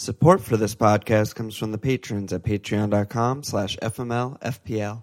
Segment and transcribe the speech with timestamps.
[0.00, 5.02] Support for this podcast comes from the patrons at patreon.com slash fmlfpl.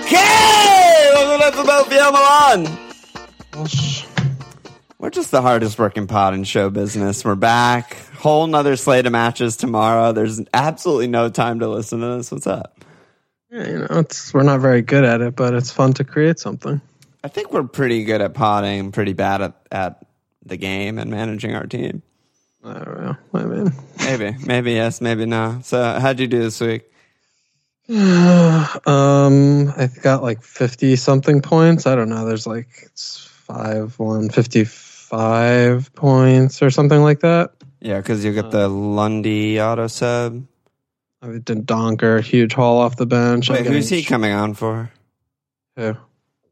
[0.00, 1.10] Okay!
[1.12, 2.10] Welcome to FMLFPL
[3.52, 4.03] Milan!
[5.14, 7.24] Just the hardest working pod in show business.
[7.24, 7.94] We're back.
[8.16, 10.10] Whole nother slate of matches tomorrow.
[10.10, 12.32] There's absolutely no time to listen to this.
[12.32, 12.84] What's up?
[13.48, 16.40] Yeah, you know, it's we're not very good at it, but it's fun to create
[16.40, 16.80] something.
[17.22, 20.04] I think we're pretty good at potting, pretty bad at, at
[20.44, 22.02] the game and managing our team.
[22.64, 23.16] I don't know.
[23.34, 25.60] I mean, Maybe, maybe yes, maybe no.
[25.62, 26.90] So, how'd you do this week?
[27.88, 31.86] um, I got like fifty something points.
[31.86, 32.26] I don't know.
[32.26, 34.64] There's like it's five one fifty
[35.16, 37.52] five points or something like that.
[37.80, 40.44] Yeah, because you get uh, the Lundy auto sub.
[41.22, 43.48] I did Donker, huge haul off the bench.
[43.48, 44.90] Wait, who's he getting- coming on for?
[45.76, 45.96] Who?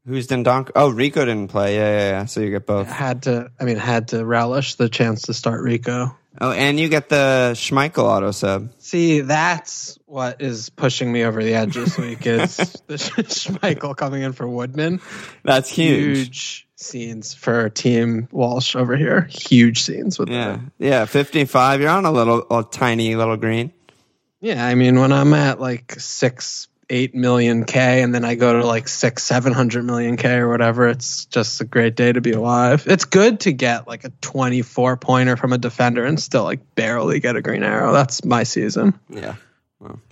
[0.06, 0.70] Who's Dendonk?
[0.74, 1.76] Oh, Rico didn't play.
[1.76, 2.24] Yeah, yeah, yeah.
[2.24, 2.88] So you get both.
[2.88, 3.52] Had to.
[3.60, 6.16] I mean, had to relish the chance to start Rico.
[6.40, 8.70] Oh, and you get the Schmeichel auto sub.
[8.78, 12.26] See, that's what is pushing me over the edge this week.
[12.26, 15.00] Is the Schmeichel coming in for Woodman?
[15.44, 16.16] That's huge.
[16.18, 19.22] huge scenes for Team Walsh over here.
[19.30, 20.60] Huge scenes with Yeah, that.
[20.78, 21.04] yeah.
[21.04, 21.80] Fifty-five.
[21.80, 23.72] You're on a little, a tiny little green.
[24.40, 28.60] Yeah, I mean, when I'm at like six, eight million K, and then I go
[28.60, 32.20] to like six, seven hundred million K or whatever, it's just a great day to
[32.20, 32.84] be alive.
[32.86, 37.18] It's good to get like a 24 pointer from a defender and still like barely
[37.18, 37.92] get a green arrow.
[37.92, 38.98] That's my season.
[39.08, 39.36] Yeah,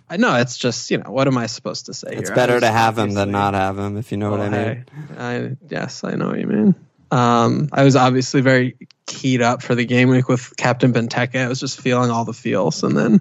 [0.09, 2.09] I know it's just you know what am I supposed to say?
[2.13, 2.35] it's here?
[2.35, 3.97] better I to have him than not have him.
[3.97, 4.85] If you know what I mean.
[5.17, 6.75] hey, I yes, I know what you mean.
[7.11, 11.35] Um, I was obviously very keyed up for the game week with Captain Benteke.
[11.45, 13.21] I was just feeling all the feels, and then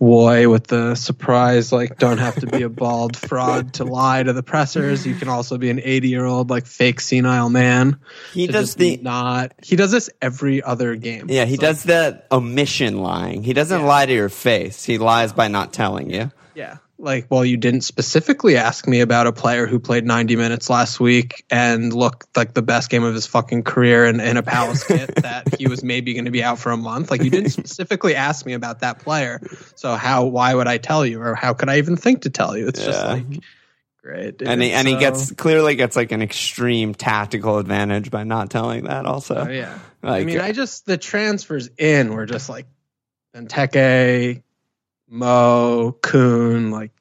[0.00, 4.32] Woy with the surprise, like don't have to be a bald fraud to lie to
[4.32, 5.06] the pressers.
[5.06, 8.00] You can also be an 80 year old like fake senile man.
[8.32, 9.52] He does the not.
[9.62, 11.26] He does this every other game.
[11.28, 11.44] yeah.
[11.44, 13.42] He It's does the omission lying.
[13.42, 13.86] He doesn't Yeah.
[13.86, 14.84] lie to your face.
[14.84, 16.30] He lies by not telling you.
[16.54, 16.78] Yeah.
[17.00, 21.00] Like, well, you didn't specifically ask me about a player who played 90 minutes last
[21.00, 24.84] week and looked like the best game of his fucking career in, in a Palace
[24.84, 27.10] kit that he was maybe going to be out for a month.
[27.10, 29.40] Like, you didn't specifically ask me about that player.
[29.76, 31.22] So, how, why would I tell you?
[31.22, 32.68] Or how could I even think to tell you?
[32.68, 33.24] It's just like,
[34.02, 34.36] great.
[34.36, 34.48] dude.
[34.48, 38.84] and he and he gets clearly gets like an extreme tactical advantage by not telling
[38.84, 39.06] that.
[39.06, 39.78] Also, Oh, yeah.
[40.02, 42.66] Like, I mean, I just, the transfers in were just like
[43.34, 44.42] Benteke,
[45.10, 46.92] Mo, Kun, like,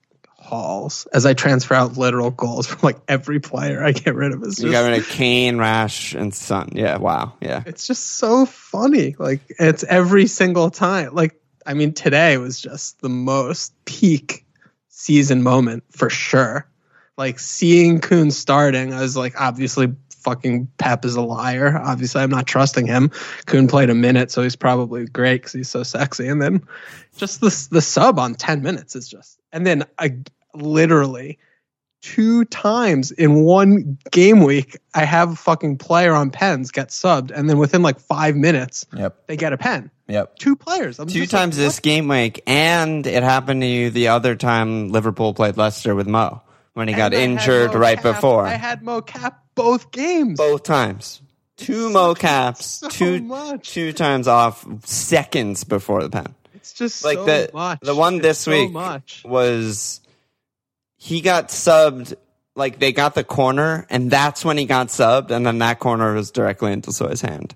[0.50, 4.42] hauls as I transfer out literal goals from like every player I get rid of.
[4.44, 6.70] It's you got rid of Kane, Rash, and Son.
[6.74, 7.64] Yeah, wow, yeah.
[7.66, 9.16] it's just so funny.
[9.18, 11.14] Like it's every single time.
[11.14, 14.46] Like I mean, today was just the most peak
[14.90, 16.68] season moment for sure.
[17.16, 21.78] Like seeing Kun starting, I was like, obviously, fucking Pep is a liar.
[21.78, 23.10] Obviously, I'm not trusting him.
[23.46, 26.28] Kun played a minute, so he's probably great because he's so sexy.
[26.28, 26.64] And then
[27.18, 30.18] just the the sub on ten minutes is just, and then I
[30.54, 31.38] literally
[32.02, 37.32] two times in one game week, I have a fucking player on pens get subbed,
[37.32, 39.92] and then within like five minutes, Yep, they get a pen.
[40.08, 40.38] yep.
[40.38, 40.98] Two players.
[41.00, 44.36] I'm Two just like, times this game week, and it happened to you the other
[44.38, 46.42] time Liverpool played Leicester with Mo
[46.80, 48.46] when he got injured right Cap- before.
[48.48, 50.38] I had Mo Cap both games.
[50.40, 51.22] Both times,
[51.58, 53.70] two Mo caps, so two much.
[53.70, 56.34] two times off seconds before the pen.
[56.56, 57.80] It's just Like so the much.
[57.82, 59.24] the one this so week much.
[59.26, 60.02] was
[60.98, 62.16] he got subbed.
[62.56, 66.14] Like they got the corner, and that's when he got subbed, and then that corner
[66.16, 67.56] was directly into Soy's hand.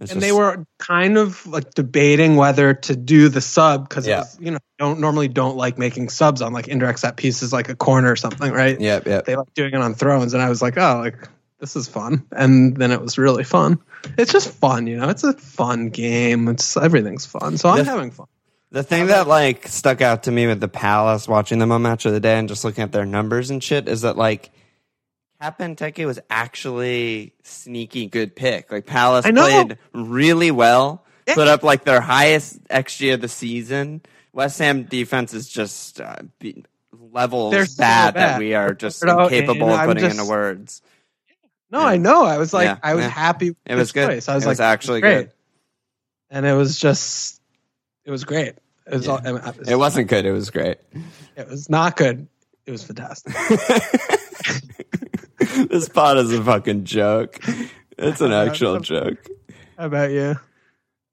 [0.00, 4.06] It's And just- they were kind of like debating whether to do the sub because
[4.06, 4.24] Yeah.
[4.38, 7.74] you know don't normally don't like making subs on like indirect set pieces like a
[7.74, 8.80] corner or something, right?
[8.80, 9.24] Yeah, yep.
[9.24, 11.16] They like doing it on thrones, and I was like, oh, like
[11.60, 12.24] this is fun.
[12.30, 13.80] And then it was really fun.
[14.16, 15.08] It's just fun, you know.
[15.08, 16.46] It's a fun game.
[16.48, 18.26] It's everything's fun, so I'm The- having fun.
[18.70, 22.04] The thing that like stuck out to me with the Palace watching them on Match
[22.04, 24.50] of the Day and just looking at their numbers and shit is that like
[25.42, 28.70] Benteke was actually sneaky good pick.
[28.72, 31.34] Like Palace played really well, Yeah.
[31.34, 34.02] put up like their highest XG of the season.
[34.32, 39.00] West Ham defense is just uh, be, levels They're so bad, that we are just
[39.02, 40.82] You know, incapable of putting just- into words.
[41.70, 41.86] No, Yeah.
[41.86, 42.24] I know.
[42.24, 43.50] I was like, Yeah, I was happy.
[43.50, 44.08] With It was good.
[44.08, 44.28] choice.
[44.28, 45.14] I was It like, was actually great.
[45.28, 45.32] good.
[46.30, 47.40] and it was just,
[48.04, 48.54] it was great.
[48.86, 50.24] It was, all, I mean, It wasn't good.
[50.24, 50.78] It was great.
[51.36, 52.26] It was not good.
[52.66, 53.34] It was fantastic.
[55.70, 57.40] this pod is a fucking joke.
[57.96, 59.26] It's an actual joke.
[59.78, 60.36] How about you?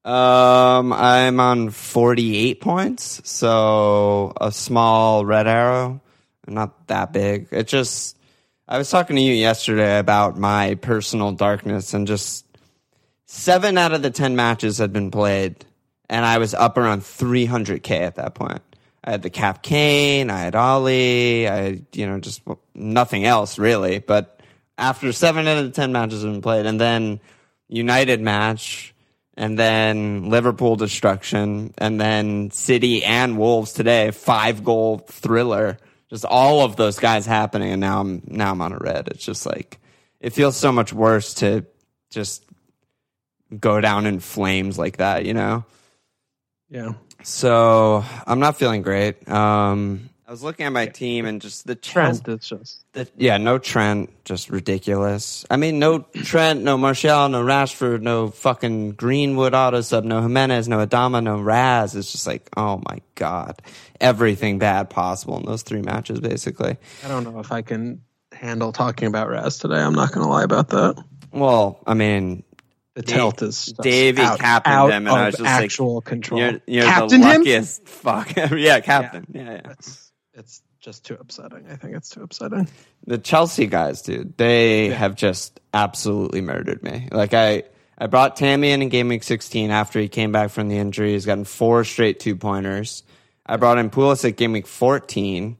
[0.09, 6.01] Um, I'm on 48 points, so a small red arrow,
[6.47, 7.47] not that big.
[7.51, 8.17] It just,
[8.67, 12.45] I was talking to you yesterday about my personal darkness and just
[13.25, 15.65] seven out of the 10 matches had been played,
[16.07, 18.61] and I was up around 300k at that point.
[19.03, 22.41] I had the Cap Kane, I had Ollie, I had, you know, just
[22.75, 23.99] nothing else really.
[23.99, 24.41] But
[24.77, 27.19] after seven out of the 10 matches have been played, and then
[27.67, 28.93] United match,
[29.37, 35.77] and then Liverpool destruction, and then City and Wolves today, five goal thriller.
[36.09, 39.07] Just all of those guys happening, and now I'm now I'm on a red.
[39.07, 39.79] It's just like
[40.19, 41.65] it feels so much worse to
[42.11, 42.45] just
[43.59, 45.65] go down in flames like that, you know.
[46.69, 46.93] Yeah.
[47.23, 49.27] So I'm not feeling great.
[49.27, 53.07] Um, I was looking at my team and just the Trent, Chelsea- it's just the,
[53.15, 55.45] yeah, no Trent, just ridiculous.
[55.51, 60.67] I mean, no Trent, no Martial, no Rashford, no fucking Greenwood auto sub, no Jimenez,
[60.67, 61.95] no Adama, no Raz.
[61.95, 63.61] It's just like, oh my god,
[64.01, 66.77] everything bad possible in those three matches, basically.
[67.03, 68.01] I don't know if I can
[68.31, 69.75] handle talking about Raz today.
[69.79, 71.03] I'm not going to lie about that.
[71.31, 72.41] Well, I mean,
[72.95, 75.43] The Dave- tilt is just Davey out, captained out him, and I of was just
[75.43, 76.39] like, actual control.
[76.41, 77.37] you're, you're the Captained him?
[77.41, 78.35] luckiest fuck.
[78.57, 79.27] yeah, captain.
[79.31, 79.71] Yeah, yeah.
[79.71, 80.04] It's
[80.35, 81.65] it's just too upsetting.
[81.69, 82.67] I think it's too upsetting.
[83.07, 84.95] the Chelsea guys, dude, they Yeah.
[84.95, 87.07] have just absolutely murdered me.
[87.11, 87.63] Like I,
[87.97, 91.13] I brought Tammy in in game week 16 after he came back from the injury.
[91.13, 93.03] He's gotten four straight two pointers.
[93.45, 95.57] I brought in Pulisic game week 14.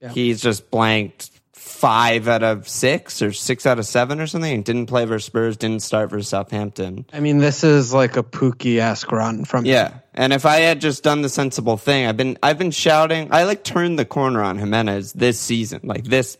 [0.00, 0.08] Yeah.
[0.10, 1.30] He's just blanked
[1.62, 4.52] five out of six or six out of seven or something.
[4.52, 5.56] And didn't play versus Spurs.
[5.56, 7.06] Didn't start versus Southampton.
[7.12, 10.80] I mean, this is like a Pukki esque run from Yeah, and if I had
[10.80, 13.28] just done the sensible thing, I've been I've been shouting.
[13.30, 16.36] I like turned the corner on Jimenez this season, like this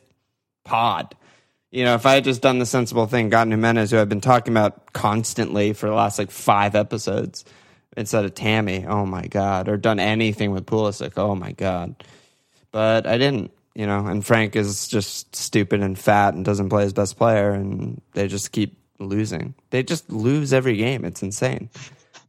[0.64, 1.14] pod.
[1.70, 4.20] You know, if I had just done the sensible thing, gotten Jimenez, who I've been
[4.20, 7.46] talking about constantly for the last like five episodes,
[7.96, 11.94] instead of Tammy, oh my god, or done anything with Pulisic, oh my god.
[12.72, 14.06] But I didn't, you know.
[14.06, 18.28] And Frank is just stupid and fat and doesn't play his best player, and they
[18.28, 19.54] just keep losing.
[19.70, 21.04] They just lose every game.
[21.04, 21.70] It's insane.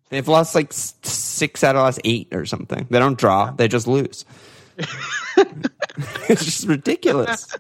[0.10, 2.88] They've lost like six out of the last eight or something.
[2.90, 3.51] They don't draw.
[3.51, 4.25] They just lose.
[4.78, 7.56] it's just ridiculous.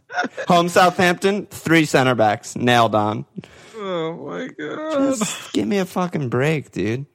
[0.47, 3.25] Home Southampton, three center backs nailed on.
[3.75, 5.15] Oh my god!
[5.15, 7.05] Just give me a fucking break, dude.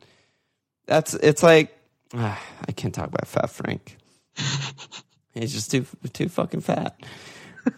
[0.86, 1.76] That's it's like
[2.14, 3.96] ah, I can't talk about Fat Frank.
[5.38, 6.98] He's just too too fucking fat.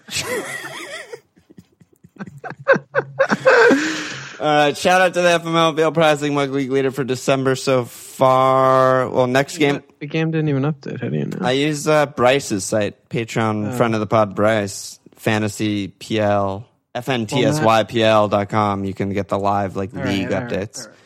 [4.40, 7.84] All right, shout out to the FMLBL Prize League Mug League leader for December so
[7.84, 9.06] far.
[9.10, 10.98] Well, next game, the game didn't even update.
[11.00, 11.38] How do you know?
[11.42, 18.84] I use uh, Bryce's site, Patreon, friend of the pod, Bryce, Fantasy PL, FNTSYPL.com.
[18.86, 20.86] You can get the live like league all right, updates.
[20.86, 20.99] all right.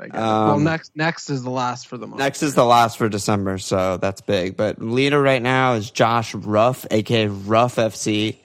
[0.00, 0.18] I get it.
[0.18, 2.18] well, Um, next next is the last for the month.
[2.20, 4.56] Next is the last for December, so that's big.
[4.56, 8.36] But leader right now is Josh Ruff, aka Ruff FC.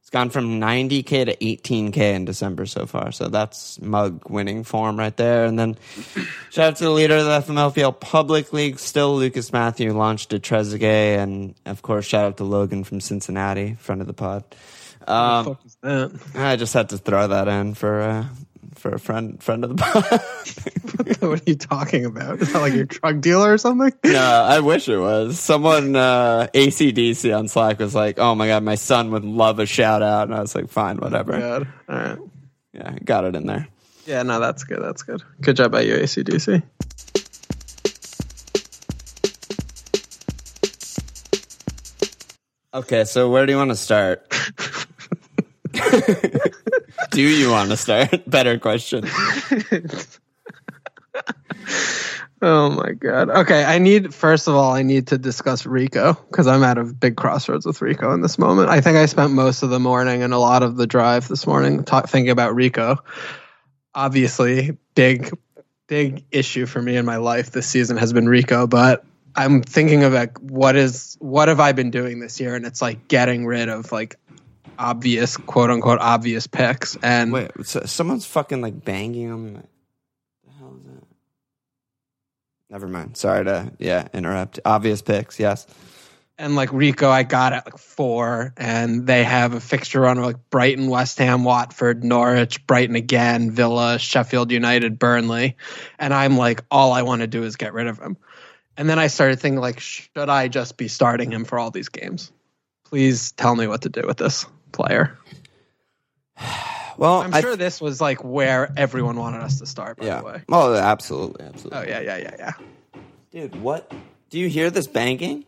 [0.00, 4.96] It's gone from 90k to 18k in December so far, so that's mug winning form
[4.96, 5.44] right there.
[5.46, 5.76] And then
[6.50, 10.38] shout out to the leader of the FMLPL Public League, still Lucas Matthew, launched to
[10.38, 14.44] Trezeguet, and of course shout out to Logan from Cincinnati, friend of the pod.
[15.00, 16.20] What Um, the fuck is that?
[16.36, 18.24] I just had to throw that in for uh,
[18.86, 21.20] for a friend friend of the pod.
[21.20, 22.40] what are you talking about?
[22.40, 23.92] Is that like your drug dealer or something?
[24.04, 25.38] No, I wish it was.
[25.38, 29.66] Someone, uh, ACDC on Slack was like, oh my God, my son would love a
[29.66, 30.28] shout out.
[30.28, 31.38] And I was like, fine, whatever.
[31.38, 31.68] God.
[31.88, 32.18] All right.
[32.72, 33.68] Yeah, got it in there.
[34.06, 34.80] Yeah, no, that's good.
[34.80, 35.22] That's good.
[35.40, 36.62] Good job by you, ACDC.
[42.72, 44.32] Okay, so where do you want to start?
[47.10, 48.26] do you want to start?
[48.30, 49.04] Better question.
[52.42, 53.30] Oh my god.
[53.30, 56.84] Okay, I need first of all, I need to discuss Rico because I'm at a
[56.84, 58.68] big crossroads with Rico in this moment.
[58.68, 61.46] I think I spent most of the morning and a lot of the drive this
[61.46, 62.98] morning thinking about Rico.
[63.94, 65.30] Obviously, big
[65.86, 69.02] big issue for me in my life this season has been Rico, but
[69.34, 72.82] I'm thinking of like what is what have I been doing this year and it's
[72.82, 74.16] like getting rid of like
[74.78, 79.50] obvious quote unquote obvious picks and Wait, so someone's fucking like banging on the.
[80.44, 81.04] The hell is that?
[82.70, 83.16] Never mind.
[83.16, 84.60] Sorry to yeah interrupt.
[84.64, 85.38] Obvious picks.
[85.38, 85.66] Yes.
[86.38, 90.24] and like Rico, I got at like four, and they have a fixture run of
[90.24, 95.56] like Brighton, West Ham, Watford, Norwich, Brighton again, Villa, Sheffield United, Burnley,
[95.98, 98.16] and I'm like, all I want to do is get rid of him.
[98.76, 101.88] And then I started thinking, like, should I just be starting him for all these
[101.88, 102.30] games?
[102.84, 104.44] Please tell me what to do with this
[104.76, 105.18] player.
[106.98, 109.98] Well, I'm I sure this was like where everyone wanted us to start.
[109.98, 110.20] By yeah.
[110.20, 110.42] the way.
[110.48, 111.78] Oh, absolutely, absolutely.
[111.78, 112.52] Oh yeah, yeah, yeah, yeah.
[113.30, 113.92] Dude, what?
[114.30, 115.44] Do you hear this banging?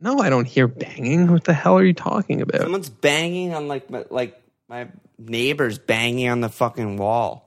[0.00, 1.30] No, I don't hear banging.
[1.30, 2.62] What the hell are you talking about?
[2.62, 7.46] Someone's banging on like my, like my neighbor's banging on the fucking wall.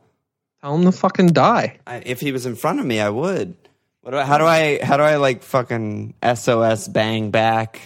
[0.62, 1.80] Tell him to fucking die.
[1.86, 3.58] I, if he was in front of me, I would.
[4.02, 7.82] What do I, how do I how do I like fucking SOS bang back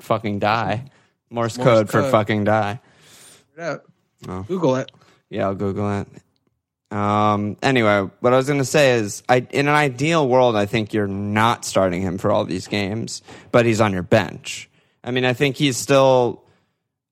[0.00, 0.84] fucking die?
[1.30, 2.80] Morse, Morse code, for fucking die.
[3.56, 3.78] Yeah.
[4.28, 4.42] Oh.
[4.42, 4.90] Google it.
[5.30, 6.08] Yeah, I'll Google it.
[6.90, 10.66] Um, anyway, what I was going to say is, I, in an ideal world, I
[10.66, 13.22] think you're not starting him for all these games,
[13.52, 14.68] but he's on your bench.
[15.04, 16.42] I mean, I think he's still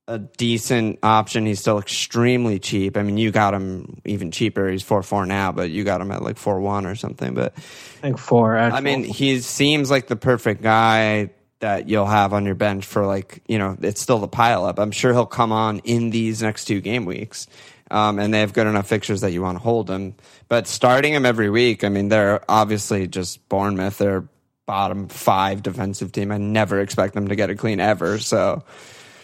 [0.08, 1.46] a decent option.
[1.46, 2.96] He's still extremely cheap.
[2.96, 4.68] I mean, you got him even cheaper.
[4.68, 7.34] He's four four now, but you got him at like four one or something.
[7.34, 7.60] But I
[8.00, 8.56] think four.
[8.56, 8.78] Actual.
[8.78, 13.04] I mean, he seems like the perfect guy that you'll have on your bench for
[13.06, 14.78] like you know it's still the pile up.
[14.78, 17.46] I'm sure he'll come on in these next two game weeks,
[17.90, 20.14] um, and they have good enough fixtures that you want to hold him.
[20.48, 23.98] But starting him every week, I mean, they're obviously just Bournemouth.
[23.98, 24.28] They're
[24.66, 26.30] bottom five defensive team.
[26.30, 28.18] I never expect them to get a clean ever.
[28.18, 28.64] So.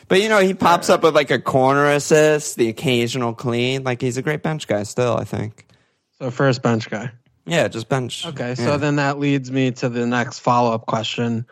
[0.06, 3.84] But you know he pops up with like a corner assist, the occasional clean.
[3.84, 5.16] Like he's a great bench guy still.
[5.16, 5.66] I think.
[6.18, 7.10] so first bench guy.
[7.46, 8.26] Yeah, just bench.
[8.26, 8.76] Okay, so Yeah.
[8.76, 11.46] then that leads me to the next follow up question.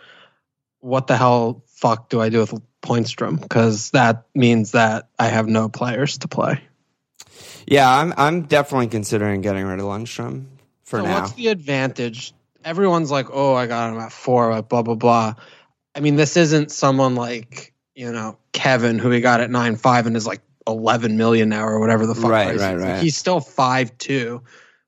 [0.83, 3.41] What the hell fuck do I do with Pointstrom?
[3.41, 6.61] Because that means that I have no players to play.
[7.67, 10.47] Yeah, I'm I'm definitely considering getting rid of Lundstram
[10.85, 11.21] for so now.
[11.21, 12.35] what's the advantage?
[12.65, 15.35] Everyone's like, oh, I got him at four, like blah blah blah.
[15.95, 20.07] I mean, this isn't someone like you know Kevin who he got at nine five
[20.07, 22.31] and is like eleven million now or whatever the fuck.
[22.31, 23.03] Right, right, right.
[23.03, 24.43] He's still five two,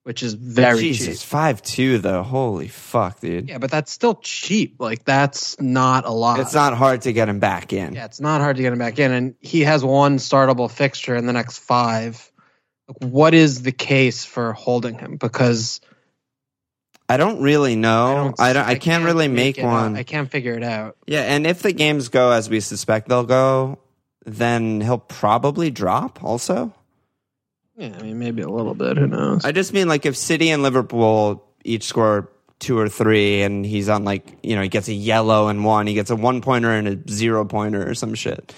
[0.05, 1.29] which is very Jesus, cheap.
[1.29, 2.23] five two though.
[2.23, 3.49] Holy fuck, dude!
[3.49, 4.77] Yeah, but that's still cheap.
[4.79, 6.41] Like that's not a lot.
[6.41, 7.95] It's not hard to get him back in.
[7.95, 11.17] Yeah, it's not hard to get him back in, and he has one startable fixture
[11.17, 12.31] in the next five.
[12.87, 15.17] Like, What is the case for holding him?
[15.17, 15.81] Because
[17.09, 18.35] I don't really know.
[18.39, 18.67] I don't.
[18.67, 19.73] I, can't, really make, it out.
[19.73, 19.97] one.
[19.97, 20.97] I can't figure it out.
[21.07, 23.79] yeah, and if the games go as we suspect they'll go,
[24.25, 26.23] then he'll probably drop.
[26.23, 26.75] Also,
[27.77, 28.97] Yeah, I mean maybe a little bit.
[28.97, 29.45] Who knows?
[29.45, 33.89] I just mean like if City and Liverpool each score two or three, and he's
[33.89, 36.71] on like you know he gets a yellow and one, he gets a one pointer
[36.71, 38.55] and a zero pointer or some shit,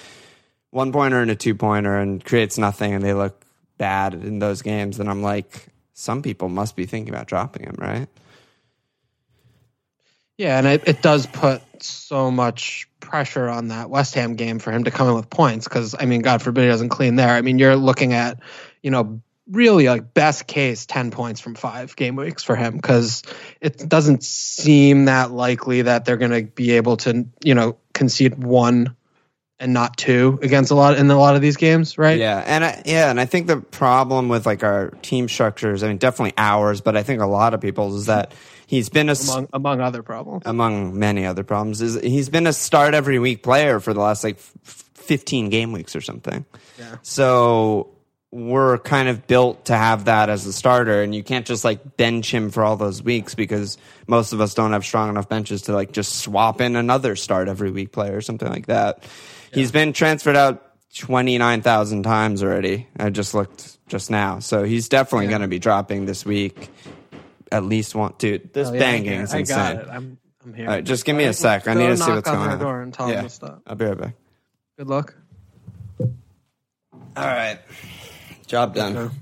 [0.70, 3.44] one pointer and a two pointer, and creates nothing, and they look
[3.78, 4.98] bad in those games.
[4.98, 8.08] Then I'm like, some people must be thinking about dropping him, right?
[10.36, 14.70] Yeah, and it, it does put so much pressure on that West Ham game for
[14.70, 17.30] him to come in with points because, I mean, God forbid he doesn't clean there.
[17.30, 18.38] I mean, you're looking at,
[18.86, 23.24] you know, really like best case 10 points from five game weeks for him because
[23.60, 28.40] it doesn't seem that likely that they're going to be able to, you know, concede
[28.40, 28.94] one
[29.58, 32.20] and not two against a lot in a lot of these games, right?
[32.20, 35.88] Yeah, and I, yeah, and I think the problem with like our team structures, I
[35.88, 38.34] mean, definitely ours, but I think a lot of people's is that
[38.68, 40.44] he's been a Among, among other problems.
[40.46, 44.22] among many other problems is he's been a start every week player for the last
[44.22, 46.44] like f- 15 game weeks or something.
[46.78, 46.96] Yeah.
[47.02, 47.95] So
[48.36, 51.96] we're kind of built to have that as a starter and you can't just like
[51.96, 55.62] bench him for all those weeks because most of us don't have strong enough benches
[55.62, 59.04] to like just swap in another start every week player or something like that.
[59.54, 60.62] He's been transferred out
[60.94, 62.86] 29,000 times already.
[62.98, 64.40] I just looked just now.
[64.40, 65.30] So he's definitely Yeah.
[65.30, 66.68] going to be dropping this week.
[67.50, 68.52] At least one, dude.
[68.52, 69.56] This Oh, yeah, banging is I insane.
[69.56, 69.88] got it.
[69.90, 70.66] I'm, I'm here.
[70.68, 71.68] All right, just give me a sec.
[71.68, 72.58] I need to see what's on going on.
[72.58, 73.22] door and tell Yeah.
[73.22, 73.62] to.
[73.66, 74.14] I'll be right back.
[74.76, 75.14] Good luck.
[76.00, 77.58] All right.
[78.46, 78.96] Job done.
[78.96, 79.14] Okay.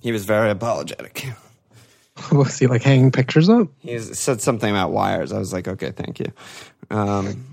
[0.00, 1.26] He was very apologetic.
[2.32, 3.68] Was he like hanging pictures up?
[3.80, 5.32] He said something about wires.
[5.32, 6.32] I was like, okay, thank you.
[6.90, 7.44] Um,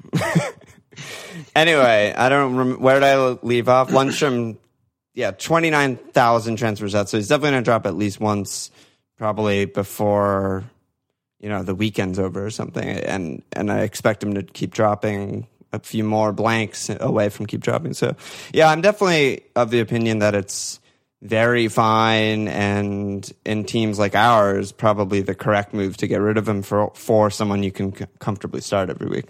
[1.55, 3.89] anyway, I don't rem- where did I leave off?
[3.89, 4.57] Lundstram,
[5.13, 7.09] yeah, 29,000 transfers out.
[7.09, 8.71] So he's definitely going to drop at least once,
[9.17, 10.63] probably before,
[11.39, 12.87] you know, the weekend's over or something.
[12.87, 17.61] And, and I expect him to keep dropping a few more blanks away from keep
[17.61, 17.93] dropping.
[17.93, 18.15] So,
[18.53, 20.79] yeah, I'm definitely of the opinion that it's
[21.21, 26.47] very fine and in teams like ours probably the correct move to get rid of
[26.47, 29.27] him for for someone you can comfortably start every week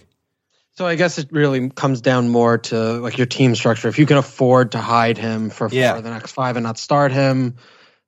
[0.76, 3.90] So I guess it really comes down more to like your team structure.
[3.90, 6.02] If you can afford to hide him for, for Yeah.
[6.02, 7.58] the next five and not start him,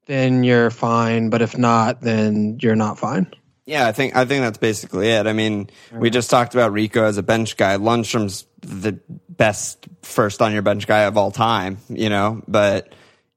[0.07, 1.29] then you're fine.
[1.29, 3.27] But if not, then you're not fine.
[3.65, 7.03] Yeah i think i think that's basically it i mean we just talked about rico
[7.05, 11.77] as a bench guy lundstram's the best first on your bench guy of all time
[11.89, 12.93] you know but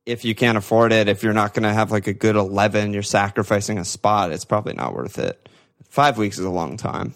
[0.06, 2.92] if you can't afford it if you're not going to have like a good 11
[2.92, 5.48] you're sacrificing a spot it's probably not worth it
[5.88, 7.14] five weeks is a long time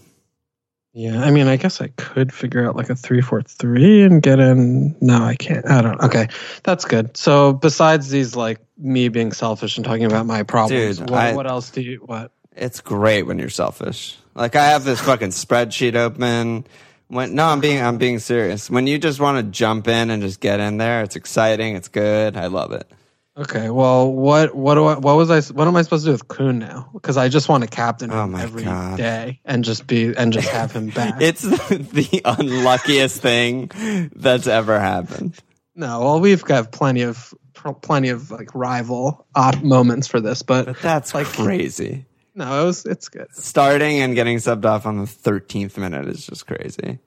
[0.94, 4.20] Yeah, I mean, I guess I could figure out like a three four three and
[4.20, 4.94] get in.
[5.00, 5.64] No, I can't.
[5.66, 5.98] I don't.
[6.02, 6.28] Okay,
[6.64, 7.16] that's good.
[7.16, 11.34] So besides these, like me being selfish and talking about my problems, Dude, what, I-
[11.34, 11.96] what else do you?
[12.04, 12.30] What?
[12.56, 14.16] It's great when you're selfish.
[14.34, 16.66] Like I have this fucking spreadsheet open.
[17.08, 18.70] When no, I'm being I'm being serious.
[18.70, 21.76] When you just want to jump in and just get in there, it's exciting.
[21.76, 22.36] It's good.
[22.36, 22.90] I love it.
[23.34, 24.98] Okay, well, what what do I?
[24.98, 25.40] What was I?
[25.54, 26.90] What am I supposed to do with Kun now?
[26.92, 28.98] Because I just want to captain oh him Oh every God.
[28.98, 31.20] day and just be and just have him back.
[31.20, 33.70] It's the unluckiest thing
[34.14, 35.38] that's ever happened.
[35.74, 37.32] no, well, we've got plenty of
[37.80, 42.04] plenty of like rival op moments for this, but But that's like crazy.
[42.34, 43.28] No, it was it's good.
[43.34, 46.98] Starting and getting subbed off on the 13th minute is just crazy.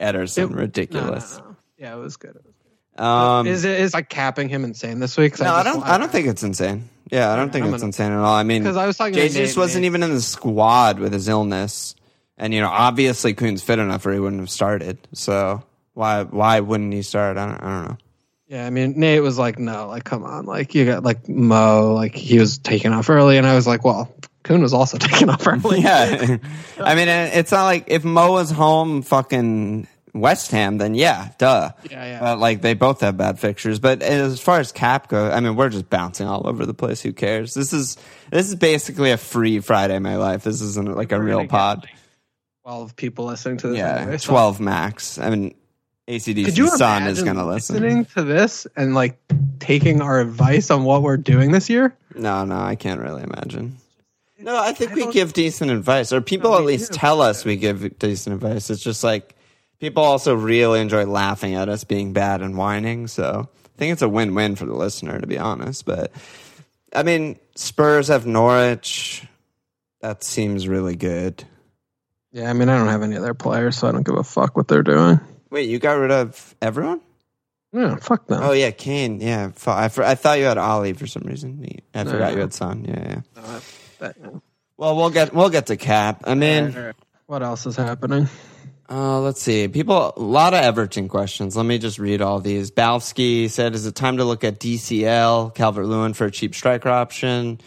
[0.00, 1.38] Ederson, It- ridiculous.
[1.38, 1.56] No, no, no.
[1.78, 2.30] Yeah, it was good.
[2.36, 2.54] It was
[2.96, 3.02] good.
[3.02, 5.38] Um, is it is like capping him insane this week?
[5.40, 5.88] no, I just don't.
[5.88, 6.88] I don't think it's insane.
[7.10, 8.34] Yeah, I don't think I'm it's gonna- insane at all.
[8.34, 11.12] I mean, because I was talking Jesus Nate, wasn't Nate- even in the squad with
[11.12, 11.94] his illness,
[12.38, 14.98] and you know, obviously Kun's fit enough, or he wouldn't have started.
[15.12, 15.62] So
[15.94, 17.36] why why wouldn't he start?
[17.36, 17.96] I don't, I don't know.
[18.46, 21.94] Yeah, I mean Nate was like, no, like come on, like you got like Mo,
[21.94, 24.14] like he was taken off early, and I was like, well,
[24.44, 25.80] Kun was also taken off early.
[25.80, 26.36] Yeah,
[26.80, 31.72] I mean, it's not like if Mo was home, fucking West Ham, then yeah, duh.
[31.90, 32.20] Yeah, yeah.
[32.20, 33.80] But like they both have bad fixtures.
[33.80, 37.00] But as far as cap goes, I mean, we're just bouncing all over the place.
[37.02, 37.52] Who cares?
[37.54, 37.96] This is
[38.30, 39.96] this is basically a free Friday.
[39.96, 40.44] In my life.
[40.44, 41.80] This isn't like a We're real pod.
[41.82, 41.90] like,
[42.62, 43.78] Twelve people listening to this.
[43.78, 45.18] Yeah, anyway, so- twelve max.
[45.18, 45.50] I mean,
[46.06, 47.74] Could ACDC you son is gonna listen.
[47.82, 49.18] listening to this and like
[49.58, 51.96] taking our advice on what we're doing this year?
[52.14, 53.78] No, no, I can't really imagine.
[54.44, 56.98] No, I think I we give decent advice, or people No, at least do.
[56.98, 58.68] tell us we give decent advice.
[58.68, 59.34] It's just like
[59.80, 63.06] people also really enjoy laughing at us being bad and whining.
[63.06, 65.86] So I think it's a win-win for the listener, to be honest.
[65.86, 66.12] But
[66.94, 69.26] I mean, Spurs have Norwich.
[70.00, 71.42] That seems really good.
[72.30, 74.56] Yeah, I mean I don't have any other players, so I don't give a fuck
[74.58, 75.20] what they're doing.
[75.48, 77.00] Wait, you got rid of everyone?
[77.72, 78.42] Yeah, fuck them.
[78.42, 79.20] Oh yeah, Kane.
[79.20, 81.66] Yeah, I, I thought you had Ali for some reason.
[81.94, 82.34] I forgot no.
[82.34, 82.84] you had Son.
[82.84, 83.20] Yeah, yeah.
[83.36, 83.62] No, that-
[84.00, 84.12] yeah.
[84.76, 86.22] Well, we'll get we'll get to cap.
[86.24, 86.94] I mean.
[87.26, 88.28] What else is happening?
[88.88, 89.66] Uh, let's see.
[89.66, 91.56] People, a lot of Everton questions.
[91.56, 92.70] Let me just read all these.
[92.70, 96.90] Balfsky said, "Is it time to look at DCL Calvert Lewin for a cheap striker
[96.90, 97.60] option?"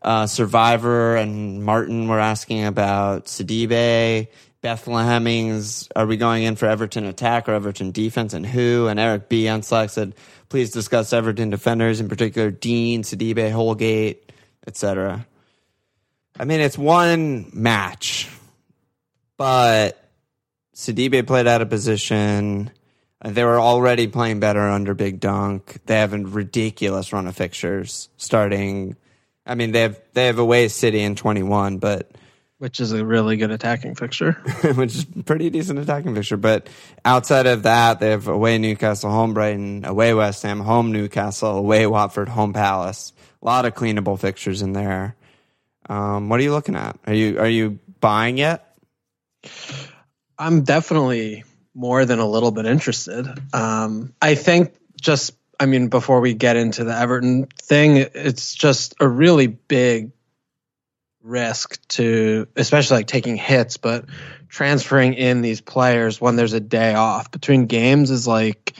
[0.00, 4.28] Uh, Survivor and Martin were asking about Sidibe.
[4.62, 8.86] Bethlehemings, are we going in for Everton attack or Everton defense, and who?
[8.86, 10.14] And Eric B on Slack said,
[10.48, 14.32] "Please discuss Everton defenders, in particular Dean, Sidibe, Holgate,
[14.66, 15.26] etc."
[16.38, 18.28] I mean, it's one match,
[19.36, 20.02] but
[20.74, 22.70] Sidibe played out of position.
[23.24, 25.78] They were already playing better under Big Dunk.
[25.86, 28.96] They have a ridiculous run of fixtures starting.
[29.46, 32.10] I mean, they have they have away City in twenty one, but
[32.58, 34.32] Which is a really good attacking fixture.
[34.74, 36.36] which is pretty decent attacking fixture.
[36.36, 36.68] But
[37.04, 41.86] outside of that, they have away Newcastle, home Brighton, away West Ham, home Newcastle, away
[41.86, 43.12] Watford, home Palace.
[43.42, 45.14] A lot of cleanable fixtures in there.
[45.88, 46.98] Um, what are you looking at?
[47.06, 48.76] Are you are you buying yet?
[50.38, 53.26] I'm definitely more than a little bit interested.
[53.52, 58.94] Um, I think just, I mean, before we get into the Everton thing, it's just
[59.00, 60.12] a really big
[61.22, 64.06] risk to, especially like taking hits, but
[64.48, 68.74] transferring in these players when there's a day off between games is like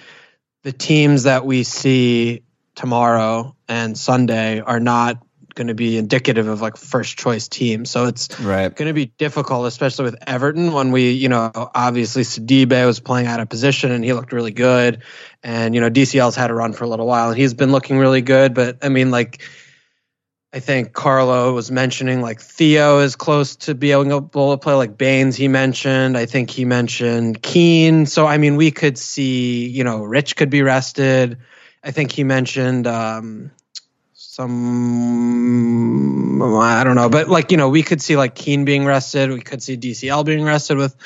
[0.64, 2.42] the teams that we see
[2.74, 7.84] tomorrow and Sunday are not going to be indicative of like first choice team.
[7.84, 8.74] So it's, Right.
[8.74, 13.26] going to be difficult, especially with Everton when we, you know, obviously Sidibe was playing
[13.26, 15.02] out of position and he looked really good.
[15.42, 17.98] And, you know, DCL's had a run for a little while and he's been looking
[17.98, 18.54] really good.
[18.54, 19.42] But I mean, like,
[20.54, 24.98] I think Carlo was mentioning like Theo is close to being able to play like
[24.98, 26.16] Baines he mentioned.
[26.16, 28.04] I think he mentioned Keane.
[28.04, 31.38] So, I mean, we could see, you know, Rich could be rested.
[31.82, 33.50] I think he mentioned, um,
[34.32, 35.92] some
[36.42, 39.30] I don't know, but like you know, we could see like Keen being rested.
[39.30, 40.96] We could see DCL being rested with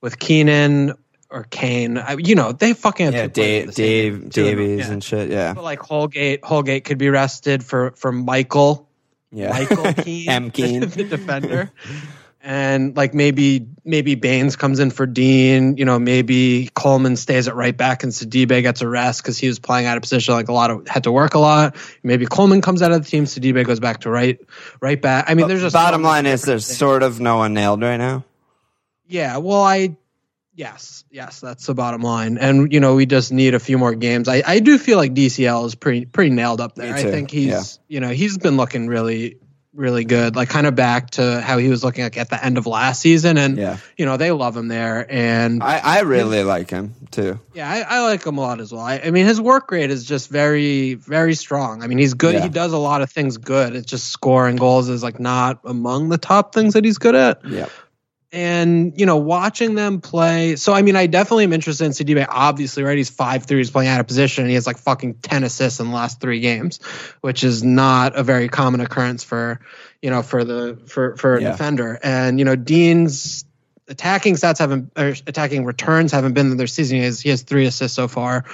[0.00, 0.92] with Keenan
[1.28, 1.98] or Kane.
[1.98, 4.92] I, you know, they fucking have Yeah, Dave, Dave two of them, Davies yeah.
[4.92, 5.30] and shit.
[5.30, 8.88] Yeah, But like Holgate, Holgate could be rested for for Michael,
[9.32, 9.50] yeah.
[9.50, 10.52] Michael Keane, M.
[10.52, 10.80] Keane.
[10.88, 11.72] the defender.
[12.48, 17.56] And like maybe maybe Baines comes in for Dean, you know, maybe Coleman stays at
[17.56, 20.46] right back and Sidibe gets a rest because he was playing out of position, like
[20.46, 21.74] a lot of had to work a lot.
[22.04, 24.38] Maybe Coleman comes out of the team, Sidibe goes back to right
[24.80, 25.24] right back.
[25.26, 26.78] I mean, there's just bottom so line is there's things.
[26.78, 28.24] sort of no one nailed right now.
[29.08, 29.96] Yeah, well, I
[30.54, 33.96] yes, yes, that's the bottom line, and you know we just need a few more
[33.96, 34.28] games.
[34.28, 36.94] I, I do feel like DCL is pretty pretty nailed up there.
[36.94, 37.62] I think he's yeah.
[37.88, 39.40] you know he's been looking really
[39.76, 42.58] really good, like kind of back to how he was looking like at the end
[42.58, 43.36] of last season.
[43.38, 43.76] And Yeah.
[43.96, 47.38] you know they love him there, and I, I really like him too.
[47.54, 48.82] yeah, I, I like him a lot as well.
[48.82, 51.82] I, I mean, his work rate is just very, very strong.
[51.82, 52.34] I mean, he's good.
[52.34, 52.42] Yeah.
[52.42, 53.76] He does a lot of things good.
[53.76, 57.44] It's just scoring goals is like not among the top things that he's good at.
[57.44, 57.66] Yeah.
[58.32, 60.56] And you know, watching them play.
[60.56, 62.26] So I mean, I definitely am interested in Sidibe.
[62.28, 62.96] Obviously, right?
[62.96, 63.58] He's five three.
[63.58, 64.42] He's playing out of position.
[64.42, 66.80] And he has like fucking ten assists in the last three games,
[67.20, 69.60] which is not a very common occurrence for
[70.02, 71.52] you know for the for for a Yeah.
[71.52, 71.98] defender.
[72.02, 73.44] And you know, Dean's
[73.88, 76.98] attacking stats haven't or attacking returns haven't been their season.
[76.98, 78.44] He has, he has three assists so far,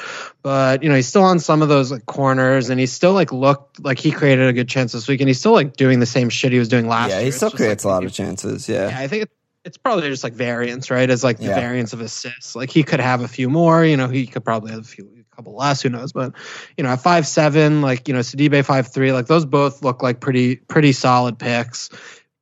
[0.42, 3.32] but you know he's still on some of those like corners, and he's still like
[3.32, 6.06] looked like he created a good chance this week, and he's still like doing the
[6.06, 7.22] same shit he was doing last Yeah, year.
[7.22, 8.68] he It's still just, like, creates a lot of chances.
[8.68, 8.98] yeah, Yeah.
[8.98, 9.30] I think it,
[9.64, 11.08] it's probably just like variance, right?
[11.08, 11.54] As like the Yeah.
[11.54, 12.56] variance of assists.
[12.56, 15.08] Like he could have a few more, you know, he could probably have a few
[15.32, 16.12] a couple less, who knows?
[16.12, 16.32] But
[16.76, 20.02] you know, at five seven, like, you know, Sidibe five three, like those both look
[20.02, 21.90] like pretty pretty solid picks,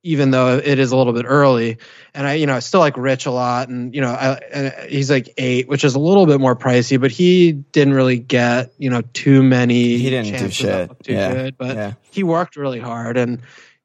[0.03, 1.77] even though it is a little bit early.
[2.15, 4.89] And I, you know, I still like Rich a lot, and you know, I, and
[4.89, 8.73] he's like eight, which is a little bit more pricey, but he didn't really get
[8.79, 9.97] you know too many.
[9.99, 10.91] He didn't do shit.
[11.03, 11.33] Too Yeah.
[11.33, 11.93] good, but Yeah.
[12.09, 13.41] he worked really hard and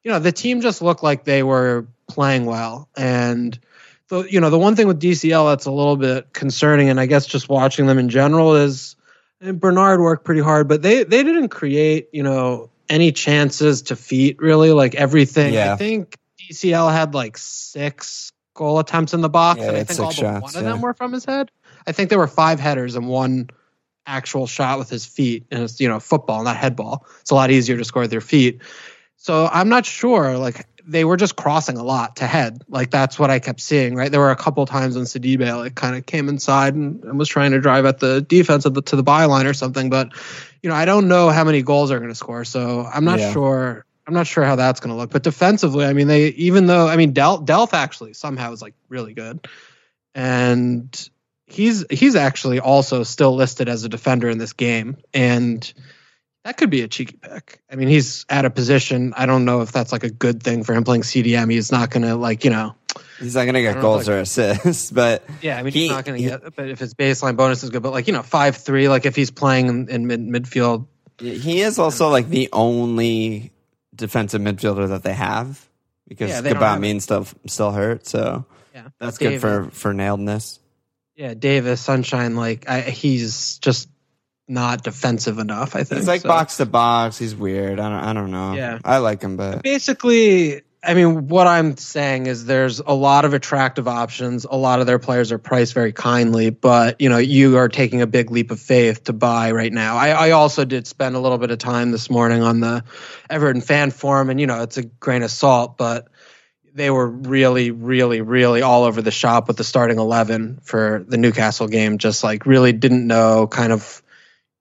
[0.07, 2.87] you know the team just looked like they were playing well.
[2.95, 3.59] And
[4.07, 7.07] the you know the one thing with DCL that's a little bit concerning and I
[7.07, 8.95] guess just watching them in general is
[9.41, 13.97] and Bernard worked pretty hard but they they didn't create you know any chances to
[13.97, 15.53] feet really like everything.
[15.53, 15.73] Yeah.
[15.73, 19.99] I think DCL had like six goal attempts in the box Yeah, and I think
[19.99, 21.51] all but shots, one of them were from his head.
[21.85, 23.49] I think there were five headers and one
[24.05, 27.35] actual shot with his feet and it's you know football not head ball it's a
[27.35, 28.61] lot easier to score with your feet
[29.17, 32.63] so i'm not sure like they were just crossing a lot to head.
[32.69, 34.09] Like that's what i kept seeing right?
[34.09, 37.27] There were a couple times when Sidibe like kind of came inside and, and was
[37.27, 40.13] trying to drive at the defense of the, to the byline or something but
[40.63, 43.19] you know i don't know how many goals they're going to score so i'm not
[43.19, 43.33] Yeah.
[43.33, 45.09] sure i'm not sure how that's going to look.
[45.11, 48.73] But defensively i mean they even though i mean Del, delph actually somehow is like
[48.87, 49.45] really good.
[50.15, 51.09] And
[51.45, 54.97] he's he's actually also still listed as a defender in this game.
[55.13, 55.71] And
[56.47, 57.61] that could be a cheeky pick.
[57.69, 59.13] I mean, he's at a position.
[59.17, 61.51] I don't know if that's like a good thing for him playing CDM.
[61.51, 62.73] He's not going to like, you know,
[63.19, 65.89] He's not gonna get don't know, goals or assists, but yeah, I mean, He- he's
[65.91, 68.23] not going to get, but if his baseline bonus is good, but like, you know,
[68.23, 70.87] 5 3, like if he's playing in, in mid, midfield,
[71.19, 73.51] he is also like the only
[73.93, 75.67] defensive midfielder that they have
[76.07, 78.07] because Yeah, don't still still hurt.
[78.07, 80.59] So yeah, that's David- good for for nailedness.
[81.15, 83.89] Yeah, Davies, Sunshine, like I, he's just
[84.47, 85.99] not defensive enough, I think.
[85.99, 86.29] He's like so.
[86.29, 87.17] box to box.
[87.17, 87.79] He's weird.
[87.79, 88.03] I don't.
[88.03, 88.53] I don't know.
[88.53, 88.79] Yeah.
[88.83, 93.33] I like him, but basically i mean what i'm saying is there's a lot of
[93.33, 97.57] attractive options a lot of their players are priced very kindly but you know you
[97.57, 100.87] are taking a big leap of faith to buy right now i, I also did
[100.87, 102.83] spend a little bit of time this morning on the
[103.29, 106.07] everton fan forum and you know it's a grain of salt but
[106.73, 111.17] they were really really really all over the shop with the starting 11 for the
[111.17, 114.03] newcastle game just like really didn't know kind of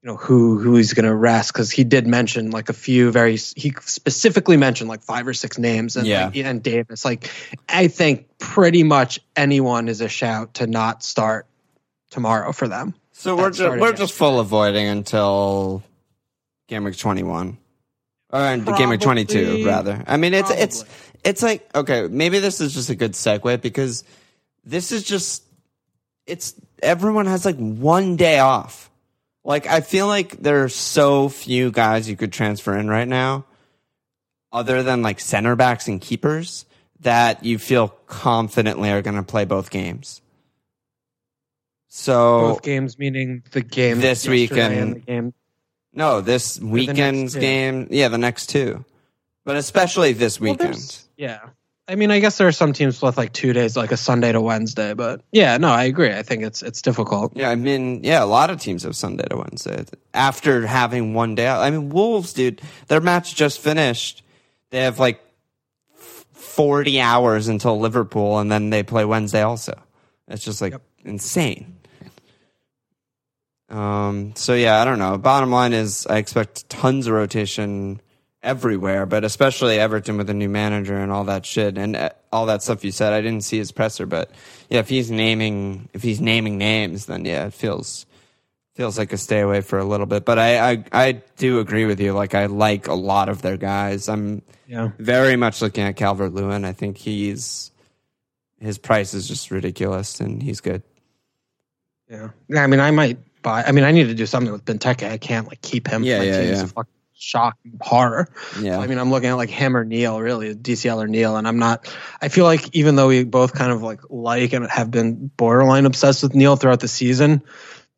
[0.07, 3.11] you know who who he's going to rest because he did mention like a few
[3.11, 6.27] very he specifically mentioned like five or six names and Yeah.
[6.27, 7.29] like, and Davies like
[7.69, 11.49] I think pretty much anyone is a shout to not start
[12.11, 12.95] tomorrow for them.
[13.11, 15.83] so we're just we're just full avoiding until
[16.69, 17.59] game week twenty one.
[18.31, 20.05] Or uh, game week twenty two, rather.
[20.07, 20.85] I mean, it's it's
[21.25, 24.05] it's like okay, maybe this is just a good segue because
[24.65, 25.43] this is just
[26.29, 28.89] it's everyone has like one day off.
[29.47, 33.45] Like I feel like there are so few guys you could transfer in right now,
[34.53, 36.67] other than like center backs and keepers,
[37.01, 40.21] that you feel confidently are going to play both games.
[41.89, 45.35] So Both games meaning the game This weekend- and the game.
[45.93, 48.85] no, this weekend's game, yeah, the next two,
[49.45, 50.75] but especially this weekend.
[50.75, 51.39] there's- yeah.
[51.89, 54.33] I mean, I guess there are some teams with like two days, like a Sunday
[54.33, 56.11] to Wednesday, but yeah, no, I agree.
[56.11, 57.37] I think it's it's difficult.
[57.37, 61.37] Yeah, I mean, yeah, a lot of teams have Sunday to Wednesday after having one
[61.37, 61.49] day.
[61.49, 64.25] I mean, Wolves, dude, their match just finished.
[64.71, 65.21] They have like
[65.95, 69.81] 40 hours until Liverpool, and then they play Wednesday also.
[70.27, 71.77] It's just like insane.
[73.69, 75.19] Um, so yeah, I don't know.
[75.19, 78.01] Bottom line is I expect tons of rotation
[78.47, 82.47] everywhere, but especially Everton with a new manager and all that shit and uh, all
[82.47, 83.13] that stuff you said.
[83.13, 84.31] I didn't see his presser, but
[84.71, 88.07] yeah, if he's naming if he's naming names, then yeah, it feels
[88.75, 90.25] feels like a stay away for a little bit.
[90.25, 92.13] But I I, I do agree with you.
[92.13, 94.09] Like I like a lot of their guys.
[94.09, 94.91] I'm Yeah.
[94.99, 96.65] very much looking at Calvert Lewin.
[96.65, 97.71] I think he's
[98.61, 100.83] his price is just ridiculous, and he's good.
[102.09, 102.31] Yeah.
[102.49, 103.65] Yeah, I mean, I might buy.
[103.65, 105.11] I mean, I need to do something with Benteke.
[105.11, 106.05] I can't like keep him.
[106.05, 106.67] Yeah, yeah, yeah.
[107.17, 108.29] Fucking shocking horror.
[108.61, 108.79] Yeah.
[108.79, 111.59] I mean, I'm looking at like him or Neal, really, DCL or Neal, and I'm
[111.59, 111.93] not.
[112.21, 115.87] I feel like even though we both kind of like like and have been borderline
[115.87, 117.43] obsessed with Neal throughout the season,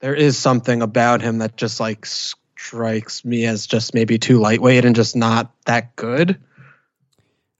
[0.00, 4.85] there is something about him that just like strikes me as just maybe too lightweight
[4.85, 6.38] and just not that good.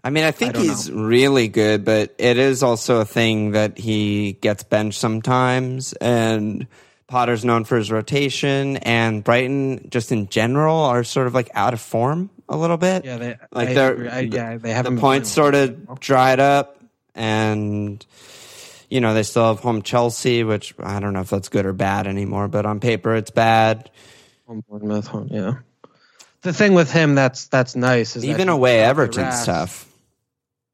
[0.03, 3.79] I mean, I think I he's really good, but it is also a thing that
[3.79, 5.93] he gets benched sometimes.
[5.95, 6.69] And
[7.09, 11.73] Potter's known for his rotation, and Brighton, just in general, are sort of like out
[11.73, 13.05] of form a little bit.
[13.05, 16.39] Yeah, they Like I they're- I, yeah, they the haven't been points sort of dried
[16.39, 16.79] up,
[17.15, 18.05] and
[18.91, 21.73] you know they still have home Chelsea, which I don't know if that's good or
[21.73, 22.47] bad anymore.
[22.49, 23.91] But on paper, it's bad.
[24.47, 25.55] home Bournemouth, home- yeah.
[26.43, 29.88] The thing with him that's that's nice is that Even away, Everton's tough.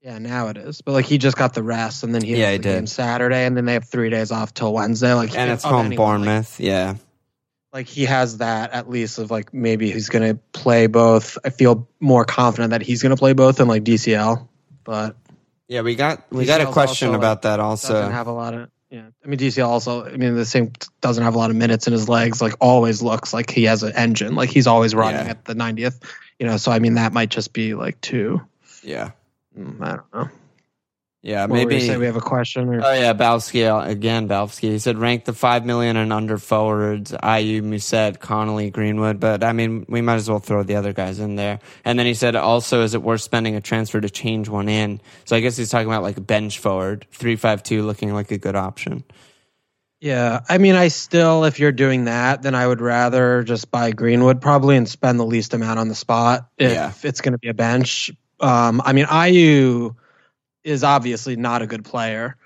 [0.05, 0.83] Yeah, now it is.
[0.83, 2.75] But like he just got the rest, and then he Yeah, has he the did.
[2.75, 5.15] game Saturday, and then they have three days off till Wednesday.
[5.15, 6.61] Like And it's home anyone, like- Bournemouth.
[6.61, 6.95] yeah.
[7.73, 11.37] like he has that at least of like maybe he's gonna play both.
[11.45, 14.47] I feel more confident that he's gonna play both than like DCL,
[14.85, 15.17] but
[15.67, 18.09] Yeah, we got we DCL got a question also, about that doesn't also.
[18.11, 19.07] have a lot of yeah.
[19.25, 20.05] I mean DCL also.
[20.05, 22.41] I mean the same doesn't have a lot of minutes in his legs.
[22.41, 24.37] Like always looks like he has an engine.
[24.37, 25.31] Like he's always running Yeah.
[25.33, 25.99] at the 90th.
[26.39, 28.41] You know, so I mean that might just be like two.
[28.85, 29.11] yeah,
[29.59, 30.29] mm, I don't know.
[31.23, 31.81] yeah, What maybe.
[31.81, 34.29] say we have a question or Oh yeah, Balski again.
[34.29, 34.71] Balski.
[34.71, 39.21] He said rank the five million and under forwards: Ayew, Mousset, Connolly, Greenwood.
[39.21, 41.61] But I mean, we might as well throw the other guys in there.
[41.85, 45.01] And then he said, also, is it worth spending a transfer to change one in?
[45.25, 48.31] So I guess he's talking about like a bench forward, three five two, looking like
[48.31, 49.05] a good option.
[50.01, 53.93] Yeah, I mean, I still, if you're doing that, then I would rather just buy
[53.93, 56.93] Greenwood probably and spend the least amount on the spot if Yeah.
[57.03, 58.11] it's going to be a bench.
[58.41, 59.95] Um, I mean, Ayew
[60.63, 62.37] is obviously not a good player,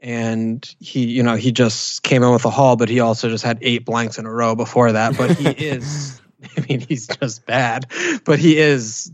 [0.00, 3.44] and he, you know, he just came in with a haul, but he also just
[3.44, 5.16] had eight blanks in a row before that.
[5.16, 6.20] But he is,
[6.56, 7.86] I mean, he's just bad,
[8.24, 9.12] but he is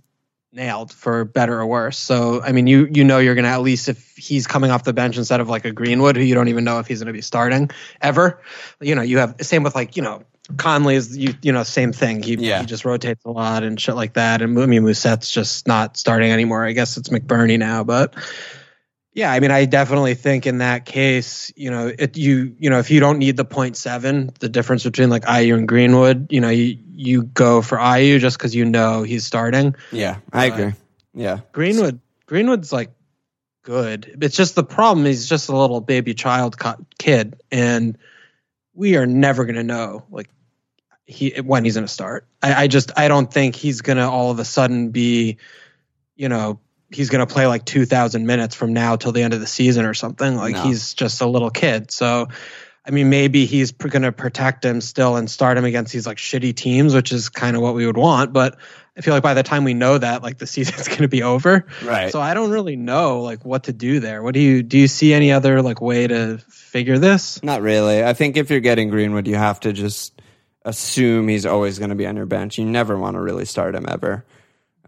[0.55, 1.99] nailed for better or worse.
[1.99, 4.93] So I mean, you you know you're gonna at least if he's coming off the
[4.93, 7.21] bench instead of like a Greenwood who you don't even know if he's gonna be
[7.21, 7.71] starting
[8.01, 8.41] ever.
[8.81, 10.23] You know, you have same with like you know
[10.59, 12.23] Connolly is you you know same thing.
[12.23, 12.61] He Yeah.
[12.61, 14.43] he just rotates a lot and shit like that.
[14.43, 16.65] And I mean Mousset's just not starting anymore.
[16.65, 18.15] I guess it's McBurnie now, but.
[19.17, 22.81] Yeah, I mean, I definitely think in that case, you know, it, you you know,
[22.81, 26.41] if you don't need the point seven, the difference between like Ayew and Greenwood, you
[26.41, 29.77] know, you you go for Ayew just because you know he's starting.
[29.93, 30.53] Yeah, I Right.
[30.59, 30.73] agree.
[31.15, 32.91] Yeah, Greenwood, Greenwood's like
[33.63, 34.19] good.
[34.21, 35.07] It's just the problem.
[35.07, 37.97] He's just a little baby child co- kid, and
[38.75, 40.29] we are never gonna know like
[41.07, 42.27] he when he's gonna start.
[42.43, 45.39] I, I just I don't think he's gonna all of a sudden be,
[46.17, 46.61] you know,
[46.91, 49.85] he's gonna play like two thousand minutes from now till the end of the season
[49.85, 50.37] or something.
[50.37, 50.63] Like No.
[50.63, 51.91] he's just a little kid.
[51.91, 52.29] So.
[52.87, 56.07] I mean, maybe he's pr- going to protect him still and start him against these
[56.07, 58.35] like shitty teams, which is kind of what we would want.
[58.35, 58.59] But
[58.97, 61.23] I feel like by the time we know that, like the season's going to be
[61.23, 61.67] over.
[61.85, 62.13] right.
[62.13, 64.23] So I don't really know like what to do there.
[64.23, 64.79] What do you do?
[64.79, 67.43] You see any other like way to figure this?
[67.43, 68.05] Not really.
[68.05, 70.21] I think if you're getting Greenwood, you have to just
[70.65, 72.57] assume he's always going to be on your bench.
[72.59, 74.25] You never want to really start him ever.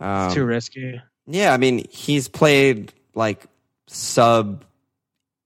[0.00, 1.00] Um, It's too risky.
[1.26, 3.46] Yeah, I mean, he's played like
[3.88, 4.64] sub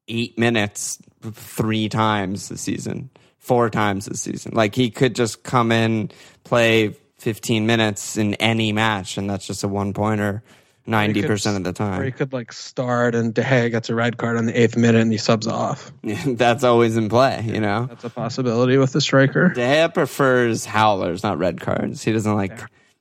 [0.09, 4.53] eight minutes three times this season, four times this season.
[4.55, 6.11] Like he could just come in,
[6.45, 10.43] play 15 minutes in any match, and that's just a one pointer
[10.89, 12.01] 90% of the time.
[12.01, 14.77] Or he could like start and De Gea gets a red card on the eighth
[14.77, 15.93] minute and he subs off.
[16.03, 17.87] that's always in play, you know?
[17.87, 19.51] That's a possibility with the striker.
[19.51, 22.03] De Gea prefers howlers, not red cards.
[22.03, 22.59] He doesn't like.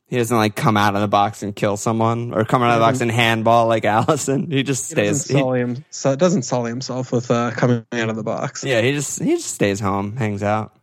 [0.07, 2.79] He doesn't like come out of the box and kill someone, or come out of
[2.79, 4.51] the box and handball like Alisson.
[4.51, 5.19] He just He stays.
[5.25, 5.85] doesn't he- sully him.
[5.91, 8.63] So doesn't sully himself with uh, coming out of the box.
[8.63, 10.75] Yeah, he just he just stays home, hangs out.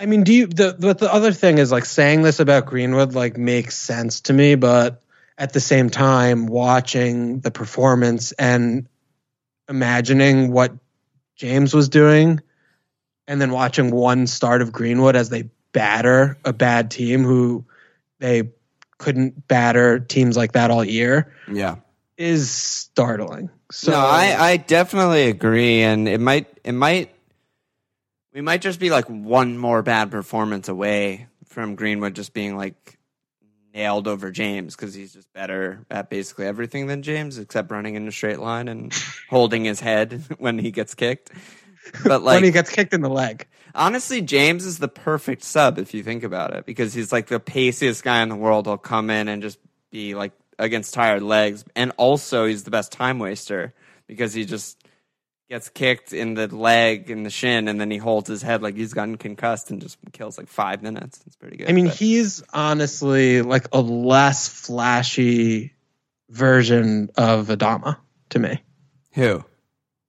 [0.00, 3.14] I mean, do you the but the other thing is like saying this about Greenwood
[3.14, 5.02] like makes sense to me, but
[5.36, 8.88] at the same time, watching the performance and
[9.68, 10.72] imagining what
[11.36, 12.40] James was doing,
[13.28, 17.66] and then watching one start of Greenwood as they batter a bad team who
[18.20, 18.50] they
[18.96, 21.76] couldn't batter teams like that all year Yeah.
[22.16, 23.50] is startling.
[23.70, 27.14] So no, I, I definitely agree, and it might it might
[28.32, 32.98] we might just be like one more bad performance away from Greenwood just being like
[33.74, 38.06] nailed over James because he's just better at basically everything than James except running in
[38.06, 38.92] a straight line and
[39.30, 41.30] holding his head when he gets kicked.
[42.04, 43.46] But like when he gets kicked in the leg.
[43.74, 47.38] Honestly, James is the perfect sub if you think about it, because he's like the
[47.38, 48.66] paciest guy in the world.
[48.66, 49.58] He'll come in and just
[49.90, 53.72] be like against tired legs, and also he's the best time waster
[54.08, 54.79] because he just
[55.50, 58.76] gets kicked in the leg and the shin, and then he holds his head like
[58.76, 61.20] he's gotten concussed and just kills like five minutes.
[61.26, 61.68] It's pretty good.
[61.68, 65.74] I mean, but- he's honestly like a less flashy
[66.30, 67.96] version of Adama
[68.30, 68.62] to me.
[69.12, 69.44] who?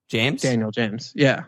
[0.09, 0.41] James?
[0.43, 1.11] Daniel James.
[1.15, 1.45] Yeah.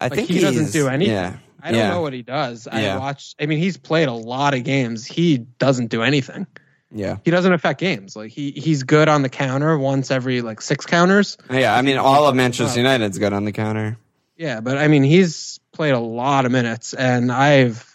[0.00, 1.12] I Like, think he doesn't do anything.
[1.14, 1.36] Yeah.
[1.62, 1.90] I don't Yeah.
[1.90, 2.66] know what he does.
[2.66, 2.98] I Yeah.
[2.98, 5.04] watched I mean, he's played a lot of games.
[5.04, 6.46] He doesn't do anything.
[6.94, 7.16] Yeah.
[7.24, 8.14] He doesn't affect games.
[8.16, 11.36] Like he he's good on the counter once every like six counters.
[11.50, 11.74] Yeah.
[11.76, 13.98] I mean, all of Manchester United's good on the counter.
[14.36, 17.90] Yeah, but I mean, he's played a lot of minutes, and I've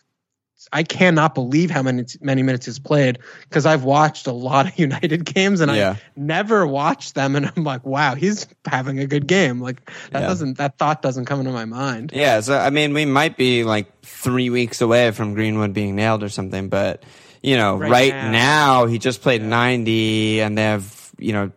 [0.71, 4.77] I cannot believe how many many minutes he's played because I've watched a lot of
[4.79, 5.95] United games, and Yeah.
[5.97, 9.59] I never watched them, and I'm like, wow, he's having a good game.
[9.61, 10.27] Like that Yeah.
[10.27, 12.11] doesn't that thought doesn't come into my mind.
[12.13, 16.23] Yeah, so I mean, we might be like three weeks away from Greenwood being nailed
[16.23, 17.03] or something, but
[17.41, 21.51] you know, right, Right now, now- he just played ninety, and they have you know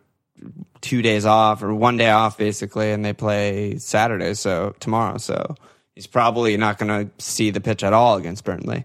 [0.80, 5.54] two days off or one day off basically, and they play Saturday, so tomorrow, so
[5.94, 8.84] he's probably not going to see the pitch at all against Burnley.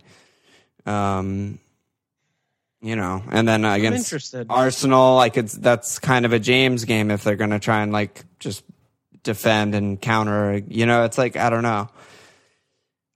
[0.86, 1.60] Um,
[2.82, 4.48] you know, and then against interested.
[4.50, 7.92] Arsenal, like it's that's kind of a James game if they're going to try and
[7.92, 8.64] like just
[9.24, 10.62] defend and counter.
[10.68, 11.90] You know, it's like I don't know.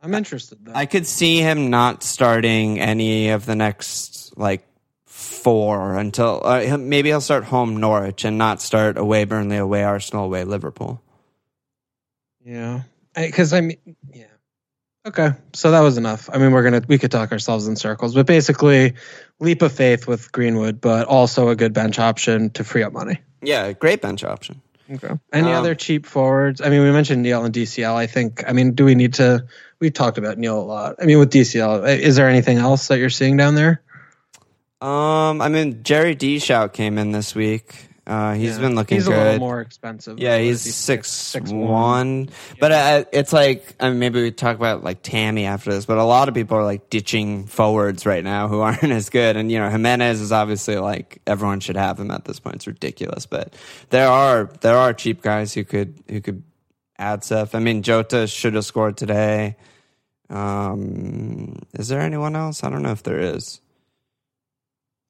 [0.01, 0.71] I'm interested though.
[0.73, 4.65] I could see him not starting any of the next like
[5.05, 10.25] four until uh, maybe he'll start home Norwich and not start away Burnley, away Arsenal,
[10.25, 11.01] away Liverpool.
[12.43, 12.81] yeah,
[13.15, 13.77] because I, mean,
[14.13, 14.25] yeah.
[15.05, 16.29] Okay, so that was enough.
[16.31, 18.93] I mean, we're gonna we could talk ourselves in circles, but basically,
[19.39, 23.19] leap of faith with Greenwood, but also a good bench option to free up money.
[23.41, 24.61] Yeah, great bench option.
[24.91, 25.13] Okay.
[25.33, 26.61] Any Um, other cheap forwards?
[26.61, 27.95] I mean, we mentioned Neal and DCL.
[27.95, 28.43] I think.
[28.47, 29.45] I mean, do we need to?
[29.82, 30.96] We talked about Neal a lot.
[31.02, 33.82] I mean, with DCL, is there anything else that you're seeing down there?
[34.80, 36.39] Um, I mean Jerry D.
[36.39, 37.88] Shout came in this week.
[38.08, 38.62] Uh, he's Yeah.
[38.62, 39.15] been looking He's good.
[39.15, 40.17] a little more expensive.
[40.20, 42.30] Yeah, he's six, six one.
[42.60, 45.86] But uh, it's like I mean, maybe we talk about like Tammy after this.
[45.86, 49.38] But a lot of people are like ditching forwards right now who aren't as good.
[49.38, 52.56] And you know, Jimenez is obviously like everyone should have him at this point.
[52.58, 53.28] It's ridiculous.
[53.28, 53.54] But
[53.91, 56.41] there are there are cheap guys who could who could
[56.98, 57.54] add stuff.
[57.54, 59.58] I mean, Jota should have scored today.
[60.32, 62.63] Um, is there anyone else?
[62.63, 63.60] I don't know if there is.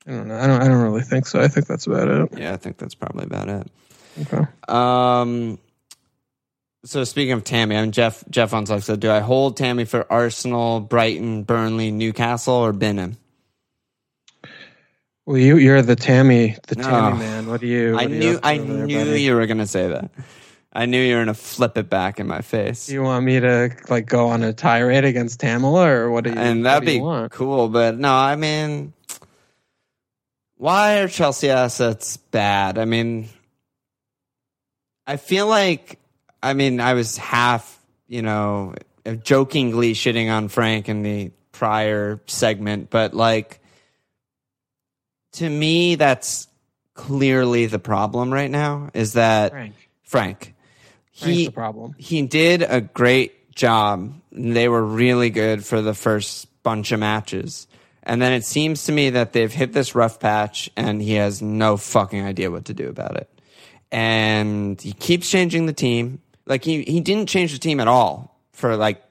[0.08, 0.38] I don't know.
[0.38, 0.62] I don't.
[0.62, 1.40] I don't really think so.
[1.40, 2.40] I think that's about it.
[2.40, 3.68] Yeah, I think that's probably about it.
[4.22, 4.48] Okay.
[4.68, 5.60] Um.
[6.84, 10.12] So speaking of Tammy, I mean Jeff Jeff on said, do I hold Tammy for
[10.12, 13.18] Arsenal, Brighton, Burnley, Newcastle, or bin him?
[15.28, 16.76] Well, you you're the Tammy the.
[16.76, 17.48] Tammy man.
[17.48, 17.92] What do you?
[17.92, 20.10] I what you knew up I over there, knew you were gonna say that.
[20.74, 23.40] I knew you were gonna flip it back in my face, Do you want me
[23.40, 26.38] to like go on a tirade against Tamala, or what do you?
[26.38, 27.32] and that'd be want?
[27.32, 27.68] cool.
[27.68, 28.94] But no, I mean,
[30.56, 32.78] why are Chelsea assets bad?
[32.78, 33.28] I mean,
[35.06, 36.00] I feel like,
[36.42, 38.76] I mean, I was half, you know,
[39.24, 43.60] jokingly shitting on Frank in the prior segment, but like,
[45.34, 46.48] to me, that's
[46.94, 49.76] clearly the problem right now is that Frank.
[50.04, 50.54] Frank, Frank's
[51.30, 51.96] he, the problem.
[51.98, 54.14] he did a great job.
[54.32, 57.68] They were really good for the first bunch of matches.
[58.04, 61.42] And then it seems to me that they've hit this rough patch and he has
[61.42, 63.30] no fucking idea what to do about it.
[63.92, 66.22] And he keeps changing the team.
[66.46, 69.04] Like he, he didn't change the team at all for like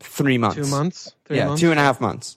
[0.00, 0.56] three months.
[0.56, 1.14] Two months.
[1.28, 1.60] Yeah, months?
[1.60, 2.36] two and a half months.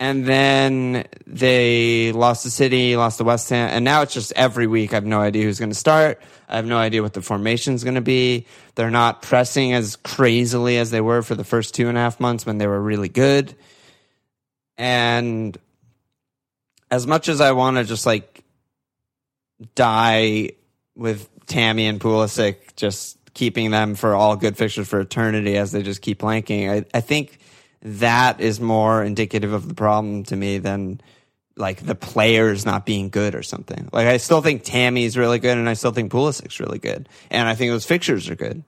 [0.00, 4.68] And then they lost the city, lost the West Ham, and now it's just every
[4.68, 4.92] week.
[4.92, 6.22] I have no idea who's going to start.
[6.48, 8.46] I have no idea what the formation is going to be.
[8.76, 12.20] They're not pressing as crazily as they were for the first two and a half
[12.20, 13.56] months when they were really good.
[14.76, 15.58] And
[16.90, 18.44] as much as I want to just like
[19.74, 20.50] die
[20.94, 25.82] with Tammy and Pulisic, just keeping them for all good fixtures for eternity as they
[25.82, 27.38] just keep blanking, I, I think
[27.82, 31.00] that is more indicative of the problem to me than
[31.56, 33.88] like the players not being good or something.
[33.92, 37.08] Like I still think Tammy's really good and I still think Pulisic's really good.
[37.30, 38.62] And I think those fixtures are good.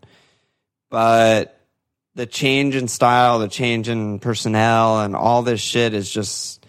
[0.91, 1.57] But
[2.15, 6.61] the change in style, the change in personnel and all this shit is just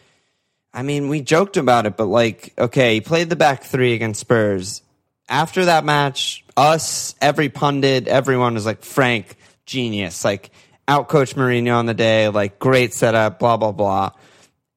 [0.73, 4.21] I mean, we joked about it, but like, okay, he played the back three against
[4.21, 4.81] Spurs.
[5.27, 10.23] After that match, us, every pundit, everyone was like, Frank, genius.
[10.23, 10.49] Like,
[10.91, 14.11] outcoached Mourinho on the day, like, great setup, blah, blah, blah.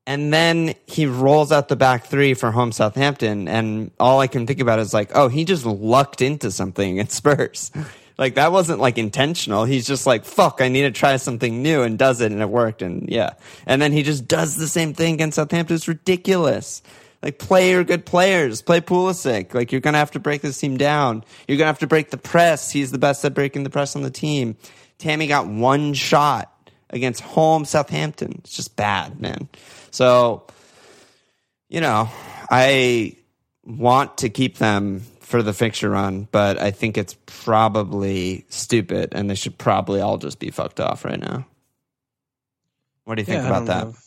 [0.07, 4.47] And then he rolls out the back three for home Southampton, and all I can
[4.47, 7.71] think about is like, oh, he just lucked into something at Spurs.
[8.19, 9.65] like that wasn't like intentional.
[9.65, 12.51] He's just like, fuck, I need to try something new, and does it, and it
[12.51, 13.31] worked, and yeah.
[13.67, 15.75] And then he just does the same thing against Southampton.
[15.75, 16.83] It's ridiculous.
[17.23, 18.61] Like play your good players.
[18.61, 19.55] Play Pulisic.
[19.55, 21.25] Like you're gonna have to break this team down.
[21.49, 22.71] You're gonna have to break the press.
[22.71, 24.57] He's the best at breaking the press on the team.
[24.99, 26.51] Tammy got one shot
[26.91, 28.37] against home Southampton.
[28.45, 29.49] It's just bad, man.
[29.91, 30.47] So,
[31.69, 32.09] you know,
[32.51, 33.17] I
[33.65, 39.29] want to keep them for the fixture run, but I think it's probably stupid and
[39.29, 41.47] they should probably all just be fucked off right now.
[43.05, 43.85] What do you think Yeah, about don't that?
[43.87, 44.01] have-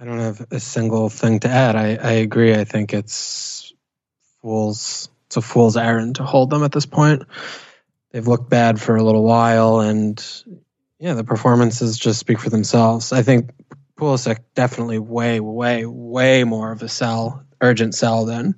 [0.00, 1.76] I don't have a single thing to add.
[1.76, 2.54] I, I agree.
[2.54, 3.70] I think it's
[4.40, 5.10] fools.
[5.26, 7.24] It's a fool's errand to hold them at this point.
[8.10, 10.22] They've looked bad for a little while, and
[10.98, 13.12] yeah, the performances just speak for themselves.
[13.12, 13.50] I think
[13.96, 18.54] Pulisic definitely way, way, way more of a sell, urgent sell than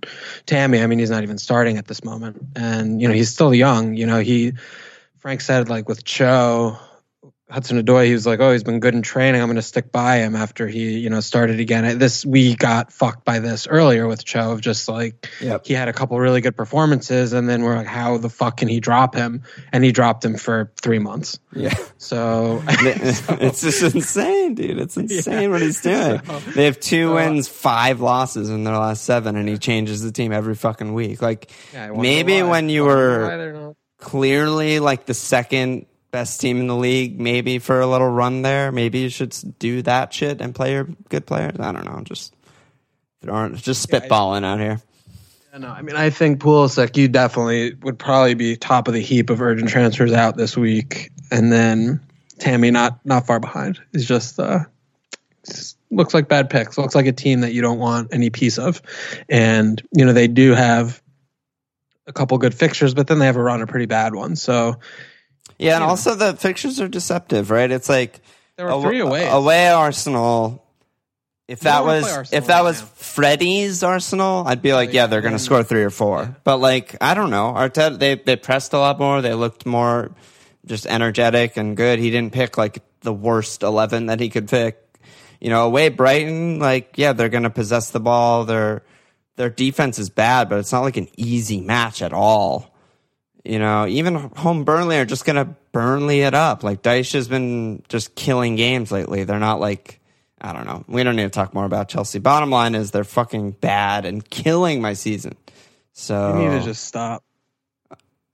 [0.46, 0.80] Tammy.
[0.80, 3.94] I mean, he's not even starting at this moment, and you know he's still young.
[3.94, 4.54] You know he
[5.18, 6.78] Frank said like with Cho,
[7.52, 9.40] Hudson Odoi, he was like, "Oh, he's been good in training.
[9.40, 12.92] I'm going to stick by him after he, you know, started again." This we got
[12.92, 15.66] fucked by this earlier with Cho of just like Yep.
[15.66, 18.68] he had a couple really good performances, and then we're like, "How the fuck can
[18.68, 19.42] he drop him?"
[19.72, 21.38] And he dropped him for three months.
[21.54, 21.74] Yeah.
[21.98, 24.78] So it's just insane, dude.
[24.78, 26.20] It's insane what he's doing.
[26.24, 30.00] So- they have two so- wins, five losses in their last seven, and he changes
[30.02, 31.20] the team every fucking week.
[31.20, 36.60] Like Yeah, maybe when you were why they're not- clearly like the second best team
[36.60, 40.40] in the league, maybe for a little run there, maybe you should do that shit
[40.40, 41.58] and play your good players.
[41.58, 42.00] I don't know.
[42.04, 42.36] Just
[43.22, 44.80] throwing, just I- spitballing out here.
[45.52, 49.00] Yeah, no, I mean, I think Pulisic, you definitely would probably be top of the
[49.00, 52.00] heap of urgent transfers out this week, and then
[52.38, 53.78] Tammy not not far behind.
[53.92, 54.60] Is just uh,
[55.46, 56.78] just looks like bad picks.
[56.78, 58.80] Looks like a team that you don't want any piece of,
[59.28, 61.02] and you know they do have
[62.06, 64.40] a couple good fixtures, but then they have a run of pretty bad ones.
[64.40, 64.76] So
[65.62, 67.70] Yeah, and also the fixtures are deceptive, right?
[67.70, 68.20] It's like
[68.56, 69.28] there were three away.
[69.28, 70.58] away Arsenal.
[71.48, 72.88] If that was Arsenal if that right was now.
[72.94, 76.22] Freddie's Arsenal, I'd be like, yeah, yeah, they're going to score three or four.
[76.22, 76.34] yeah.
[76.44, 77.52] But like, I don't know.
[77.52, 79.20] Arteta, they they pressed a lot more.
[79.20, 80.12] They looked more
[80.64, 81.98] just energetic and good.
[81.98, 84.78] He didn't pick like the worst eleven that he could pick.
[85.40, 88.44] You know, away Brighton, like yeah, they're going to possess the ball.
[88.44, 88.82] Their
[89.36, 92.71] their defense is bad, but it's not like an easy match at all.
[93.44, 96.62] You know, even home Burnley are just gonna Burnley it up.
[96.62, 99.24] Like Dyche has been just killing games lately.
[99.24, 100.00] They're not like
[100.40, 100.84] I don't know.
[100.88, 102.18] We don't need to talk more about Chelsea.
[102.18, 105.36] Bottom line is they're fucking bad and killing my season.
[105.92, 107.24] So you need to just stop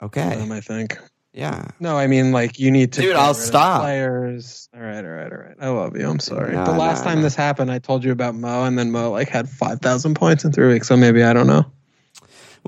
[0.02, 0.52] okay, them.
[0.52, 0.98] I think.
[1.32, 1.68] yeah.
[1.80, 3.00] No, I mean like you need to.
[3.00, 3.82] Dude, I'll stop.
[3.82, 4.68] Players.
[4.74, 5.56] All right, all right, all right.
[5.61, 6.09] I love you.
[6.09, 6.54] I'm sorry.
[6.54, 7.22] No, the last no, time no.
[7.22, 10.44] this happened, I told you about Mo, and then Mo like had five thousand points
[10.44, 10.88] in three weeks.
[10.88, 11.64] So maybe I don't know.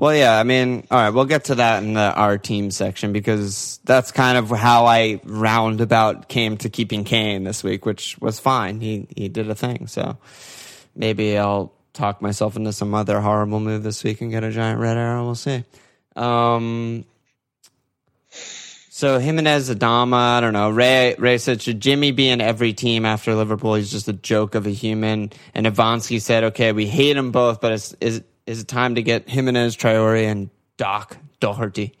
[0.01, 0.39] Well, yeah.
[0.39, 1.11] I mean, all right.
[1.11, 5.21] We'll get to that in the our team section because that's kind of how I
[5.23, 8.81] roundabout came to keeping Kane this week, which was fine.
[8.81, 9.85] He he did a thing.
[9.85, 10.17] So
[10.95, 14.79] maybe I'll talk myself into some other horrible move this week and get a giant
[14.79, 15.23] red arrow.
[15.23, 15.63] We'll see.
[16.15, 17.05] Um.
[18.29, 20.71] So Jimenez, Adama, I don't know.
[20.71, 23.75] Ray Ray said, should Jimmy be in every team after Liverpool?
[23.75, 25.31] He's just a joke of a human.
[25.53, 29.03] And Ivansky said, okay, we hate them both, but it's, is is it time to
[29.03, 31.93] get Jimenez, Traore, and Doc Doherty?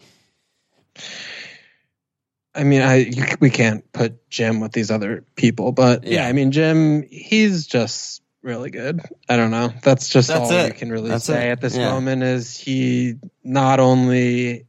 [2.53, 6.27] I mean, I you, we can't put Jim with these other people, but yeah, Yeah.
[6.27, 8.99] I mean, Jim, he's just really good.
[9.29, 9.71] I don't know.
[9.83, 10.73] That's just That's all it.
[10.73, 11.51] we can really That's say it.
[11.53, 11.91] at this Yeah.
[11.91, 12.23] moment.
[12.23, 14.65] Is he not only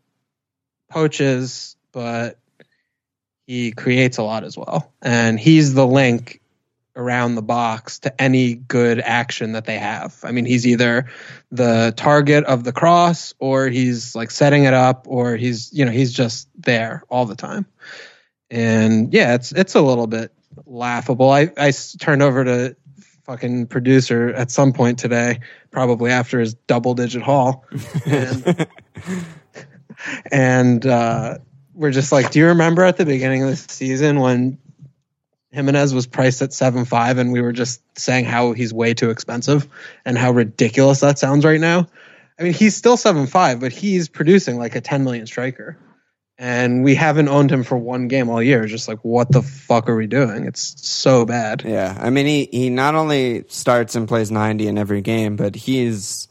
[0.90, 2.38] poaches, but
[3.46, 6.40] he creates a lot as well, and he's the link
[6.94, 10.18] around the box to any good action that they have.
[10.24, 11.06] I mean, he's either
[11.50, 15.90] the target of the cross or he's like setting it up or he's, you know,
[15.90, 17.66] he's just there all the time.
[18.50, 20.32] And yeah, it's it's a little bit
[20.66, 21.30] laughable.
[21.30, 22.76] I I turned over to
[23.24, 25.40] fucking producer at some point today,
[25.70, 27.64] probably after his double digit haul.
[28.04, 28.66] And
[30.30, 31.38] and uh,
[31.74, 34.58] we're just like, do you remember at the beginning of the season when
[35.52, 39.10] Jimenez was priced at seven five, and we were just saying how he's way too
[39.10, 39.68] expensive
[40.04, 41.86] and how ridiculous that sounds right now?
[42.38, 45.78] I mean, he's still seven five, but he's producing like a ten million striker,
[46.38, 48.64] and we haven't owned him for one game all year.
[48.64, 50.46] Just like, what the fuck are we doing?
[50.46, 51.62] It's so bad.
[51.66, 55.54] Yeah, I mean, he, he not only starts and plays 90 in every game, but
[55.54, 56.28] he's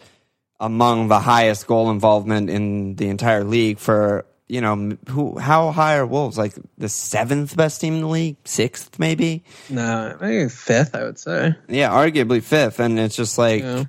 [0.59, 5.95] among the highest goal involvement in the entire league for, you know, who how high
[5.95, 6.37] are Wolves?
[6.37, 8.35] Like the seventh best team in the league?
[8.43, 9.45] Sixth, maybe?
[9.69, 11.55] No, think fifth, I would say.
[11.69, 12.79] Yeah, arguably fifth.
[12.81, 13.85] And it's just like, Yeah.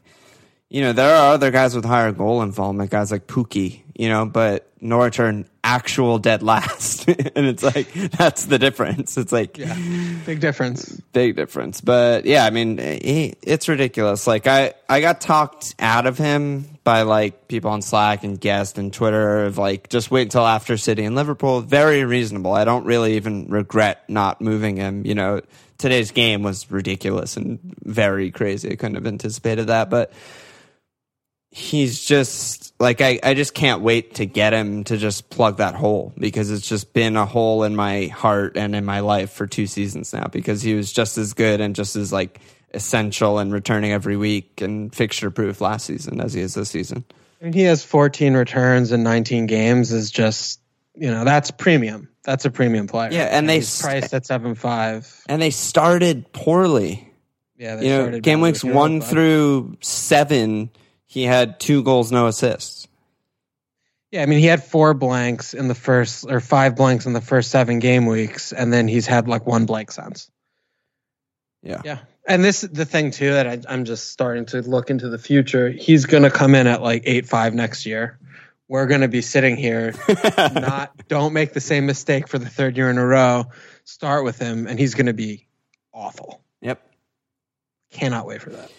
[0.70, 4.26] you know, there are other guys with higher goal involvement, guys like Pukki, you know,
[4.26, 7.06] but Norwich are an actual dead last.
[7.08, 9.16] and it's like, that's the difference.
[9.16, 9.76] It's like, Yeah,
[10.26, 11.00] big difference.
[11.12, 11.80] big difference.
[11.80, 14.26] But yeah, I mean, he, it's ridiculous.
[14.26, 18.76] Like I, I got talked out of him by like people on Slack and guest
[18.78, 21.60] and Twitter of like just wait until after City and Liverpool.
[21.60, 22.52] Very reasonable.
[22.52, 25.06] I don't really even regret not moving him.
[25.06, 25.42] You know,
[25.78, 28.72] today's game was ridiculous and very crazy.
[28.72, 30.12] I couldn't have anticipated that, but
[31.52, 35.74] he's just like I, I just can't wait to get him to just plug that
[35.74, 39.46] hole because it's just been a hole in my heart and in my life for
[39.46, 42.40] two seasons now because he was just as good and just as like
[42.72, 47.04] essential and returning every week and fixture proof last season as he is this season.
[47.40, 49.92] I mean, he has 14 returns in 19 games.
[49.92, 50.58] Is just
[50.94, 52.08] you know that's premium.
[52.24, 53.10] That's a premium player.
[53.12, 55.22] Yeah, and they he's priced at seven five.
[55.28, 57.12] And they started poorly.
[57.58, 60.70] Yeah, they You know, game weeks one through seven,
[61.12, 62.88] he had two goals, no assists.
[64.10, 67.20] Yeah, I mean, he had four blanks in the first or five blanks in the
[67.20, 70.30] first seven game weeks, and then he's had like one blank since.
[71.62, 71.82] Yeah.
[71.84, 75.18] Yeah, and this the thing too that I, I'm just starting to look into the
[75.18, 75.68] future.
[75.68, 78.18] He's going to come in at like eight five next year.
[78.66, 79.94] We're going to be sitting here,
[80.38, 83.44] not don't make the same mistake for the third year in a row.
[83.84, 85.46] Start with him, and he's going to be
[85.92, 86.40] awful.
[86.62, 86.82] Yep.
[87.90, 88.70] Cannot wait for that.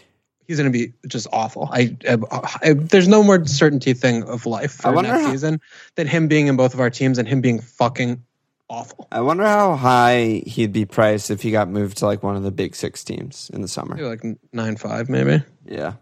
[0.48, 1.70] He's going to be just awful.
[1.72, 2.18] I, I,
[2.62, 5.62] I there's no more certainty thing of life for next how- season
[5.96, 8.24] than him being in both of our teams and him being fucking
[8.70, 9.08] awful.
[9.12, 12.44] I wonder how high he'd be priced if he got moved to like one of
[12.44, 13.96] the big six teams in the summer.
[13.96, 15.44] Maybe like nine five, maybe.
[15.66, 15.94] Yeah.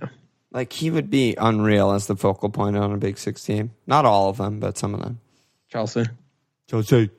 [0.00, 0.08] Yeah.
[0.50, 3.72] Like he would be unreal as the focal point on a big six team.
[3.86, 5.20] Not all of them, but some of them.
[5.68, 6.04] Chelsea.
[6.68, 7.10] Chelsea.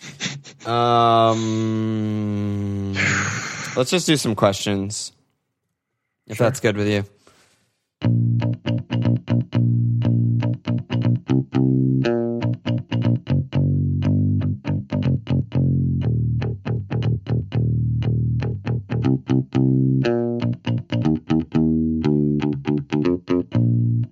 [0.66, 1.34] um,
[3.76, 5.12] let's just do some questions,
[6.28, 6.46] if Sure.
[6.46, 7.04] that's good with you.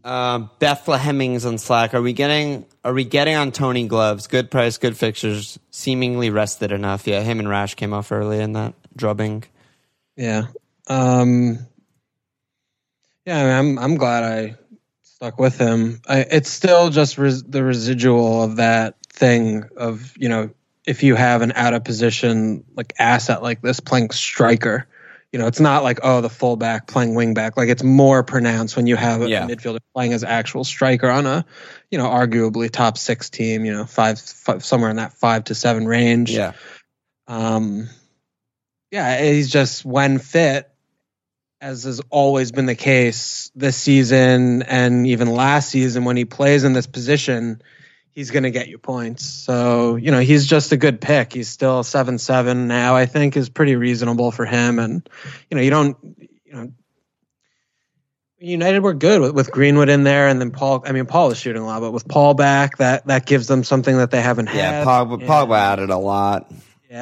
[0.05, 1.95] Um, Bethlehemings on Slack.
[1.95, 4.27] Are we getting are we getting on Tony gloves?
[4.29, 7.07] Good price, good fixtures, seemingly rested enough.
[7.07, 9.45] Yeah, him and Rash came off early in that drubbing.
[10.17, 10.47] Yeah.
[10.87, 11.59] Um
[13.27, 14.57] Yeah, I mean, I'm I'm glad I
[15.03, 16.01] stuck with him.
[16.09, 20.51] I, it's still just res- the residual of that thing of, you know,
[20.87, 24.87] if you have an out of position like asset like this playing striker,
[25.33, 27.57] you know, it's not like oh the fullback playing wingback.
[27.57, 29.47] Like it's more pronounced when you have a Yeah.
[29.49, 31.45] midfielder playing as actual striker on a,
[31.91, 35.55] you know, arguably top 6 team, you know, five, five somewhere in that 5 to
[35.57, 36.31] 7 range.
[36.31, 36.53] Yeah,
[37.27, 37.89] Um,
[38.93, 40.71] yeah, he's just when fit,
[41.61, 46.65] as has always been the case this season and even last season when he plays
[46.65, 47.63] in this position,
[48.11, 49.25] he's going to get you points.
[49.25, 51.33] So, you know, he's just a good pick.
[51.33, 54.79] He's still 7 7 now, I think is pretty reasonable for him.
[54.79, 55.09] And,
[55.51, 55.97] you know, you don't,
[56.45, 56.73] you know,
[58.39, 60.85] United were good with, with Greenwood in there, and then Paul.
[60.87, 63.65] I mean, Paul is shooting a lot, but with Paul back, that that gives them
[63.65, 64.85] something that they haven't yeah.
[64.85, 64.87] had.
[64.87, 66.53] Pogba, And- Pogba added a lot.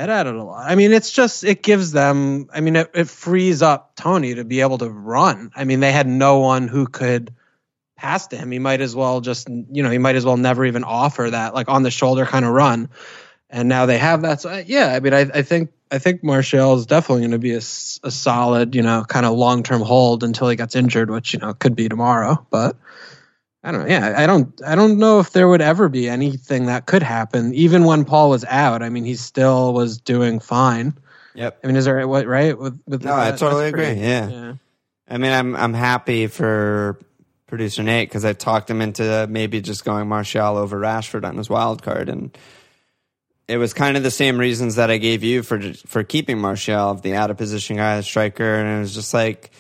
[0.03, 0.71] It added a lot.
[0.71, 2.49] I mean, it's just it gives them.
[2.53, 5.53] I mean, it, it frees up Tony to be able to run.
[5.55, 7.35] I mean, they had no one who could
[7.97, 8.51] pass to him.
[8.51, 11.55] He might as well just, you know, he might as well never even offer that
[11.55, 12.91] like on the shoulder kind of run.
[13.49, 14.41] And now they have that.
[14.41, 17.39] So uh, yeah, I mean, I, I think I think Martial is definitely going to
[17.39, 21.33] be a solid, you know, kind of long term hold until he gets injured, which
[21.33, 22.45] you know could be tomorrow.
[22.51, 22.77] But
[23.65, 23.89] I don't know.
[23.89, 24.61] Yeah, I don't.
[24.65, 28.29] I don't know if there would ever be anything that could happen, even when Paul
[28.31, 28.83] was out.
[28.83, 30.95] I mean, he still was doing fine.
[31.35, 31.61] Yep.
[31.65, 33.03] I mean, is there what right with with?
[33.05, 34.55] No, I totally that's pretty- agree, yeah.
[35.09, 36.99] I mean, I'm I'm happy for
[37.47, 41.49] producer Nate because I talked him into maybe just going Martial over Rashford on his
[41.49, 42.37] wild card, and
[43.49, 46.95] it was kind of the same reasons that I gave you for for keeping Martial
[46.95, 49.51] the out of position guy, the striker, and it was just like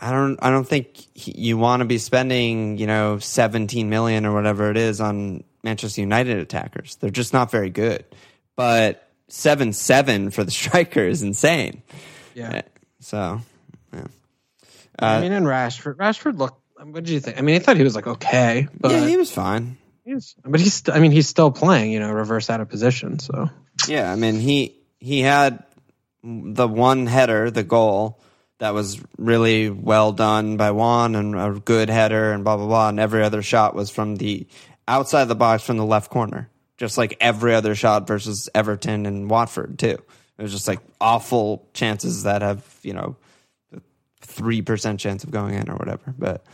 [0.00, 4.26] I don't I don't think he, you want to be spending you know 17 million
[4.26, 6.96] or whatever it is on Manchester United attackers.
[6.96, 8.04] They're just not very good,
[8.56, 11.82] but seven seven for the striker is insane.
[12.34, 12.62] Yeah.
[13.00, 13.40] So,
[13.94, 14.04] yeah.
[14.98, 15.96] I Uh, mean, and Rashford.
[15.96, 16.60] Rashford looked.
[16.78, 17.38] What did you think?
[17.38, 19.78] I mean, I thought he was like okay, but yeah, he was fine.
[20.04, 20.86] he's, but he's.
[20.90, 21.90] I mean, he's still playing.
[21.90, 23.18] You know, reverse out of position.
[23.18, 23.48] So
[23.88, 25.64] Yeah, I mean he he had
[26.22, 28.20] the one header, the goal
[28.58, 32.88] that was really well done by Juan and a good header and blah blah blah,
[32.88, 34.46] and every other shot was from the
[34.88, 39.04] outside of the box from the left corner, just like every other shot versus Everton
[39.06, 39.98] and Watford too.
[40.38, 43.16] It was just like awful chances that have you know
[44.20, 46.44] three percent chance of going in or whatever, but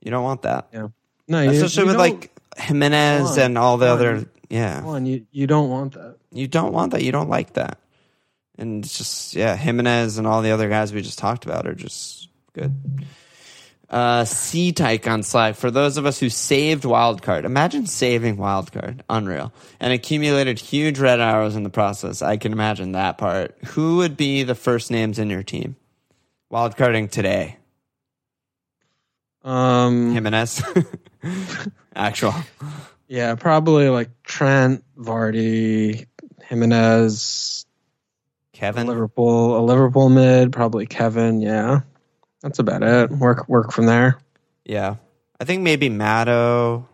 [0.00, 0.68] you don't want that.
[0.72, 0.88] yeah,
[1.28, 3.92] No, you- especially you with like Jimenez on, and all the on.
[3.92, 4.26] other.
[4.48, 6.16] Yeah, on, you you don't want that.
[6.32, 7.02] you don't want that.
[7.04, 7.78] You don't like that.
[8.60, 11.74] And it's just yeah, Jimenez and all the other guys we just talked about are
[11.74, 12.74] just good.
[13.88, 15.56] Uh, C Tyke on Slack.
[15.56, 21.18] For those of us who saved Wildcard, imagine saving Wildcard, unreal, and accumulated huge red
[21.20, 22.22] arrows in the process.
[22.22, 23.56] I can imagine that part.
[23.68, 25.74] Who would be the first names in your team?
[26.52, 27.56] Wildcarding today,
[29.42, 30.62] Um, Jimenez.
[31.96, 32.34] Actual.
[33.08, 36.06] yeah, probably like Trent, Vardy,
[36.44, 37.66] Jimenez,
[38.60, 38.86] Kevin.
[38.86, 41.40] Liverpool, a Liverpool mid, probably Kevin.
[41.40, 41.80] Yeah,
[42.42, 43.10] that's about it.
[43.10, 44.18] Work work from there.
[44.64, 44.96] Yeah.
[45.40, 46.86] I think maybe Matto.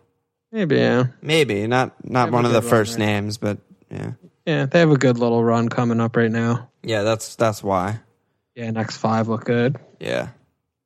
[0.52, 3.06] Maybe yeah, Maybe not not one of the first there.
[3.06, 3.58] names, but
[3.90, 4.12] yeah.
[4.46, 4.66] yeah.
[4.66, 6.70] They have a good little run coming up right now.
[6.82, 7.98] Yeah, that's that's why.
[8.54, 9.76] Yeah, next five look good.
[10.00, 10.28] Yeah.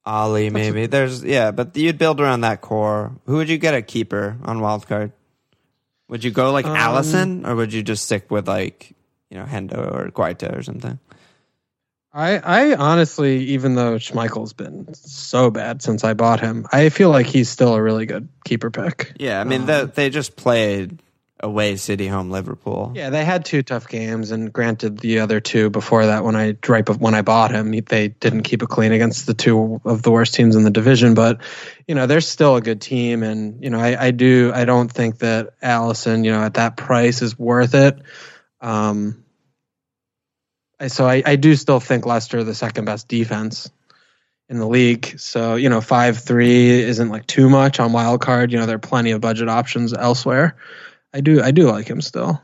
[0.06, 0.86] Ali maybe.
[0.86, 3.12] There's yeah, but you'd build around that core.
[3.26, 5.12] Who would you get a keeper on wildcard?
[6.08, 8.96] Would you go like Um, Alisson or would you just stick with like,
[9.30, 10.98] you know, Hendo or Guaita or something?
[12.12, 17.08] I, I honestly, even though Schmeichel's been so bad since I bought him, I feel
[17.10, 19.12] like he's still a really good keeper pick.
[19.18, 21.00] Yeah, I mean Um, the, they just played
[21.38, 22.92] away City home Liverpool.
[22.96, 26.56] Yeah, they had two tough games, and granted, the other two before that, when I
[26.66, 30.10] right when I bought him, they didn't keep it clean against the two of the
[30.10, 31.14] worst teams in the division.
[31.14, 31.40] But
[31.86, 34.90] you know, they're still a good team, and you know, I, I do I don't
[34.90, 37.98] think that Alisson, you know, at that price is worth it.
[38.60, 39.19] Um,
[40.88, 43.70] so I, I do still think Leicester the second best defense
[44.48, 45.18] in the league.
[45.20, 48.52] So you know, five three isn't like too much on wild card.
[48.52, 50.56] You know, there are plenty of budget options elsewhere.
[51.14, 52.40] I do I do like him still.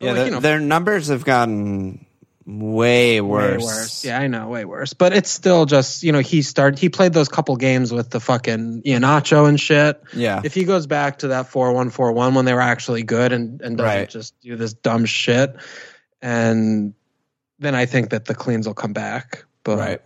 [0.00, 2.06] Yeah, Like, their, you know, their numbers have gotten
[2.46, 3.60] way worse.
[3.62, 4.04] Way worse.
[4.04, 4.92] Yeah, I know, way worse.
[4.92, 8.20] But it's still just, you know, he started he played those couple games with the
[8.20, 10.02] fucking Iheanacho and shit.
[10.12, 10.42] Yeah.
[10.44, 13.32] If he goes back to that four one four one when they were actually good
[13.32, 14.08] and, and doesn't Right.
[14.10, 15.56] just do this dumb shit,
[16.20, 16.92] and
[17.58, 19.44] then I think that the cleans will come back.
[19.62, 20.00] But Right.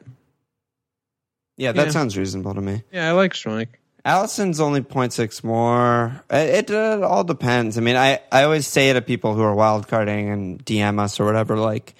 [1.56, 1.90] Yeah, that Yeah.
[1.92, 2.82] sounds reasonable to me.
[2.92, 3.68] yeah, I like Schweik.
[4.04, 6.22] Alisson's only 0.6 more.
[6.30, 7.76] It, it, uh, all depends.
[7.76, 11.24] I mean, I, I always say to people who are wildcarding and DM us or
[11.26, 11.94] whatever, like,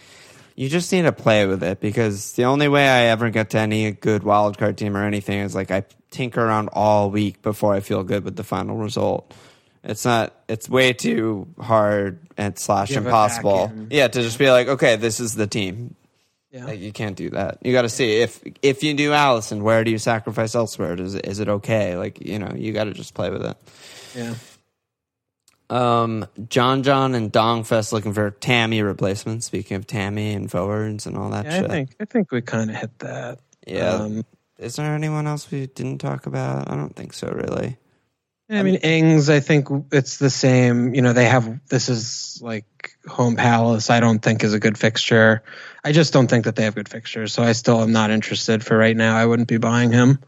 [0.55, 3.59] you just need to play with it because the only way I ever get to
[3.59, 7.81] any good wildcard team or anything is like I tinker around all week before I
[7.81, 9.35] feel good with the final result.
[9.85, 10.35] It's not.
[10.49, 13.65] It's way too hard and slash Give it impossible.
[13.67, 13.89] in.
[13.91, 15.95] Yeah, to just be like, okay, this is the team.
[16.51, 16.65] Yeah.
[16.65, 17.59] Like you can't do that.
[17.63, 21.01] You got to see if if you do Alisson, where do you sacrifice elsewhere?
[21.01, 21.97] Is it, is it okay?
[21.97, 23.57] Like you know, you got to just play with it.
[24.17, 24.35] yeah.
[25.71, 29.47] Um, John John and Dongfest looking for Tammy replacements.
[29.47, 31.71] Speaking of Tammy and forwards and all that Yeah, I shit.
[31.71, 33.39] think I think we kind of hit that.
[33.67, 33.91] yeah.
[33.97, 34.25] Um,
[34.59, 36.71] is there anyone else we didn't talk about?
[36.71, 37.29] I don't think so.
[37.29, 37.77] Really.
[38.51, 40.95] I mean, Ings, I think it's the same.
[40.95, 43.91] You know, they have this is like home palace.
[43.91, 45.43] I don't think is a good fixture.
[45.85, 47.35] I just don't think that they have good fixtures.
[47.35, 49.17] So I still am not interested for right now.
[49.17, 50.21] I wouldn't be buying him.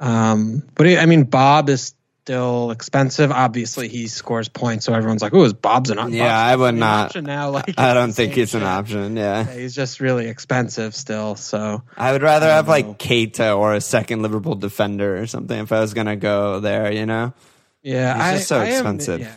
[0.00, 1.94] Um, but I mean, Bob is
[2.24, 3.30] still expensive.
[3.30, 6.74] Obviously, he scores points, so everyone's like, "Oh, is Bob's an option?" Yeah, I would
[6.74, 7.14] not.
[7.22, 7.50] now.
[7.50, 9.16] Like, I don't think it's an option.
[9.16, 9.46] Yeah.
[9.46, 11.36] Yeah, he's just really expensive still.
[11.36, 12.72] So I would rather have know.
[12.72, 16.90] like Keita or a second Liverpool defender or something if I was gonna go there.
[16.92, 17.32] You know.
[17.82, 19.20] Yeah, He's I, just so I am- expensive.
[19.20, 19.34] yeah.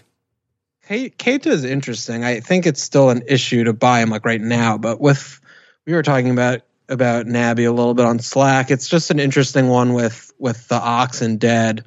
[0.88, 2.24] Keita is interesting.
[2.24, 5.40] I think it's still an issue to buy him like right now, but with
[5.88, 8.70] we were talking about about Naby a little bit on Slack.
[8.70, 11.86] It's just an interesting one with with the Ox and Dead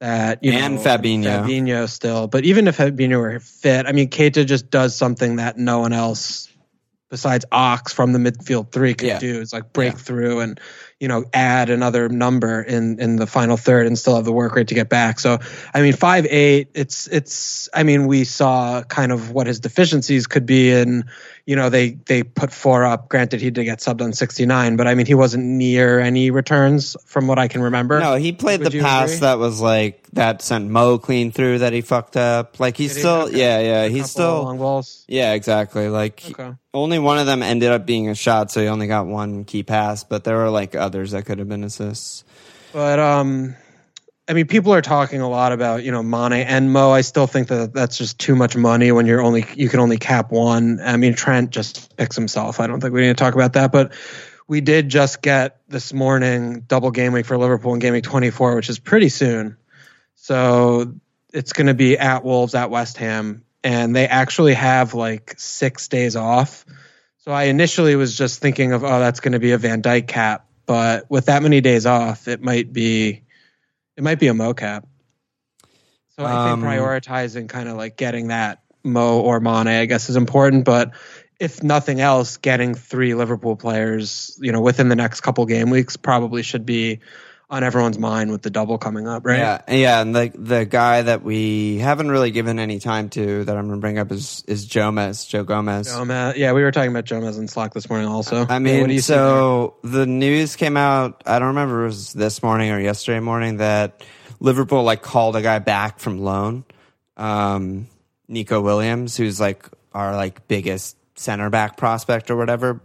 [0.00, 1.44] that you And know Fabinho.
[1.44, 2.26] Fabinho still.
[2.26, 5.92] But even if Fabinho were fit, I mean, Keita just does something that no one
[5.92, 6.48] else
[7.10, 9.18] besides Ox from the midfield three could Yeah.
[9.18, 9.42] do.
[9.42, 10.58] It's like break through and
[11.02, 14.54] you know add another number in in the final third and still have the work
[14.54, 15.18] rate to get back.
[15.18, 15.40] So
[15.74, 16.68] I mean, five eight.
[16.74, 17.68] It's it's.
[17.74, 21.04] I mean, we saw kind of what his deficiencies could be, and
[21.46, 23.08] you know they they put four up.
[23.08, 26.30] Granted, he did get subbed on sixty nine, but I mean, he wasn't near any
[26.30, 27.98] returns from what I can remember.
[28.00, 29.20] No, he played Would the pass agree?
[29.20, 32.60] that was like that sent Mo clean through that he fucked up.
[32.60, 33.00] Like he's Did he?
[33.00, 33.38] still, Okay.
[33.38, 35.04] yeah, yeah, he's still, long balls.
[35.08, 35.88] yeah, exactly.
[35.88, 36.52] Like Okay.
[36.74, 39.62] only one of them ended up being a shot, so he only got one key
[39.62, 40.04] pass.
[40.04, 42.24] But there were like others that could have been assists.
[42.72, 43.54] But um,
[44.28, 46.90] I mean, people are talking a lot about you know Mane and Mo.
[46.90, 49.98] I still think that that's just too much money when you're only you can only
[49.98, 50.80] cap one.
[50.80, 52.60] I mean, Trent just picks himself.
[52.60, 53.92] I don't think we need to talk about that, but.
[54.48, 58.56] We did just get this morning double game week for Liverpool and game week 24,
[58.56, 59.56] which is pretty soon.
[60.16, 60.94] So
[61.32, 65.88] it's going to be at Wolves, at West Ham, and they actually have like six
[65.88, 66.64] days off.
[67.18, 70.06] So I initially was just thinking of, oh, that's going to be a Van Dijk
[70.08, 73.22] cap, but with that many days off, it might be,
[73.96, 74.84] it might be a mocap.
[76.10, 80.08] So I think um, prioritizing kind of like getting that Mo or Mane, I guess,
[80.08, 80.64] is important.
[80.64, 80.92] But
[81.40, 85.96] if nothing else, getting three Liverpool players, you know, within the next couple game weeks
[85.96, 87.00] probably should be
[87.52, 89.38] on everyone's mind with the double coming up, right?
[89.38, 93.56] Yeah, yeah, and the the guy that we haven't really given any time to that
[93.56, 95.92] I'm going to bring up is is Jomez, Joe Gomez.
[95.92, 96.38] Gomez.
[96.38, 98.46] Yeah, we were talking about Jomez in Slack this morning also.
[98.48, 102.70] I mean, yeah, so the news came out, I don't remember it was this morning
[102.70, 104.02] or yesterday morning that
[104.40, 106.64] Liverpool like called a guy back from loan.
[107.18, 107.86] Um,
[108.28, 112.80] Neco Williams, who's like our like biggest center back prospect or whatever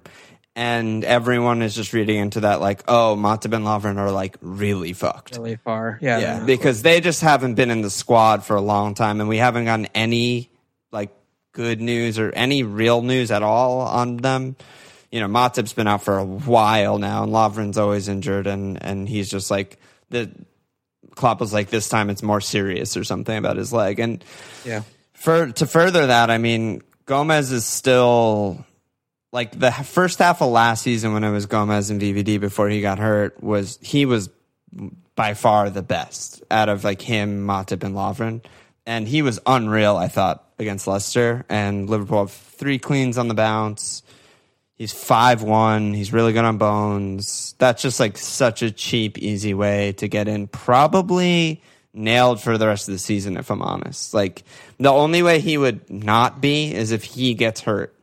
[0.58, 4.92] and everyone is just reading into that like, oh, Matip and Lovren are like really
[4.92, 5.38] fucked.
[5.38, 6.00] Really far.
[6.02, 6.18] Yeah.
[6.18, 6.44] Yeah.
[6.46, 9.66] Because they just haven't been in the squad for a long time and we haven't
[9.66, 10.50] gotten any
[10.92, 11.12] like
[11.52, 14.56] good news or any real news at all on them.
[15.12, 19.08] You know, Matip's been out for a while now and Lovren's always injured and, and
[19.08, 19.78] he's just like
[20.10, 20.32] the
[21.14, 24.00] Klopp was like, this time it's more serious or something about his leg.
[24.00, 24.26] And
[24.66, 24.82] yeah.
[25.14, 28.66] For to further that, I mean, Gomez is still
[29.32, 32.82] like the first half of last season when it was Gomez and VVD before he
[32.82, 34.30] got hurt was he was
[35.16, 38.44] by far the best out of like him, Matip, and Lovren,
[38.86, 39.98] and he was unreal.
[39.98, 44.04] I thought against Leicester and Liverpool have three cleans on the bounce.
[44.76, 45.94] He's five one.
[45.94, 47.56] He's really good on bones.
[47.58, 50.48] That's just like such a cheap, easy way to get in.
[50.48, 51.64] Probably
[51.94, 54.14] nailed for the rest of the season, if I'm honest.
[54.14, 54.44] Like
[54.80, 57.97] the only way he would not be is if he gets hurt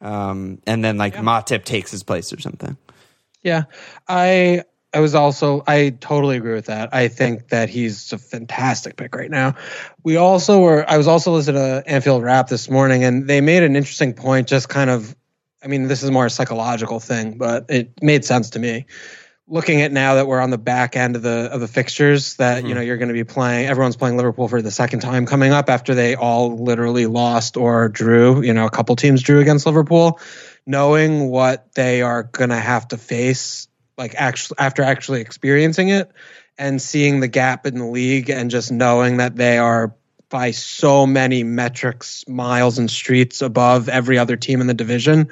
[0.00, 1.22] um, and then like yeah.
[1.22, 2.76] Matip takes his place or something.
[3.42, 3.64] Yeah,
[4.08, 6.94] I I was also I totally agree with that.
[6.94, 9.54] I think that he's a fantastic pick right now.
[10.02, 13.62] We also were I was also listening to Anfield Wrap this morning, and they made
[13.62, 14.48] an interesting point.
[14.48, 15.14] Just kind of,
[15.62, 18.86] I mean, this is more a psychological thing, but it made sense to me
[19.48, 22.58] looking at now that we're on the back end of the of the fixtures that
[22.58, 22.68] mm-hmm.
[22.68, 25.52] you know you're going to be playing everyone's playing liverpool for the second time coming
[25.52, 29.66] up after they all literally lost or drew you know a couple teams drew against
[29.66, 30.20] liverpool
[30.66, 36.10] knowing what they are going to have to face like actually after actually experiencing it
[36.58, 39.94] and seeing the gap in the league and just knowing that they are
[40.28, 45.28] by so many metrics miles and streets above every other team in the division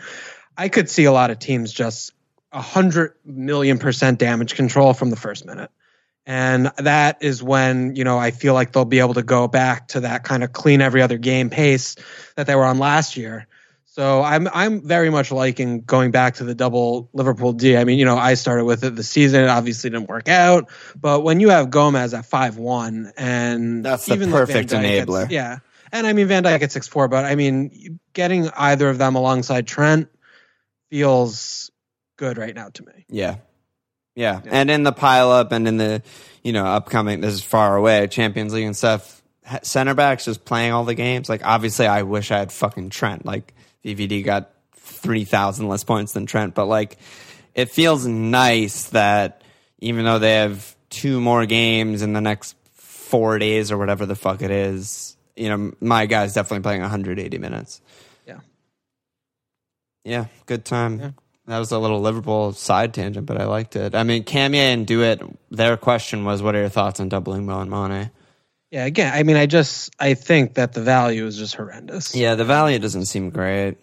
[0.57, 2.12] I could see a lot of teams just
[2.55, 5.70] a hundred million percent damage control from the first minute.
[6.24, 9.88] And that is when, you know, I feel like they'll be able to go back
[9.88, 11.96] to that kind of clean every other game pace
[12.36, 13.46] that they were on last year.
[13.84, 17.76] So I'm I'm very much liking going back to the double Liverpool D.
[17.76, 19.44] I mean, you know, I started with it the season.
[19.44, 20.68] It obviously didn't work out,
[21.00, 25.22] but when you have Gomez at five one and that's the perfect enabler.
[25.22, 25.59] Gets, yeah,
[25.92, 29.14] and I mean Van Dijk at six four, but I mean getting either of them
[29.14, 30.09] alongside Trent
[30.90, 31.70] feels
[32.17, 33.05] good right now to me.
[33.09, 33.37] Yeah.
[34.15, 34.41] Yeah.
[34.45, 34.51] yeah.
[34.53, 36.03] And in the pile up and in the,
[36.43, 39.23] you know, upcoming, this is far away, Champions League and stuff,
[39.62, 41.29] center backs just playing all the games.
[41.29, 43.25] Like, obviously, I wish I had fucking Trent.
[43.27, 43.55] Like,
[43.85, 46.99] VVD got 3,000 less points than Trent, but like,
[47.55, 49.43] it feels nice that
[49.79, 54.17] even though they have two more games in the next four days or whatever the
[54.17, 57.81] fuck it is, you know, my guy's definitely playing 180 minutes.
[58.27, 58.41] Yeah.
[60.05, 60.27] Yeah.
[60.47, 61.01] Good time.
[61.01, 61.11] Yeah.
[61.47, 63.95] That was a little Liverpool side tangent, but I liked it.
[63.95, 65.20] I mean, Camia and Do it.
[65.51, 68.11] their question was, what are your thoughts on doubling Mo and Mane?
[68.70, 72.14] Yeah, again, I mean, I just, I think that the value is just horrendous.
[72.14, 73.76] Yeah, the value doesn't seem great.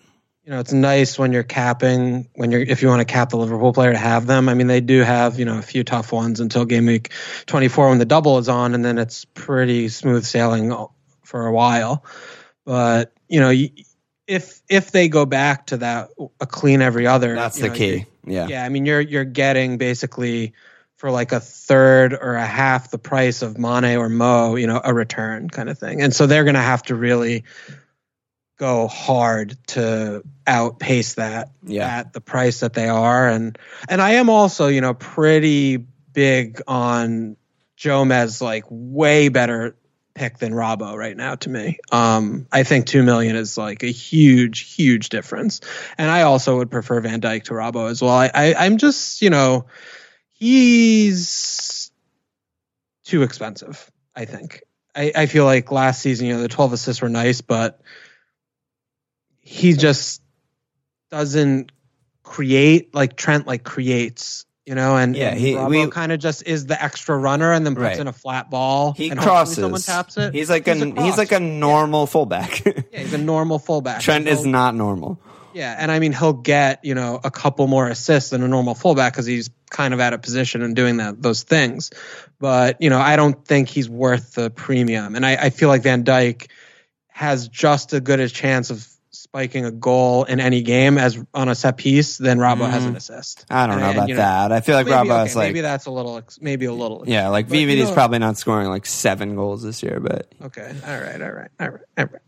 [0.43, 3.37] You know, it's nice when you're capping, when you're, if you want to cap the
[3.37, 4.49] Liverpool player to have them.
[4.49, 7.11] I mean, they do have, you know, a few tough ones until game week
[7.45, 10.75] 24 when the double is on, and then it's pretty smooth sailing
[11.23, 12.03] for a while.
[12.65, 13.69] But, you know, you,
[14.27, 16.09] if if they go back to that
[16.39, 18.05] a clean every other, that's the know, key.
[18.25, 18.65] Yeah, yeah.
[18.65, 20.53] I mean, you're you're getting basically
[21.01, 24.79] for like a third or a half the price of Mane or Mo, you know,
[24.83, 25.99] a return kind of thing.
[25.99, 27.43] And so they're going to have to really
[28.59, 31.87] go hard to outpace that yeah.
[31.87, 33.27] at the price that they are.
[33.27, 33.57] And
[33.89, 35.77] and I am also, you know, pretty
[36.13, 37.35] big on
[37.75, 39.75] Jomez like way better
[40.13, 41.79] pick than Robbo right now to me.
[41.91, 45.61] Um, I think two million is like a huge, huge difference.
[45.97, 48.11] And I also would prefer Van Dijk to Robbo as well.
[48.11, 49.65] I, I am just, you know,
[50.33, 51.91] he's
[53.05, 54.63] too expensive, I think.
[54.95, 57.81] I, I feel like last season, you know, the 12 assists were nice, but
[59.39, 60.21] he just
[61.09, 61.71] doesn't
[62.23, 66.67] create like Trent like creates you know, and yeah, he we, kind of just is
[66.67, 67.99] the extra runner and then puts right.
[67.99, 68.93] in a flat ball.
[68.93, 69.55] He and crosses.
[69.55, 70.33] Someone taps it.
[70.33, 72.05] He's like he's he's like a normal yeah.
[72.05, 72.65] fullback.
[72.65, 74.01] yeah, he's a normal fullback.
[74.01, 75.19] Trent is not normal.
[75.53, 78.75] Yeah, and I mean he'll get you know a couple more assists than a normal
[78.75, 81.91] fullback because he's kind of out of position and doing that those things.
[82.39, 85.83] But you know, I don't think he's worth the premium, and I, I feel like
[85.83, 86.49] Van Dijk
[87.07, 88.87] has just as good a chance of
[89.31, 92.97] spiking a goal in any game as on a set piece than Robbo has an
[92.97, 93.45] assist.
[93.49, 94.51] I don't know about you know, that.
[94.51, 97.05] I feel like maybe, Robbo okay, is like, maybe that's a little, maybe a little.
[97.07, 100.27] yeah, like but, you VVD's know- probably not scoring like seven goals this year, but
[100.41, 100.75] Okay.
[100.85, 101.21] All right.
[101.21, 101.49] All right.
[101.61, 101.81] All right.
[101.97, 102.21] All right.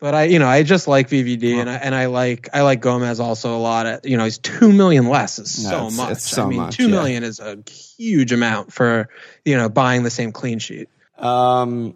[0.00, 2.80] But I, you know, I just like VVD, and I and I like I like
[2.80, 3.86] Gomez also a lot.
[3.86, 6.10] At, you know, he's two million less is No, so it's- much.
[6.12, 6.90] it's so I mean, much, two yeah.
[6.96, 9.08] million is a huge amount for
[9.44, 10.88] you know buying the same clean sheet.
[11.18, 11.94] Um,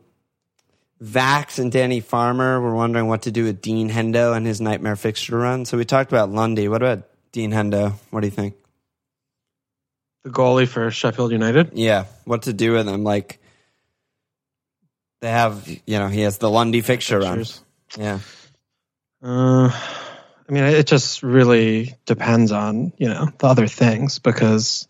[1.03, 4.97] Vax and Danny Farmer were wondering what to do with Dean Hendo and his nightmare
[4.97, 5.65] fixture run.
[5.65, 6.69] So we talked about Lundy.
[6.69, 7.95] What about Dean Hendo?
[8.11, 8.55] What do you think?
[10.23, 11.73] The goalie for Sheffield United.
[11.75, 13.05] Yeah, what to do with him?
[13.05, 13.41] Like
[15.21, 17.45] they have, you know, he has the Lundy fixture run.
[17.99, 18.21] Yeah,
[19.23, 19.71] Uh,
[20.49, 24.89] I mean, it just really depends on you know the other things because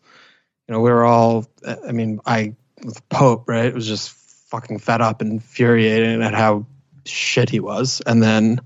[0.68, 1.46] you know we were all.
[1.66, 4.11] I mean, I with Pope right It was just
[4.55, 6.64] fucking fed up and infuriated at how
[7.05, 8.61] shit he was, and then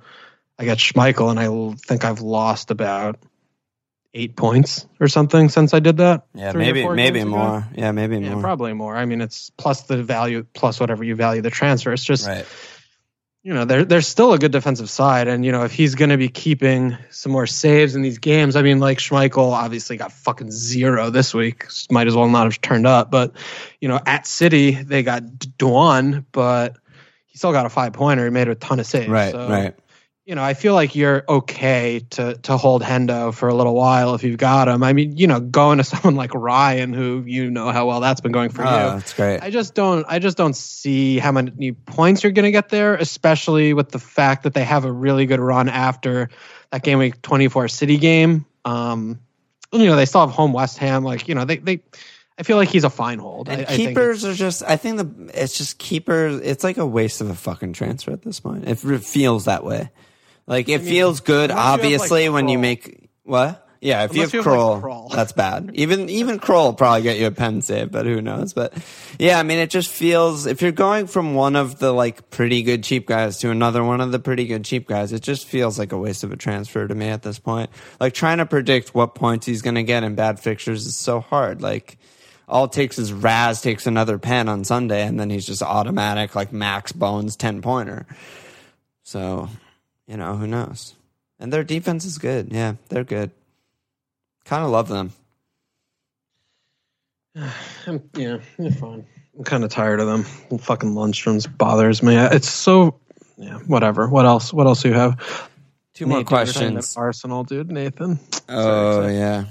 [0.58, 3.18] I got Schmeichel, and I think I've lost about
[4.12, 6.26] eight points or something since I did that.
[6.34, 7.38] yeah, maybe maybe games ago.
[7.38, 7.68] more.
[7.74, 8.42] Yeah, maybe Yeah, more.
[8.42, 8.96] probably more.
[8.96, 11.92] I mean, it's plus the value, plus whatever you value the transfer.
[11.92, 12.44] It's just Right.
[13.48, 15.26] You know, there, there's still a good defensive side.
[15.26, 18.56] And, you know, if he's going to be keeping some more saves in these games,
[18.56, 21.64] I mean, like Schmeichel obviously got fucking zero this week.
[21.90, 23.10] Might as well not have turned up.
[23.10, 23.32] But,
[23.80, 26.76] you know, at City, they got Duan, but
[27.26, 28.24] he still got a five pointer.
[28.24, 29.08] He made a ton of saves.
[29.08, 29.32] Right.
[29.32, 29.74] So, right.
[30.28, 34.14] You know, I feel like you're okay to to hold Hendo for a little while
[34.14, 34.82] if you've got him.
[34.82, 38.20] I mean, you know, going to someone like Ryan, who you know how well that's
[38.20, 38.90] been going for Oh, you.
[38.96, 39.40] that's great.
[39.40, 42.94] I just don't I just don't see how many points you're going to get there,
[42.94, 46.28] especially with the fact that they have a really good run after
[46.72, 48.44] that game week 24 City game.
[48.66, 49.20] Um,
[49.72, 51.04] you know, they still have home West Ham.
[51.04, 51.80] Like, you know, they they
[52.38, 53.48] I feel like he's a fine hold.
[53.48, 54.62] And I, keepers are just.
[54.62, 56.42] I think the it's just keepers.
[56.42, 58.68] It's like a waste of a fucking transfer at this point.
[58.68, 59.88] It feels that way.
[60.48, 63.66] Like it feels good, unless you obviously, like, when you make what.
[63.80, 65.10] Yeah, if you Unless have you have, like, Krul, Krul.
[65.14, 65.70] that's bad.
[65.74, 68.52] Even even Krul will probably get you a pen save, but who knows?
[68.52, 68.72] But
[69.20, 72.64] yeah, I mean, it just feels if you're going from one of the like pretty
[72.64, 75.78] good cheap guys to another one of the pretty good cheap guys, it just feels
[75.78, 77.70] like a waste of a transfer to me at this point.
[78.00, 81.20] Like trying to predict what points he's going to get in bad fixtures is so
[81.20, 81.62] hard.
[81.62, 81.98] Like
[82.48, 86.34] all it takes is Raz takes another pen on Sunday, and then he's just automatic
[86.34, 88.06] like Max Bones ten pointer.
[89.04, 89.48] So,
[90.08, 90.94] you know, who knows?
[91.38, 92.48] And their defense is good.
[92.50, 93.30] Yeah, they're good.
[94.44, 95.12] Kind of love them.
[97.86, 99.06] I'm, yeah, they're fine.
[99.36, 100.24] I'm kind of tired of them.
[100.58, 102.16] Fucking Lundstram's bothers me.
[102.16, 102.98] It's so
[103.36, 104.08] yeah, whatever.
[104.08, 104.52] What else?
[104.52, 105.48] What else do you have?
[105.94, 106.96] Two more Nate, dude, we're talking about questions.
[106.96, 107.70] Arsenal, dude.
[107.70, 108.18] Nathan.
[108.48, 109.44] Oh yeah.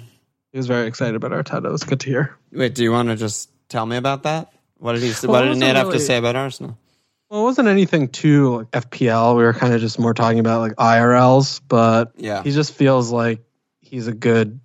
[0.51, 1.65] He was very excited about Arteta.
[1.65, 2.35] It was good to hear.
[2.51, 4.51] Wait, do you want to just tell me about that?
[4.77, 5.13] What did he?
[5.27, 6.77] Well, what did Nate have to say about Arsenal?
[7.29, 9.35] Well, it wasn't anything too like FPL.
[9.37, 12.43] We were kind of just more talking about like IRLs, but Yeah.
[12.43, 13.41] he just feels like
[13.81, 14.59] he's a good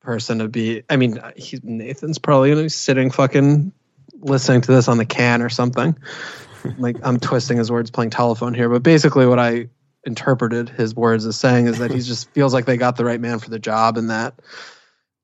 [0.00, 0.82] person to be.
[0.90, 3.72] I mean, he's Nathan's probably gonna be sitting fucking
[4.20, 5.96] listening to this on the can or something.
[6.78, 9.68] like I'm twisting his words, playing telephone here, but basically what I
[10.04, 13.20] interpreted his words as saying is that he just feels like they got the right
[13.20, 14.34] man for the job, and that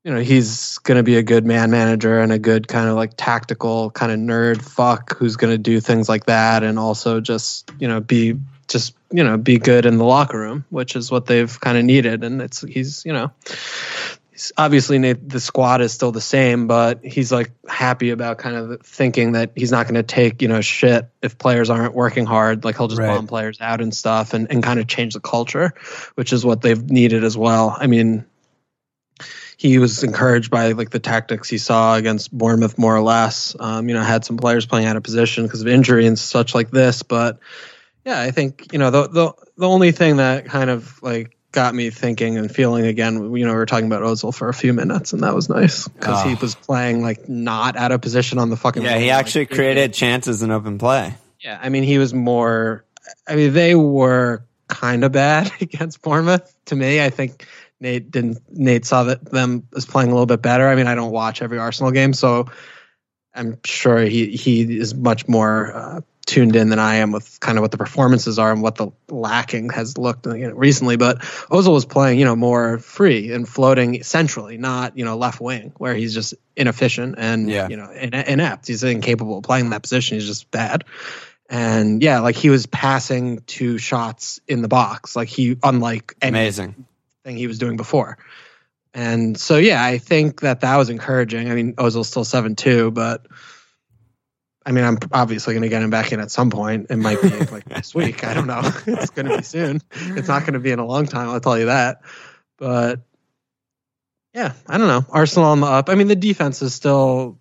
[0.08, 2.96] you know he's going to be a good man manager and a good kind of
[2.96, 7.20] like tactical kind of nerd fuck who's going to do things like that and also
[7.20, 8.34] just you know be
[8.68, 11.84] just you know be good in the locker room which is what they've kind of
[11.84, 12.24] needed.
[12.24, 13.32] And it's he's you know
[14.30, 18.56] he's obviously Nate, the squad is still the same but he's like happy about kind
[18.56, 22.24] of thinking that he's not going to take you know shit if players aren't working
[22.24, 22.64] hard.
[22.64, 23.08] Like he'll just Right.
[23.08, 25.74] bomb players out and stuff and, and kind of change the culture
[26.14, 27.76] which is what they've needed as well.
[27.78, 28.24] I mean
[29.58, 33.56] he was encouraged by like the tactics he saw against Bournemouth more or less.
[33.58, 36.54] Um, you know, had some players playing out of position because of injury and such
[36.54, 37.02] like this.
[37.02, 37.40] But
[38.06, 41.74] yeah, I think you know the the the only thing that kind of like got
[41.74, 43.14] me thinking and feeling again.
[43.14, 45.88] You know, we were talking about Ozil for a few minutes, and that was nice
[45.88, 46.38] because he Oh.
[46.40, 48.82] was playing like not out of position on the fucking.
[48.84, 51.14] Yeah, he wing, like, actually created chances in open play.
[51.42, 52.84] yeah, I mean, he was more.
[53.26, 56.54] I mean, they were kind of bad against Bournemouth.
[56.66, 57.44] To me, I think
[57.80, 58.38] Nate didn't.
[58.50, 60.68] Nate saw that them as playing a little bit better.
[60.68, 62.46] I mean, I don't watch every Arsenal game, so
[63.34, 67.56] I'm sure he he is much more uh, tuned in than I am with kind
[67.56, 70.96] of what the performances are and what the lacking has looked you know, recently.
[70.96, 75.40] But Ozil was playing, you know, more free and floating centrally, not you know left
[75.40, 77.68] wing, where he's just inefficient and Yeah.
[77.68, 78.66] you know ine- inept.
[78.66, 80.18] He's incapable of playing that position.
[80.18, 80.84] He's just bad.
[81.48, 86.42] And yeah, like he was passing two shots in the box, like he unlike anything
[86.42, 86.86] Amazing.
[87.36, 88.18] He was doing before.
[88.94, 91.50] And so, yeah, I think that that was encouraging.
[91.50, 93.26] I mean, Ozil's still 7 2, but
[94.64, 96.88] I mean, I'm obviously going to get him back in at some point.
[96.90, 98.24] It might be like this week.
[98.24, 98.60] I don't know.
[98.86, 99.80] It's going to be soon.
[99.92, 101.28] It's not going to be in a long time.
[101.28, 102.02] I'll tell you that.
[102.58, 103.00] But
[104.34, 105.06] yeah, I don't know.
[105.10, 105.88] Arsenal on the up.
[105.88, 107.38] I mean, the defense is still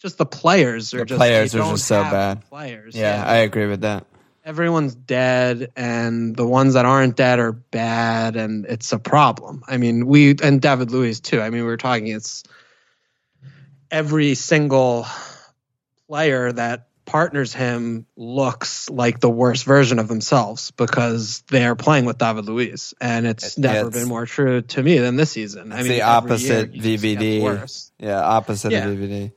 [0.00, 2.48] just the players are The just players are just so bad.
[2.48, 4.06] Players, Yeah, I agree with that.
[4.52, 9.62] Everyone's dead and the ones that aren't dead are bad and it's a problem.
[9.68, 11.38] I mean, we and David Luiz too.
[11.42, 12.44] I mean, we were talking it's
[13.90, 15.06] every single
[16.06, 22.16] player that partners him looks like the worst version of themselves because they're playing with
[22.16, 25.72] David Luiz and it's It- never it's- been more true to me than this season.
[25.72, 27.92] I mean, the opposite year he just gets VVD.
[27.98, 28.88] Yeah, opposite Yeah.
[28.88, 29.30] of DVD.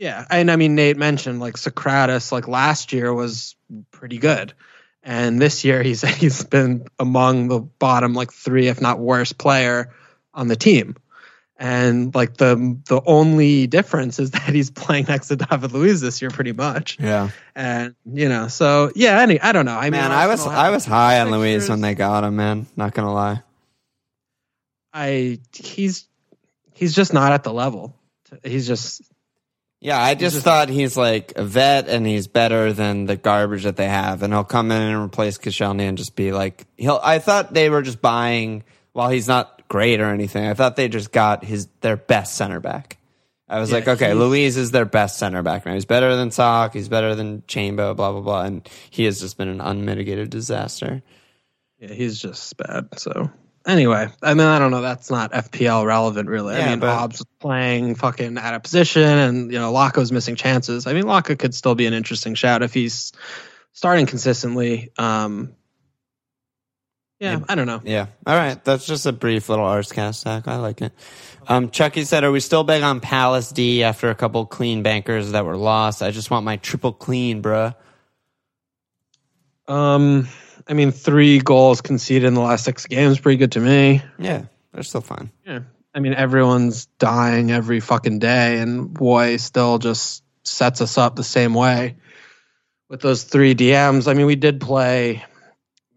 [0.00, 3.54] Yeah, and I mean Nate mentioned like Sokratis like last year was
[3.90, 4.54] pretty good,
[5.02, 9.92] and this year he's he's been among the bottom like three if not worst player
[10.32, 10.96] on the team,
[11.58, 16.22] and like the the only difference is that he's playing next to David Luiz this
[16.22, 20.00] year pretty much, Yeah, and you know so yeah any I don't know I mean
[20.00, 21.30] man, I was I was high on.
[21.30, 22.36] Luiz when they got him.
[22.36, 23.42] Man, not gonna lie.
[24.94, 26.08] I he's
[26.72, 27.94] he's just not at the level
[28.44, 29.02] he's just
[29.82, 33.76] Yeah, I just, thought he's like a vet and he's better than the garbage that
[33.76, 37.00] they have, and he'll come in and replace Koscielny and just be like he'll.
[37.02, 38.62] I thought they were just buying
[38.92, 40.46] while he's not great or anything.
[40.46, 42.98] I thought they just got his their best center back.
[43.48, 45.72] I was Yeah, like, okay, Luiz is their best center back now.
[45.72, 46.74] He's better than Sock.
[46.74, 47.96] He's better than Chambo.
[47.96, 51.02] Blah blah blah, and he has just been an unmitigated disaster.
[51.78, 52.98] Yeah, he's just bad.
[52.98, 53.30] So
[53.66, 54.80] anyway, I mean, I don't know.
[54.82, 56.56] That's not FPL relevant, really.
[56.56, 60.36] Yeah, I mean, but- Hobbs playing fucking out of position, and you know, Laka's missing
[60.36, 60.86] chances.
[60.86, 63.12] I mean, Laka could still be an interesting shout if he's
[63.72, 64.90] starting consistently.
[64.98, 65.54] Um,
[67.20, 67.44] yeah, Yeah.
[67.50, 67.82] I don't know.
[67.84, 68.06] Yeah.
[68.26, 68.62] All right.
[68.64, 70.48] That's just a brief little arse cast stack.
[70.48, 70.92] I like it.
[71.46, 75.32] Um, Chucky said, Are we still big on Palace D after a couple clean bankers
[75.32, 76.02] that were lost?
[76.02, 77.74] I just want my triple clean, bruh.
[79.68, 80.28] Um,
[80.70, 84.02] I mean, three goals conceded in the last six games, pretty good to me.
[84.20, 84.44] Yeah.
[84.72, 85.30] They're still fine.
[85.44, 85.60] Yeah.
[85.92, 91.24] I mean, everyone's dying every fucking day, and Boy still just sets us up the
[91.24, 91.96] same way
[92.88, 94.06] with those three DMs.
[94.08, 95.24] I mean, we did play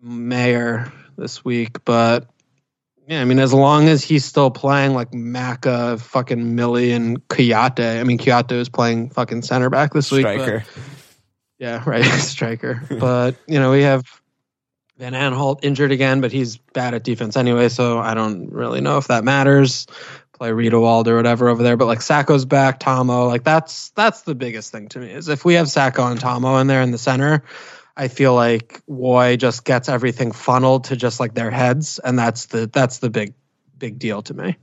[0.01, 2.27] Mayor this week, but
[3.07, 7.99] yeah, I mean, as long as he's still playing like Maka, fucking Millie, and Kouyaté.
[7.99, 10.23] I mean, Kouyaté is playing fucking center back this week.
[10.23, 10.63] but- Striker.
[11.59, 12.81] yeah, right, striker.
[12.99, 14.03] but you know, we have
[15.03, 18.97] Van Aanholt injured again, but he's bad at defense anyway, so I don't really know
[18.99, 19.85] if that matters.
[20.31, 24.33] Play Riedewald or whatever over there, but like Sakho's back, Tomo, like that's that's the
[24.33, 26.97] biggest thing to me is if we have Sacco and Tomo in there in the
[26.97, 27.43] center,
[27.97, 32.45] I feel like Woy just gets everything funneled to just like their heads, and that's
[32.45, 33.33] the that's the big
[33.77, 34.55] big deal to me.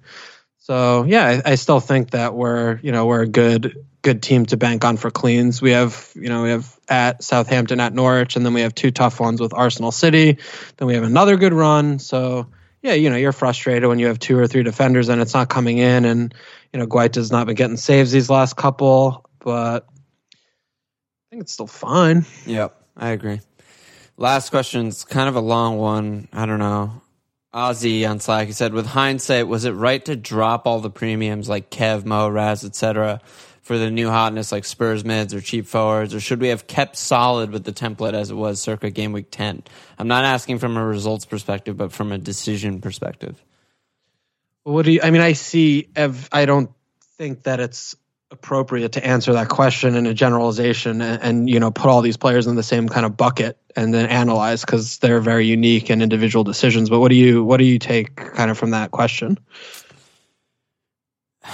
[0.57, 4.47] So yeah, I, I still think that we're you know we're a good good team
[4.47, 5.61] to bank on for cleans.
[5.61, 8.91] We have you know we have at Southampton at Norwich, and then we have two
[8.91, 10.39] tough ones with Arsenal City.
[10.77, 11.99] Then we have another good run.
[11.99, 12.49] So
[12.83, 15.49] yeah, you know you're frustrated when you have two or three defenders and it's not
[15.49, 16.35] coming in, and
[16.73, 21.67] you know Guaita's not been getting saves these last couple, but I think it's still
[21.67, 22.27] fine.
[22.47, 22.77] Yep.
[22.97, 23.41] I agree.
[24.17, 24.87] Last question.
[24.87, 26.29] question's kind of a long one.
[26.33, 27.01] I don't know.
[27.55, 31.49] Ozzy on Slack, he said, with hindsight, was it right to drop all the premiums
[31.49, 33.21] like Kev, Mo, Raz, etc.,
[33.71, 36.97] for the new hotness like Spurs mids or cheap forwards, or should we have kept
[36.97, 39.63] solid with the template as it was circa game week 10?
[39.97, 43.41] I'm not asking from a results perspective, but from a decision perspective.
[44.65, 45.01] What do you?
[45.05, 45.87] I mean, I see.
[45.95, 46.73] Ev, I don't
[47.17, 47.95] think that it's
[48.33, 52.17] appropriate to answer that question in a generalization and, and you know put all these
[52.17, 56.03] players in the same kind of bucket and then analyze because they're very unique and
[56.03, 56.91] individual decisions.
[56.91, 59.39] But what do you what do you take kind of from that question?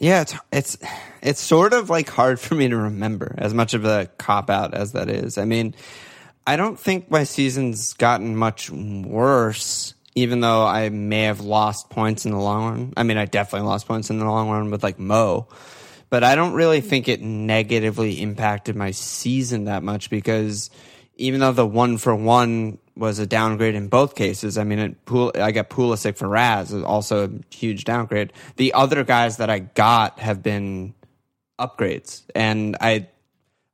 [0.00, 0.76] Yeah, it's it's
[1.24, 4.74] it's sort of like hard for me to remember as much of a cop out
[4.74, 5.38] as that is.
[5.38, 5.74] I mean,
[6.46, 12.26] I don't think my season's gotten much worse, even though I may have lost points
[12.26, 12.92] in the long run.
[12.98, 15.48] I mean, I definitely lost points in the long run with like Mo,
[16.10, 20.68] but I don't really think it negatively impacted my season that much because
[21.16, 24.96] even though the one for one was a downgrade in both cases, I mean, it,
[25.40, 28.34] I got Pulisic for Raz, also a huge downgrade.
[28.56, 30.94] The other guys that I got have been
[31.58, 33.08] upgrades, and I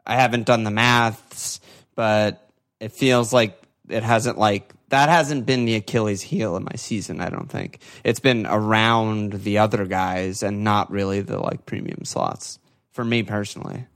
[0.07, 1.61] I haven't done the maths,
[1.95, 2.51] but
[2.81, 7.20] it feels like it hasn't like that hasn't been the Achilles heel in my season.
[7.20, 12.05] I don't think it's been around the other guys and not really the like premium
[12.05, 12.59] slots
[12.93, 13.87] for me personally.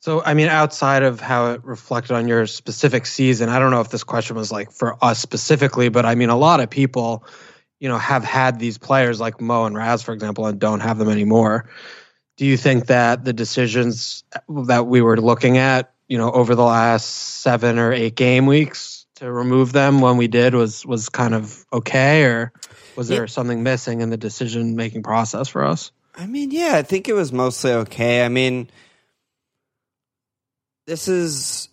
[0.00, 3.80] So, I mean, outside of how it reflected on your specific season, I don't know
[3.80, 7.24] if this question was like for us specifically, but I mean, a lot of people
[7.80, 10.98] you know, have had these players like Mo and Raz, for example, and don't have
[10.98, 11.68] them anymore.
[12.38, 16.62] Do you think that the decisions that we were looking at, you know, over the
[16.64, 17.04] last
[17.42, 21.66] seven or eight game weeks to remove them when we did was was kind of
[21.72, 22.52] okay, or
[22.96, 23.26] was there Yeah.
[23.26, 25.90] something missing in the decision making process for us?
[26.16, 28.24] I mean, yeah, I think it was mostly okay.
[28.24, 28.70] I mean,
[30.86, 31.68] this is.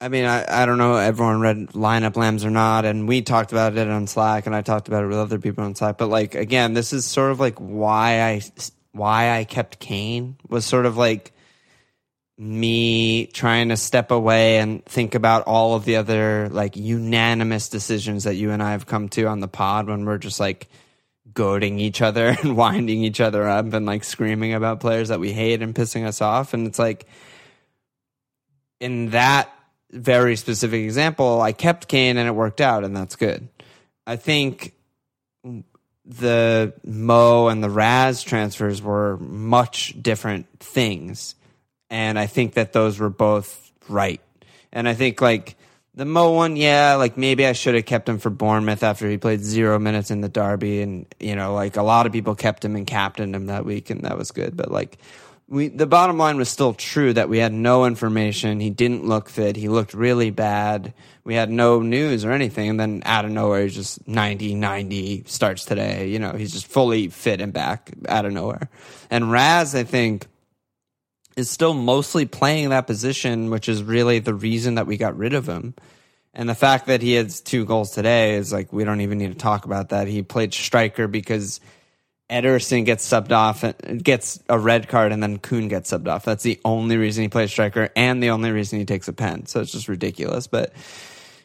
[0.00, 0.96] I mean, I, I don't know.
[0.96, 4.62] Everyone read lineup lambs or not, and we talked about it on Slack, and I
[4.62, 5.96] talked about it with other people on Slack.
[5.98, 8.40] But like again, this is sort of like why I
[8.92, 11.32] why I kept Kane was sort of like
[12.38, 18.24] me trying to step away and think about all of the other like unanimous decisions
[18.24, 20.68] that you and I have come to on the pod when we're just like
[21.32, 25.32] goading each other and winding each other up and like screaming about players that we
[25.32, 26.54] hate and pissing us off.
[26.54, 27.06] And it's like
[28.80, 29.52] in that
[29.90, 33.48] very specific example, I kept Kane and it worked out, and that's good.
[34.06, 34.74] I think
[36.04, 41.34] the Mo and the Raz transfers were much different things.
[41.90, 44.20] And I think that those were both right.
[44.72, 45.56] And I think like
[45.94, 49.18] the Mo one, yeah, like maybe I should have kept him for Bournemouth after he
[49.18, 50.80] played zero minutes in the derby.
[50.80, 53.90] And, you know, like a lot of people kept him and captained him that week,
[53.90, 54.56] and that was good.
[54.56, 54.98] But like,
[55.52, 58.58] we, the bottom line was still true that we had no information.
[58.58, 59.54] He didn't look fit.
[59.54, 60.94] He looked really bad.
[61.24, 62.70] We had no news or anything.
[62.70, 66.08] And then out of nowhere, he's just 90 90 starts today.
[66.08, 68.70] You know, he's just fully fit and back out of nowhere.
[69.10, 70.26] And Raz, I think,
[71.36, 75.34] is still mostly playing that position, which is really the reason that we got rid
[75.34, 75.74] of him.
[76.32, 79.32] And the fact that he has two goals today is like, we don't even need
[79.32, 80.08] to talk about that.
[80.08, 81.60] He played striker because
[82.32, 86.24] Ederson gets subbed off and gets a red card, and then Kun gets subbed off.
[86.24, 89.46] That's the only reason he plays striker, and the only reason he takes a pen.
[89.46, 90.46] So it's just ridiculous.
[90.46, 90.72] But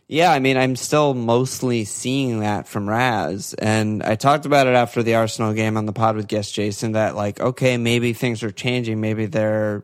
[0.07, 4.75] yeah, I mean, I'm still mostly seeing that from Raz, and I talked about it
[4.75, 6.93] after the Arsenal game on the pod with guest Jason.
[6.93, 9.01] That like, okay, maybe things are changing.
[9.01, 9.83] Maybe they're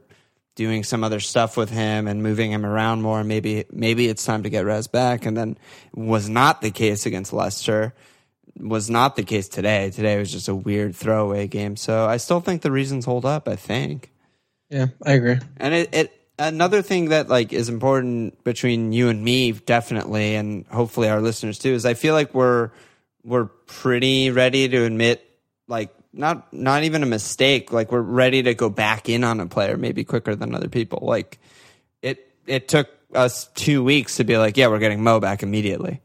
[0.56, 3.24] doing some other stuff with him and moving him around more.
[3.26, 5.58] Maybe maybe it's time to get Raz back, and then
[5.93, 7.93] was not the case against Leicester
[8.60, 9.89] was not the case today.
[9.89, 11.76] Today was just a weird throwaway game.
[11.76, 13.47] So I still think the reasons hold up.
[13.47, 14.12] I think,
[14.70, 15.38] Yeah, I agree.
[15.58, 20.66] and it, it another thing that like is important between you and me, definitely, and
[20.68, 22.72] hopefully our listeners too, is I feel like we're
[23.24, 25.24] we're pretty ready to admit
[25.68, 27.72] like not not even a mistake.
[27.72, 30.99] Like we're ready to go back in on a player maybe quicker than other people.
[31.04, 31.39] Like
[32.01, 36.01] it it took us two weeks to be like, yeah, we're getting Mo back immediately.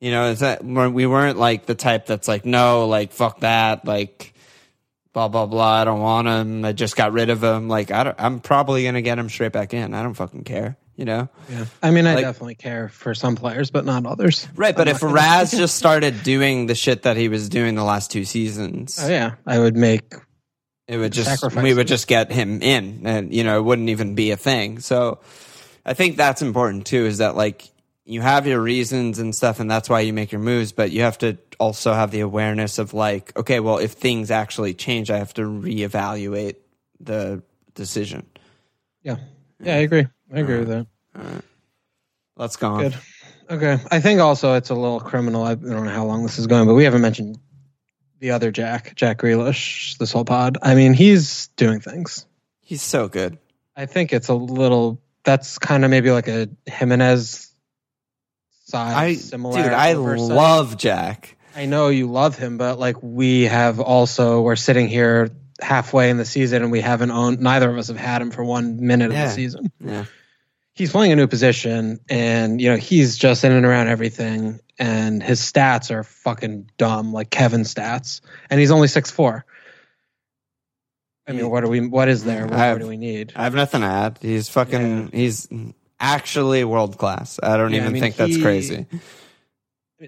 [0.00, 3.84] You know, is that we're- weren't like the type that's like, no, like fuck that,
[3.84, 4.32] like
[5.12, 5.80] blah blah blah.
[5.80, 6.64] I don't want him.
[6.64, 7.68] I just got rid of him.
[7.68, 9.94] Like I don't, I'm probably gonna get him straight back in.
[9.94, 10.76] I don't fucking care.
[10.96, 14.48] You know, Yeah, I mean, I Like- definitely care for some players, but not others.
[14.56, 14.74] right?
[14.74, 17.76] But I'm if not gonna- Raz just started doing the shit that he was doing
[17.76, 20.12] the last two seasons, oh yeah, I would make
[20.88, 21.62] it would just Sacrifices.
[21.62, 24.80] we would just get him in, and you know, it wouldn't even be a thing.
[24.80, 25.20] So
[25.86, 27.06] I think that's important too.
[27.06, 27.68] Is that like
[28.08, 31.02] you have your reasons and stuff, and that's why you make your moves, but you
[31.02, 35.18] have to also have the awareness of like, okay, well, if things actually change, I
[35.18, 36.56] have to reevaluate
[37.00, 37.42] the
[37.74, 38.24] decision.
[39.02, 39.16] yeah,
[39.60, 39.74] yeah.
[39.74, 40.06] I agree.
[40.32, 40.86] I agree with that.
[42.36, 42.82] Let's go on.
[42.82, 42.98] Good.
[43.50, 43.78] Okay.
[43.90, 45.44] I think also it's a little criminal.
[45.44, 47.38] I don't know how long this is going, but we haven't mentioned
[48.20, 50.56] the other Jack, Jack Grealish, this whole pod.
[50.62, 52.24] I mean, he's doing things.
[52.62, 53.38] He's so good.
[53.76, 55.00] I think it's a little.
[55.24, 57.47] That's kind of maybe like a Jimenez
[58.68, 58.94] size.
[58.96, 59.62] I similar.
[59.62, 60.28] dude, I oversight.
[60.36, 61.36] love Jack.
[61.56, 66.16] I know you love him, but like we have also, we're sitting here halfway in
[66.18, 67.40] the season and we haven't owned.
[67.40, 69.72] Neither of us have had him for one minute of the season.
[69.80, 70.04] Yeah.
[70.74, 75.20] he's playing a new position and you know he's just in and around everything and
[75.20, 79.44] his stats are fucking dumb like Kevin's stats and he's only six four
[81.26, 83.54] i mean what are we what is there what have- do we need I have
[83.56, 84.18] nothing to add.
[84.22, 85.10] He's fucking.
[85.12, 85.48] He's
[86.00, 87.38] actually world class.
[87.42, 88.86] I don't Yeah, I even mean, think that's he- crazy.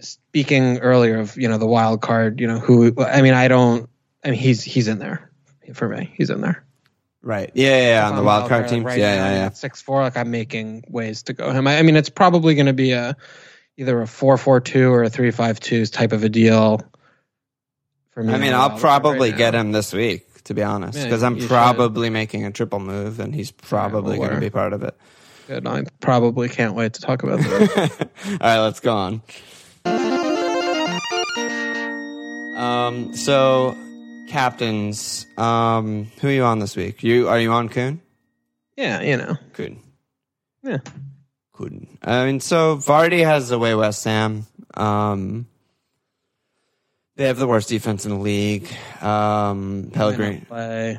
[0.01, 3.91] speaking earlier of you know the wild card you know who i mean i don't
[4.25, 5.33] i mean he's he's in there
[5.75, 6.65] for me he's in there
[7.23, 7.51] Right.
[7.55, 8.85] Yeah, yeah, yeah on the wild card teams.
[8.85, 9.51] right yeah, yeah, yeah.
[9.51, 12.67] six four like i'm making ways to go him i, I mean it's probably going
[12.67, 13.17] to be a
[13.77, 16.81] either a four four two or a three five two type of a deal
[18.13, 21.05] for me I mean, I'll probably right get him this week, to be honest, Yeah,
[21.05, 21.49] because I'm you should.
[21.49, 24.97] probably making a triple move, and he's probably well, going to be part of it.
[25.51, 28.09] I probably can't wait to talk about that.
[28.27, 29.23] All right, let's go on.
[32.57, 33.77] Um, so
[34.29, 37.03] captains, um, who are you on this week?
[37.03, 38.01] You are you on Kun?
[38.77, 39.37] yeah, you know.
[39.53, 39.81] Kun.
[40.63, 40.79] Yeah.
[41.53, 41.99] Kun.
[42.03, 44.47] I mean, so Vardy has away West Ham.
[44.75, 45.47] Um,
[47.21, 48.67] They have the worst defense in the league.
[49.03, 50.43] Um, Pellegrini.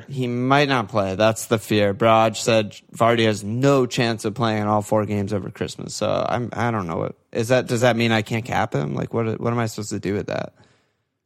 [0.08, 1.16] He might not play.
[1.16, 1.94] That's the fear.
[1.94, 5.96] Braj said Vardy has no chance of playing in all four games over Christmas.
[5.96, 7.66] So I'm I don't know what is that.
[7.66, 8.94] Does that mean I can't cap him?
[8.94, 10.52] Like what what am I supposed to do with that?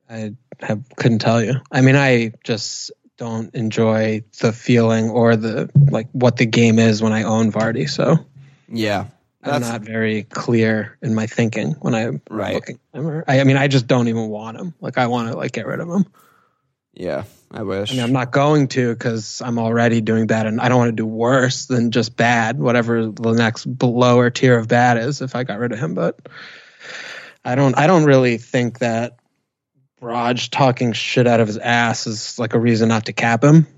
[0.08, 1.60] I have, couldn't tell you.
[1.70, 7.02] I mean, I just don't enjoy the feeling or the like what the game is
[7.02, 7.86] when I own Vardy.
[7.86, 8.16] So
[8.66, 9.08] Yeah,
[9.46, 12.54] I'm that's not very clear in my thinking when I'm Right.
[12.54, 12.78] looking.
[12.94, 13.24] at him.
[13.26, 14.74] I, I mean, I just don't even want him.
[14.80, 16.06] Like, I want to like get rid of him.
[16.94, 17.24] yeah.
[17.48, 17.92] I wish.
[17.92, 20.88] I mean, I'm not going to because I'm already doing bad, and I don't want
[20.88, 25.22] to do worse than just bad, whatever the next lower tier of bad is.
[25.22, 26.18] If I got rid of him, but
[27.44, 27.78] I don't.
[27.78, 29.20] I don't really think that
[30.00, 33.68] Raj talking shit out of his ass is like a reason not to cap him.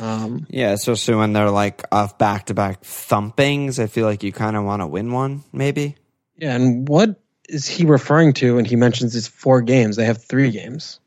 [0.00, 3.78] Um, yeah, especially when they're like off back to back thumpings.
[3.78, 5.96] I feel like you kind of want to win one, maybe.
[6.38, 9.96] yeah, and what is he referring to when he mentions these four games?
[9.96, 11.00] They have three games.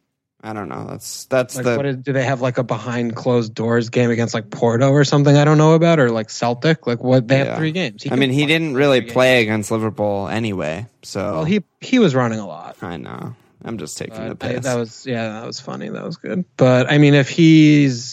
[0.45, 0.85] I don't know.
[0.89, 4.11] That's that's Like, the what is, do they have like a behind closed doors game
[4.11, 6.85] against like Porto or something I don't know about, or like Celtic?
[6.85, 7.27] Like what?
[7.29, 7.45] They Yeah.
[7.45, 8.03] have three games.
[8.11, 9.13] I mean, he didn't really three games.
[9.13, 10.85] play against Liverpool anyway.
[11.01, 12.75] So Well, he he was running a lot.
[12.81, 13.35] I know.
[13.63, 14.65] I'm just taking the But I- piss.
[14.65, 15.87] that was yeah, that was funny.
[15.87, 16.43] That was good.
[16.57, 18.03] But I mean, if he's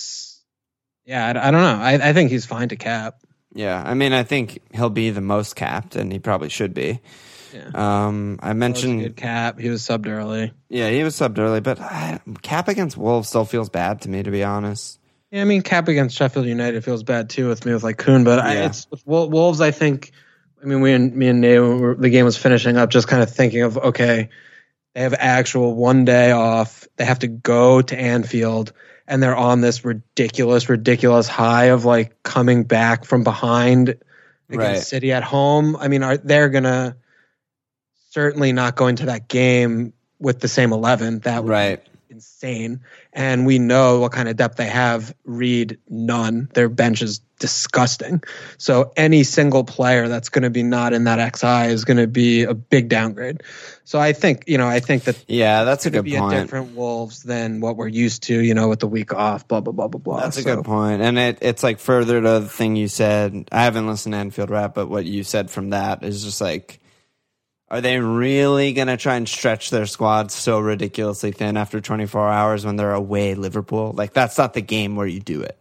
[1.10, 1.82] yeah, I, I don't know.
[1.82, 3.20] I, I think he's fine to cap.
[3.54, 7.00] yeah, I mean, I think he'll be the most capped, and he probably should be.
[7.52, 7.70] Yeah.
[7.74, 9.58] Um, I That was a mentioned, good cap.
[9.58, 10.52] He was subbed early.
[10.68, 14.22] yeah, he was subbed early, but I, cap against Wolves still feels bad to me,
[14.22, 14.98] to be honest.
[15.32, 18.22] Yeah, I mean, cap against Sheffield United feels bad too with me with like Kun,
[18.24, 19.60] but I, it's Wolves.
[19.60, 20.12] I think.
[20.62, 23.22] I mean, we and me and Nate, were- the game was finishing up, just kind
[23.22, 24.28] of thinking of okay,
[24.94, 26.86] they have actual one day off.
[26.96, 28.72] They have to go to Anfield,
[29.10, 33.88] and they're on this ridiculous, ridiculous high of like coming back from behind
[34.48, 34.78] against Right.
[34.78, 35.76] City at home.
[35.76, 36.96] I mean, are they're gonna
[38.10, 41.18] certainly not go into that game with the same eleven.
[41.20, 41.82] That would be Right.
[42.08, 42.80] insane.
[43.12, 45.14] And we know what kind of depth they have.
[45.24, 46.48] Reed, none.
[46.54, 48.22] Their bench is disgusting.
[48.58, 52.06] So any single player that's going to be not in that XI is going to
[52.06, 53.42] be a big downgrade.
[53.84, 56.34] So I think, you know, I think that Yeah, that's a good be point.
[56.34, 59.60] a different Wolves than what we're used to, you know, with the week off, blah,
[59.60, 60.20] blah, blah, blah, blah.
[60.20, 63.48] That's a good point, and it, it's like further to the thing you said.
[63.50, 66.80] I haven't listened to Anfield Wrap, but what you said from that is just like,
[67.70, 72.64] are they really gonna try and stretch their squad so ridiculously thin after 24 hours
[72.66, 73.92] when they're away Liverpool?
[73.96, 75.56] Like that's not the game where you do it.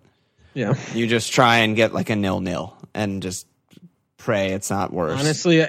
[0.54, 0.74] Yeah.
[0.94, 3.46] You just try and get like a nil nil and just
[4.18, 5.20] pray it's not worse.
[5.20, 5.66] Honestly,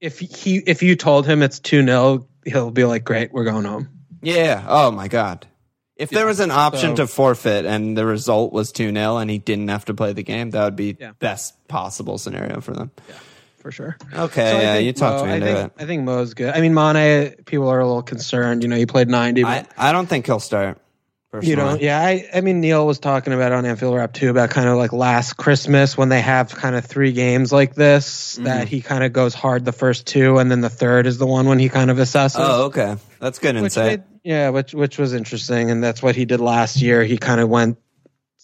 [0.00, 3.64] if he if you told him it's 2 0, he'll be like, great, we're going
[3.64, 3.88] home.
[4.22, 4.64] yeah.
[4.66, 5.46] Oh my god.
[5.96, 9.28] If there was an option so- to forfeit and the result was 2 0 and
[9.28, 11.12] he didn't have to play the game, that would be Yeah.
[11.18, 12.90] best possible scenario for them.
[13.68, 13.96] For sure.
[14.14, 15.82] Okay, So I yeah, think you talked Mo- me I into think, it.
[15.82, 16.54] I think Mo's good.
[16.54, 18.62] I mean, Mane, people are a little concerned.
[18.62, 20.78] You know, he played 90, but I, I don't think he'll start.
[21.30, 21.50] Personally.
[21.50, 22.00] you know, yeah.
[22.00, 24.94] I, I mean, Neil was talking about on Anfield Wrap too about kind of like
[24.94, 28.44] last Christmas when they have kind of three games like this Mm-hmm.
[28.44, 31.26] that he kind of goes hard the first two, and then the third is the
[31.26, 32.36] one when he kind of assesses.
[32.38, 32.96] Oh, okay.
[33.20, 34.04] That's good which insight.
[34.24, 37.04] yeah, which which was interesting, and that's what he did last year.
[37.04, 37.76] He kind of went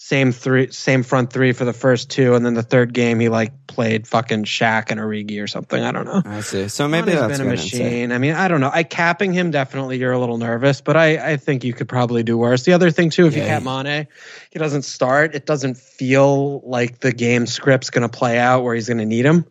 [0.04, 3.30] same three, same front three for the first two, and then the third game he
[3.30, 5.82] like played fucking Shaq and Origi or something.
[5.82, 6.20] I don't know.
[6.26, 6.68] I see.
[6.68, 8.12] So maybe Mane's that's been a machine.
[8.12, 8.70] I mean, I don't know.
[8.70, 9.96] I capping him definitely.
[9.96, 12.64] You're a little nervous, but I, I think you could probably do worse.
[12.64, 13.60] The other thing too, if you Yeah.
[13.60, 14.06] cap Mane,
[14.50, 15.34] he doesn't start.
[15.34, 19.06] It doesn't feel like the game script's going to play out where he's going to
[19.06, 19.46] need him.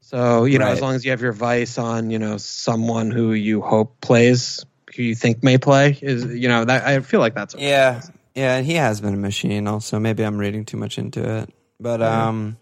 [0.00, 3.34] So you know, as long as you have your vice on, you know, someone who
[3.34, 4.64] you hope plays,
[4.96, 7.68] who you think may play, is you know that I feel like that's okay.
[7.68, 8.00] Yeah,
[8.34, 9.66] yeah, and he has been a machine.
[9.68, 11.50] Also, maybe I'm reading too much into it.
[11.80, 12.58] But um,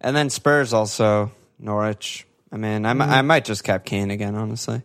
[0.00, 2.26] and then Spurs also Norwich.
[2.52, 3.02] I mean, I, Mm-hmm.
[3.10, 4.34] I might just cap Kane again.
[4.34, 4.82] Honestly,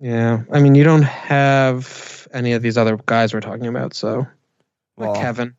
[0.00, 4.26] Yeah, I mean, you don't have any of these other guys we're talking about, so
[4.98, 5.56] like Well, Kevin.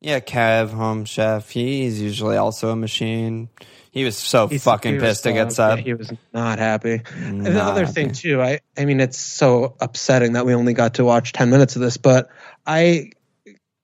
[0.00, 1.50] Yeah, Kev, home chef.
[1.50, 3.48] He's usually also a machine.
[3.90, 5.56] He was so He's- fucking pissed to get.
[5.58, 7.02] Yeah, he was not happy.
[7.16, 7.92] And the other happy.
[7.92, 11.50] thing too, I I mean it's so upsetting that we only got to watch 10
[11.50, 12.30] minutes of this, but
[12.66, 13.10] I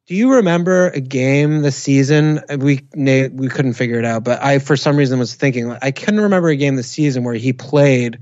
[0.06, 2.40] do you remember a game this season?
[2.56, 6.20] We we couldn't figure it out, but I for some reason was thinking I couldn't
[6.20, 8.20] remember a game this season where he played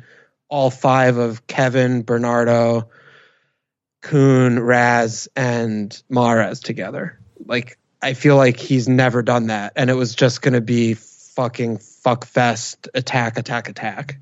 [0.48, 2.88] all five of Kevin, Bernardo,
[4.02, 7.18] Kun, Raz, and Mahrez together.
[7.44, 10.94] Like I feel like he's never done that, and it was just going to be
[10.94, 14.18] fucking fuck fest attack attack attack.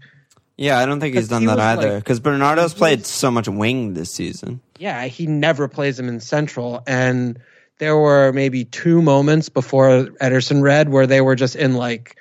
[0.57, 1.95] Yeah, I don't think he's done he that was, either.
[1.95, 4.61] like- Because Bernardo's played so much wing this season.
[4.79, 7.39] Yeah, he never plays him in central, and
[7.79, 12.17] there were maybe two moments before Ederson red where they were just in like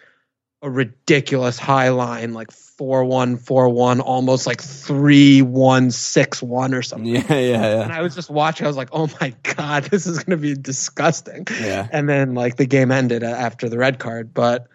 [0.64, 2.52] a ridiculous high line, like
[2.82, 7.06] four one four one, almost like three one six one or something.
[7.14, 7.94] Yeah, yeah, And.
[7.94, 8.66] I was just watching.
[8.66, 11.88] I was like, "Oh my god, this is going to be disgusting." Yeah.
[11.92, 14.68] And then like the game ended after the red card, but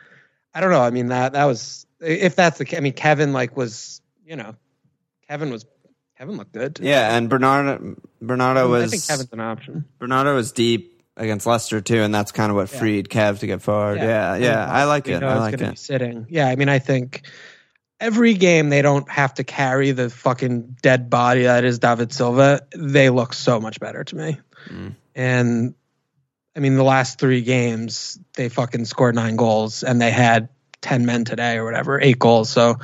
[0.54, 0.82] I don't know.
[0.82, 2.76] I mean that that was if that's the.
[2.76, 4.54] I mean Kevin like was you know
[5.28, 5.66] Kevin was
[6.16, 6.78] Kevin looked good.
[6.80, 9.84] Yeah, and Bernardo Bernardo I was I think Kevin's an option.
[9.98, 12.78] Bernardo was deep against Leicester too, and that's kind of what Yeah.
[12.78, 13.98] freed Kev to get forward.
[13.98, 15.18] Yeah, yeah, I like it.
[15.18, 15.76] know I like it.
[15.76, 16.26] Sitting.
[16.28, 17.26] Yeah, I mean I think
[18.00, 22.66] every game they don't have to carry the fucking dead body that is David Silva.
[22.74, 24.40] They look so much better to me.
[24.68, 24.94] Mm.
[25.14, 25.74] And
[26.54, 30.48] I mean, the last three games, they fucking scored nine goals and they had
[30.82, 32.50] 10 men today or whatever, eight goals.
[32.50, 32.76] So,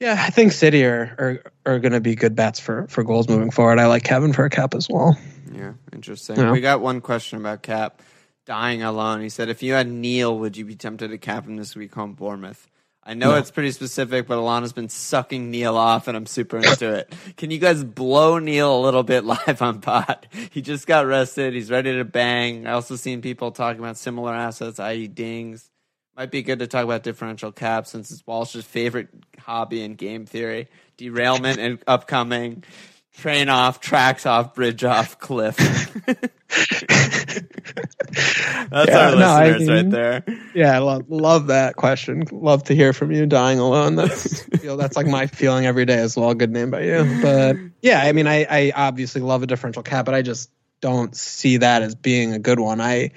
[0.00, 3.28] yeah, I think City are, are, are going to be good bets for, for goals
[3.28, 3.78] moving forward.
[3.78, 5.16] I like Kevin for a cap as well.
[5.52, 6.36] Yeah, interesting.
[6.36, 6.50] Yeah.
[6.50, 8.02] We got one question about Cap
[8.44, 9.20] dying alone.
[9.20, 11.94] He said, if you had Neal, would you be tempted to cap him this week
[11.94, 12.68] home Bournemouth?
[13.08, 13.36] I know No.
[13.36, 17.14] it's pretty specific, but Alana's been sucking Neal off, and I'm super into it.
[17.36, 20.26] Can you guys blow Neal a little bit live on pot?
[20.50, 21.54] He just got rested.
[21.54, 22.66] He's ready to bang.
[22.66, 25.70] I also seen people talking about similar assets, i.e., dings.
[26.16, 29.08] Might be good to talk about differential cap since it's Walsh's favorite
[29.38, 30.66] hobby in game theory.
[30.96, 32.64] Derailment and upcoming.
[33.16, 35.56] Train off, tracks off, bridge off, cliff.
[38.70, 40.24] That's Yeah, our no, I listeners right there.
[40.54, 42.24] Yeah, I love, love that question.
[42.30, 43.96] Love to hear from you dying alone.
[43.96, 46.34] That's feel that's like my feeling every day as well.
[46.34, 47.18] Good name by you.
[47.22, 51.16] But yeah, I mean, I, I obviously love a differential cap, but I just don't
[51.16, 52.80] see that as being a good one.
[52.80, 53.12] I,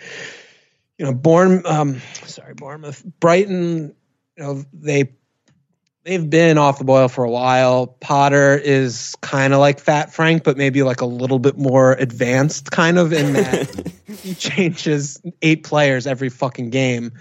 [0.98, 3.96] you know, Bourne, um, sorry, Bournemouth, Brighton,
[4.38, 5.12] you know, they
[6.10, 7.86] they've been off the boil for a while.
[7.86, 12.72] Potter is kind of like Fat Frank, but maybe like a little bit more advanced,
[12.72, 17.12] kind of in that he changes eight players every fucking game,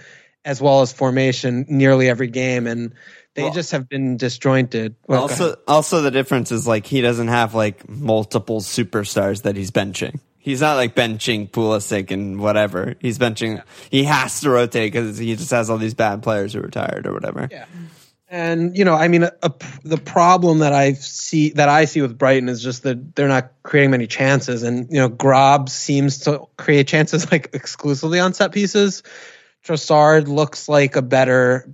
[0.43, 2.93] as well as formation nearly every game, and
[3.35, 4.95] they Well- just have been disjointed.
[5.07, 9.69] Well, also, also the difference is like he doesn't have like multiple superstars that he's
[9.69, 10.19] benching.
[10.39, 12.95] He's not like benching Pulisic and whatever.
[13.01, 13.61] He's benching.
[13.91, 17.05] He has to rotate because he just has all these bad players who are retired
[17.05, 17.47] or whatever.
[17.51, 17.65] Yeah.
[18.29, 19.53] And you know, I mean, a, a-
[19.83, 23.51] the problem that I see that I see with Brighton is just that they're not
[23.63, 28.51] creating many chances, and you know, Grob seems to create chances like exclusively on set
[28.51, 29.01] pieces.
[29.65, 31.73] Trossard looks like a better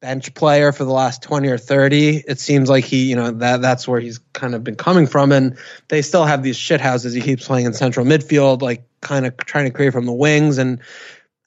[0.00, 3.60] bench player for the last 20 or 30 it seems like he you know that
[3.60, 5.32] that's where he's kind of been coming from.
[5.32, 5.58] And
[5.88, 9.36] they still have these shit houses he keeps playing in central midfield like kind of
[9.38, 10.58] trying to create from the wings.
[10.58, 10.80] And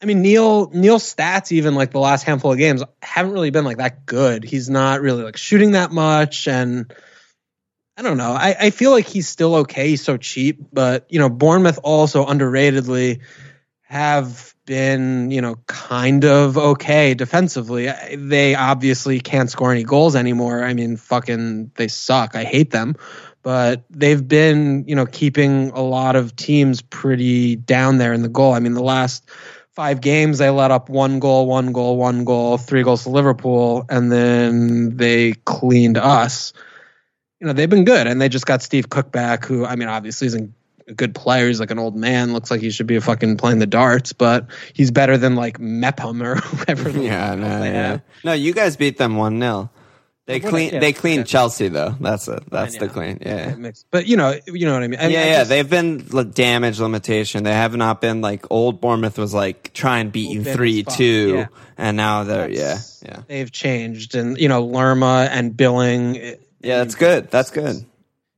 [0.01, 3.65] I mean Neal Neal's stats even like the last handful of games haven't really been
[3.65, 4.43] like that good.
[4.43, 6.93] He's not really like shooting that much and
[7.97, 8.31] I don't know.
[8.31, 9.89] I, I feel like he's still okay.
[9.89, 13.19] He's so cheap, but you know, Bournemouth also underratedly
[13.83, 17.91] have been, you know, kind of okay defensively.
[18.15, 20.63] They obviously can't score any goals anymore.
[20.63, 22.35] I mean, fucking they suck.
[22.35, 22.95] I hate them.
[23.43, 28.29] But they've been, you know, keeping a lot of teams pretty down there in the
[28.29, 28.53] goal.
[28.53, 29.29] I mean, the last
[29.73, 33.85] five games they let up one goal, one goal, one goal, three goals to Liverpool,
[33.89, 36.53] and then they cleaned us.
[37.39, 39.87] You know, they've been good, and they just got Steve Cook back, who I mean,
[39.87, 40.53] obviously isn't
[40.87, 41.47] a good player.
[41.47, 42.33] He's like an old man.
[42.33, 46.21] Looks like he should be fucking playing the darts, but he's better than like Mepham
[46.21, 46.89] or whoever.
[47.01, 47.87] Yeah, no, yeah.
[47.87, 48.01] have.
[48.23, 48.33] no.
[48.33, 49.69] You guys beat them one 0
[50.27, 50.73] They What- clean.
[50.73, 51.23] yeah, they okay.
[51.23, 51.95] Chelsea though.
[51.99, 52.43] That's it.
[52.51, 53.17] That's the clean.
[53.25, 53.55] Yeah.
[53.55, 54.99] Makes- But you know, you know what I mean.
[54.99, 57.43] I mean, yeah, I yeah, just- they've been like, damage limitation.
[57.43, 60.93] They have not been like old Bournemouth was like try and beat you three spot,
[60.95, 61.47] two, yeah.
[61.77, 66.15] and now they're yeah, That's- yeah, they've changed, and you know, Lerma and Billing.
[66.15, 66.77] it- yeah.
[66.77, 67.31] That's good.
[67.31, 67.83] That's good.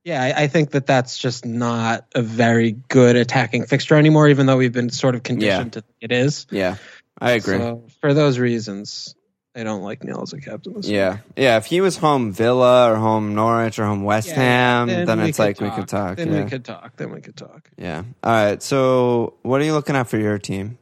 [0.06, 4.46] Yeah, I, I think that that's just not a very good attacking fixture anymore, even
[4.48, 6.46] though we've been sort of conditioned to think it is.
[6.50, 6.76] Yeah,
[7.20, 7.58] I agree.
[7.58, 9.16] So for those reasons,
[9.56, 10.76] I don't like Neal as a captain.
[10.82, 11.58] Yeah, yeah.
[11.58, 15.30] If he was home Villa or home Norwich or home West Yeah, Ham, then, we
[15.30, 16.18] it's like we could talk.
[16.18, 16.44] Then yeah.
[16.44, 16.96] we could talk.
[16.96, 17.70] Then we could talk.
[17.78, 18.04] yeah.
[18.24, 18.64] All right.
[18.64, 20.80] So, what are you looking at for your team?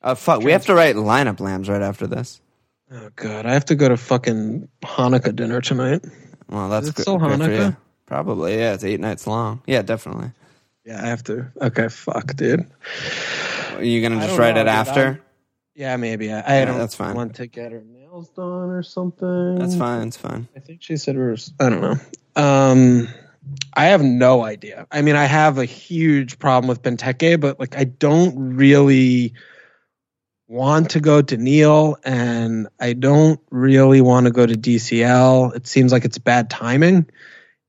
[0.00, 0.42] Uh, fuck.
[0.42, 2.40] We have to write lineup lambs right after this.
[2.90, 6.02] Oh god, I have to go to fucking Hanukkah dinner tonight.
[6.48, 7.02] Well, that's good.
[7.02, 7.76] still Hanukkah?
[8.06, 8.56] Probably.
[8.56, 8.74] Yeah.
[8.74, 9.62] It's eight nights long.
[9.66, 10.30] Yeah, definitely.
[10.84, 11.48] Yeah, I have to.
[11.60, 12.64] Okay, fuck, dude.
[13.74, 15.20] Are you gonna just write know, it after?
[15.76, 16.32] Yeah, maybe.
[16.32, 17.14] I, I Yeah, don't that's fine.
[17.14, 19.56] want to get her nails done or something.
[19.56, 20.08] That's fine.
[20.08, 20.48] It's fine.
[20.56, 21.52] I think she said hers.
[21.60, 21.96] I don't know.
[22.34, 23.08] Um,
[23.74, 24.86] I have no idea.
[24.90, 29.34] I mean, I have a huge problem with Benteke, but like, I don't really
[30.48, 35.56] want to go to Neal, and I don't really want to go to DCL.
[35.56, 37.06] It seems like it's bad timing,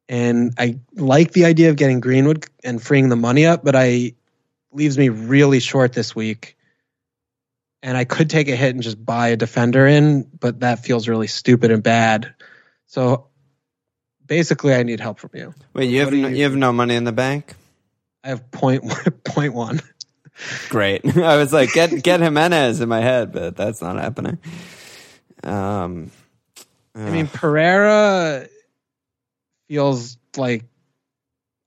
[0.07, 4.13] and I like the idea of getting Greenwood and freeing the money up, but I
[4.71, 6.56] leaves me really short this week.
[7.83, 11.07] And I could take a hit and just buy a defender in, but that feels
[11.07, 12.33] really stupid and bad.
[12.87, 13.27] So
[14.25, 15.53] basically, I need help from you.
[15.73, 17.53] Wait, you What have no, you- you have no money in the bank?
[18.23, 18.83] I have point
[19.23, 19.81] point one.
[20.69, 21.05] Great.
[21.17, 24.37] I was like, get get Jimenez in my head, but that's not happening.
[25.43, 26.11] Um,
[26.95, 28.47] I mean, Pereira
[29.67, 30.65] feels like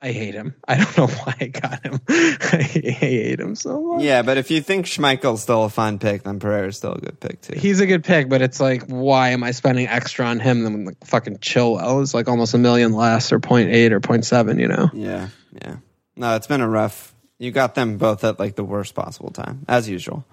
[0.03, 0.55] I hate him.
[0.67, 2.01] I don't know why I got him.
[2.09, 4.03] I hate him so much.
[4.03, 7.21] yeah, but if you think Schmeichel's still a fun pick, then Pereira's still a good
[7.21, 7.59] pick too.
[7.59, 10.85] He's a good pick, but it's like, why am I spending extra on him than
[10.87, 14.89] like fucking Chilwell is like almost a million less or 0.8 or 0.7, you know?
[14.95, 15.29] yeah,
[15.63, 15.77] yeah.
[16.17, 17.15] No, it's been a rough.
[17.39, 20.25] You got them both at like the worst possible time, as usual.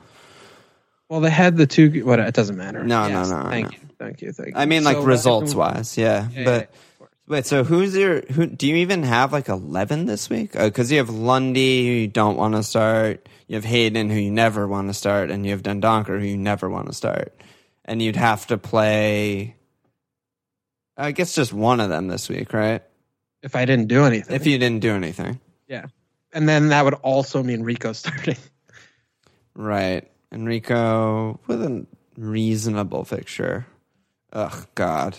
[1.10, 2.03] Well, they had the two.
[2.06, 2.19] What?
[2.19, 2.84] It doesn't matter.
[2.84, 3.72] No, no, no, Thank no.
[3.72, 4.53] you, thank you, thank you.
[4.57, 6.27] I mean, like So, results wise, yeah.
[6.34, 6.97] yeah, but yeah,
[7.28, 8.22] wait, so who's your?
[8.32, 10.52] Who do you even have like eleven this week?
[10.56, 13.28] Oh, because you have Lundy, who you don't want to start.
[13.48, 16.38] You have Hayden, who you never want to start, and you have Dendoncker, who you
[16.38, 17.34] never want to start.
[17.86, 19.56] And you'd have to play.
[20.98, 22.82] I guess just one of them this week, right?
[23.44, 25.86] if I didn't do anything, If you didn't do anything, Yeah,
[26.34, 28.36] and then that would also mean Rico starting.
[29.56, 30.10] right?
[30.32, 31.86] Enrico with a
[32.18, 33.66] reasonable fixture.
[34.34, 35.18] Ugh, God.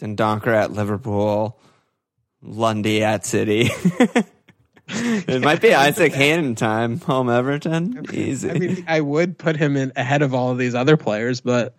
[0.00, 1.58] Dendoncker at Liverpool.
[2.42, 3.70] Lundy at City.
[4.88, 7.00] it might be Isaac Hayden time.
[7.00, 8.04] Home Everton.
[8.12, 8.50] Easy.
[8.50, 11.74] I mean, I would put him in ahead of all of these other players, but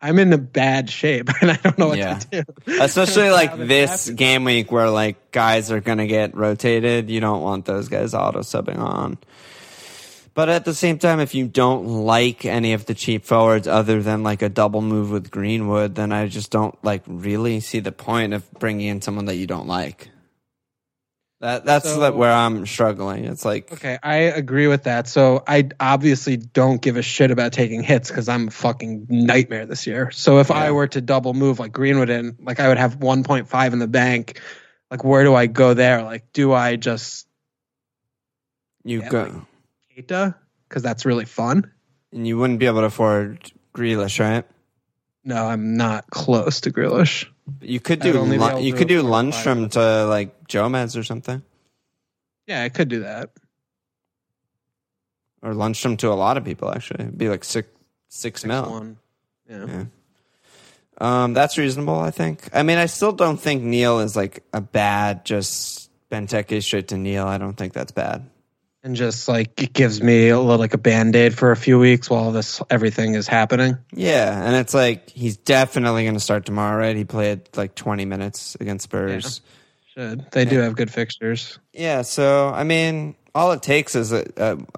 [0.00, 2.18] I'm in a bad shape and I don't know what Yeah.
[2.18, 2.72] to do.
[2.80, 7.10] Especially like this game week where like guys are gonna get rotated.
[7.10, 9.18] You don't want those guys auto subbing on.
[10.34, 14.02] But at the same time, if you don't like any of the cheap forwards other
[14.02, 17.92] than like a double move with Greenwood, then I just don't like really see the
[17.92, 20.08] point of bringing in someone that you don't like.
[21.40, 23.24] That that's So- like where I'm struggling.
[23.26, 25.06] It's like Okay, I agree with that.
[25.08, 29.66] So I obviously don't give a shit about taking hits because I'm a fucking nightmare
[29.66, 30.12] this year.
[30.12, 33.72] So if I were to double move like Greenwood in, like I would have 1.5
[33.72, 34.40] in the bank.
[34.90, 36.02] Like where do I go there?
[36.04, 37.26] Like do I just
[38.84, 39.32] you Yeah, go like-
[39.96, 40.34] Keita
[40.68, 41.70] because that's really fun?
[42.12, 44.44] and you wouldn't be able to afford Grealish, right?
[45.24, 47.26] No, I'm not close to Grealish.
[47.60, 51.42] You could do Lun- you could do Lundstram to like Jomez or something.
[52.46, 53.30] Yeah, I could do that.
[55.42, 56.70] or Lundstram to a lot of people.
[56.70, 57.68] Actually, It'd be like six
[58.08, 58.70] six Six mil.
[58.70, 58.96] one.
[59.48, 59.66] Yeah.
[59.66, 59.84] Yeah.
[60.98, 61.98] Um, that's reasonable.
[61.98, 62.48] I think.
[62.52, 66.96] I mean, I still don't think Neal is like a bad just Benteke straight to
[66.98, 67.26] Neal.
[67.26, 68.28] I don't think that's bad.
[68.84, 71.78] And just like it gives me a little like a band aid for a few
[71.78, 73.78] weeks while this everything is happening.
[73.92, 76.78] Yeah, and it's like he's definitely going to start tomorrow.
[76.78, 76.96] Right?
[76.96, 79.40] He played like twenty minutes against Spurs.
[79.94, 81.58] Should they do have good fixtures?
[81.72, 82.02] Yeah.
[82.02, 84.24] so I mean, all it takes is a,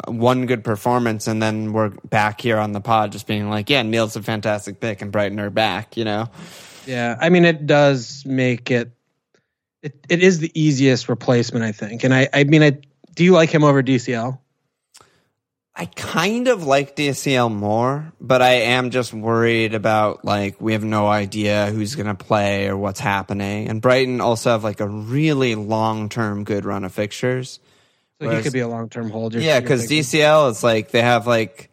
[0.06, 3.70] a one good performance, and then we're back here on the pod, just being like,
[3.70, 6.28] "Yeah, Neal's a fantastic pick, and Brighton are back." You know.
[6.86, 8.90] Yeah, I mean it does make it.
[9.82, 12.04] It it is the easiest replacement, I think.
[12.04, 12.78] And I I mean I
[13.14, 14.38] do you like him over DCL?
[15.76, 20.84] I kind of like DCL more, but I am just worried about like we have
[20.84, 23.68] no idea who's going to play or what's happening.
[23.68, 27.58] And Brighton also have like a really long term good run of fixtures.
[28.20, 29.40] So Whereas- he could be a long term holder.
[29.40, 29.88] yeah, because.
[29.88, 31.70] DCL is like they have like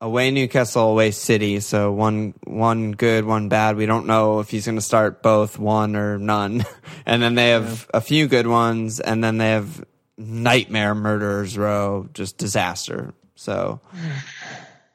[0.00, 1.58] away Newcastle, away City.
[1.58, 3.76] So one one good, one bad.
[3.76, 6.64] We don't know if he's going to start both one or none.
[7.06, 9.84] and then they have a few good ones, and then they have
[10.18, 13.14] nightmare murderers row, just disaster.
[13.36, 13.80] So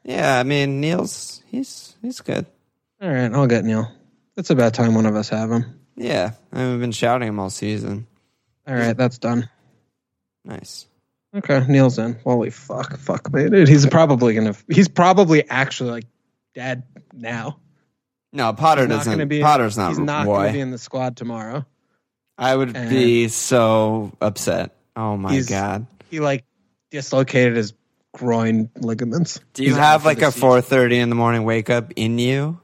[0.04, 2.46] yeah, I mean Neal's he's he's good.
[3.02, 3.90] All right, I'll get Neal.
[4.38, 5.80] It's about time one of us have him.
[5.96, 8.08] Yeah, I mean, we've been shouting him all season.
[8.68, 9.50] All right, that's done.
[10.44, 10.88] Nice.
[11.36, 12.18] Okay, Neal's in.
[12.24, 13.68] Holy fuck, fuck me, dude.
[13.68, 14.56] He's probably gonna.
[14.70, 16.06] He's probably actually like
[16.54, 16.84] dead
[17.14, 17.60] now.
[18.32, 19.12] No, Potter doesn't.
[19.14, 19.42] gonna be.
[19.42, 19.90] Potter's not.
[19.90, 20.38] He's not Roy.
[20.38, 21.66] gonna be in the squad tomorrow.
[22.38, 24.76] I would And- be so upset.
[24.96, 25.88] Oh my He's- god.
[26.10, 26.44] He like
[26.92, 27.74] dislocated his
[28.14, 29.40] groin ligaments.
[29.54, 32.60] Do you He's have like a four thirty in the morning wake up in you?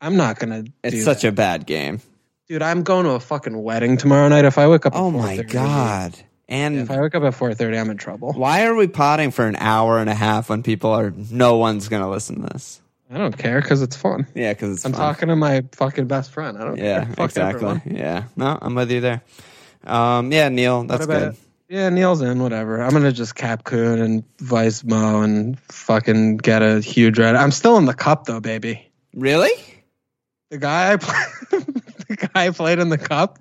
[0.00, 0.64] I'm not gonna.
[0.82, 1.28] It's do such that.
[1.28, 2.00] a bad game.
[2.48, 2.62] dude.
[2.62, 4.44] I'm going to a fucking wedding tomorrow night.
[4.44, 6.14] If I wake up, at Oh my god.
[6.48, 8.32] And If I wake up at 4:30, I'm in trouble.
[8.32, 11.88] why are we potting for an hour and a half when people are no one's
[11.88, 12.80] gonna listen to this?
[13.10, 14.26] I don't care because it's fun.
[14.34, 15.00] Yeah, because it's I'm fun.
[15.00, 16.58] talking to my fucking best friend.
[16.58, 17.14] I don't Yeah, care.
[17.14, 17.54] Fuck exactly.
[17.68, 17.82] everyone.
[17.86, 19.22] Yeah, no, I'm with you there.
[19.84, 21.36] Um, yeah, Neal, that's good.
[21.68, 22.42] Yeah, Neal's in.
[22.42, 22.82] Whatever.
[22.82, 27.34] I'm gonna just cap Kun and Vice Mo and fucking get a huge red.
[27.34, 28.90] I'm still in the cup though, baby.
[29.14, 29.50] Really?
[30.50, 31.24] The guy I play,
[32.08, 33.38] the guy I played in the cup,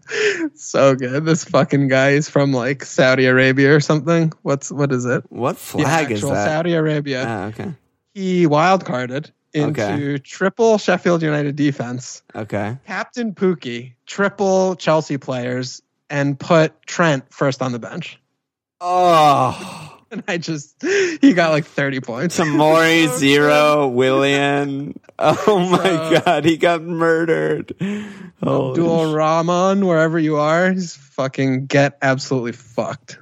[0.56, 1.26] so good.
[1.26, 4.32] This fucking guy is from like Saudi Arabia or something.
[4.44, 5.24] What's what is it?
[5.30, 6.46] What The flag is actual that?
[6.48, 7.26] Saudi Arabia.
[7.28, 7.74] Ah, okay.
[8.14, 10.18] he wildcarded into Okay.
[10.20, 12.78] triple Sheffield United defense, Okay.
[12.88, 15.82] captain Pukki, triple Chelsea players,
[16.12, 18.20] and put Trent first on the bench.
[18.80, 19.88] Oh.
[20.12, 22.38] And I just, he got like 30 points.
[22.38, 25.00] Tomori So zero, Willian.
[25.18, 27.74] Oh my god, he got murdered.
[28.44, 33.20] Holy Abdul Rahman, wherever you are, he's fucking get absolutely fucked.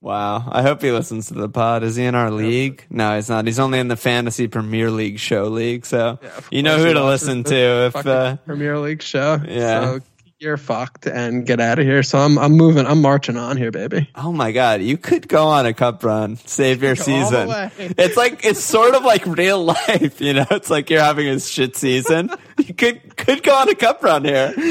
[0.00, 0.48] wow.
[0.50, 1.82] I hope he listens to the pod.
[1.82, 2.86] Is he in our league?
[2.88, 3.46] No, he's not.
[3.46, 5.84] He's only in the fantasy Premier League show league.
[5.84, 9.38] So Yeah, you know who to listen to if uh, Premier League show.
[9.46, 9.80] Yeah.
[9.82, 10.00] So
[10.42, 12.02] you're fucked and get out of here.
[12.02, 12.84] So I'm I'm moving.
[12.84, 14.10] I'm marching on here, baby.
[14.16, 17.70] Oh my god, you could go on a cup run, save your Go all the
[17.70, 17.94] season.
[17.96, 20.46] It's like it's sort of like real life, you know.
[20.50, 22.30] It's like you're having a shit season.
[22.58, 24.52] You could could go on a cup run here.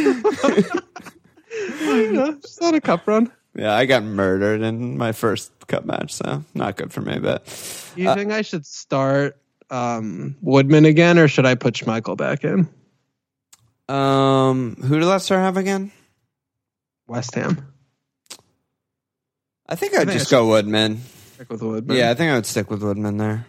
[1.82, 3.32] Know, just on a cup run.
[3.56, 7.20] Yeah, I got murdered in my first cup match, so not good for me.
[7.20, 7.46] But
[7.96, 9.38] Do you Uh, think I should start
[9.70, 12.70] um, Woodman again, or should I put Schmeichel back in
[13.92, 15.92] um, who did Leicester have again?
[17.08, 17.74] West Ham?
[19.68, 21.02] I think I'd think just I go Woodman.
[21.36, 21.98] Stick with Woodman.
[21.98, 23.46] Yeah, I think I would stick with Woodman there.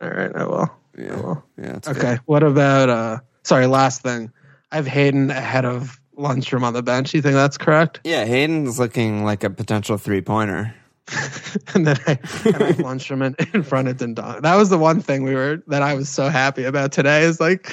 [0.00, 0.70] All right, I will.
[0.98, 1.44] I Yeah, will.
[1.58, 1.76] yeah.
[1.76, 2.18] It's Okay.
[2.26, 2.88] What about?
[2.88, 4.30] uh Sorry, last thing.
[4.70, 7.12] I have Hayden ahead of Lundstram on the bench.
[7.14, 8.00] You think that's correct?
[8.04, 10.74] Yeah, Hayden's looking like a potential three pointer.
[11.74, 14.42] and then I, and I have Lundstram in, in front of Dundon.
[14.42, 17.22] That was the one thing we were that I was so happy about today.
[17.22, 17.70] Is like,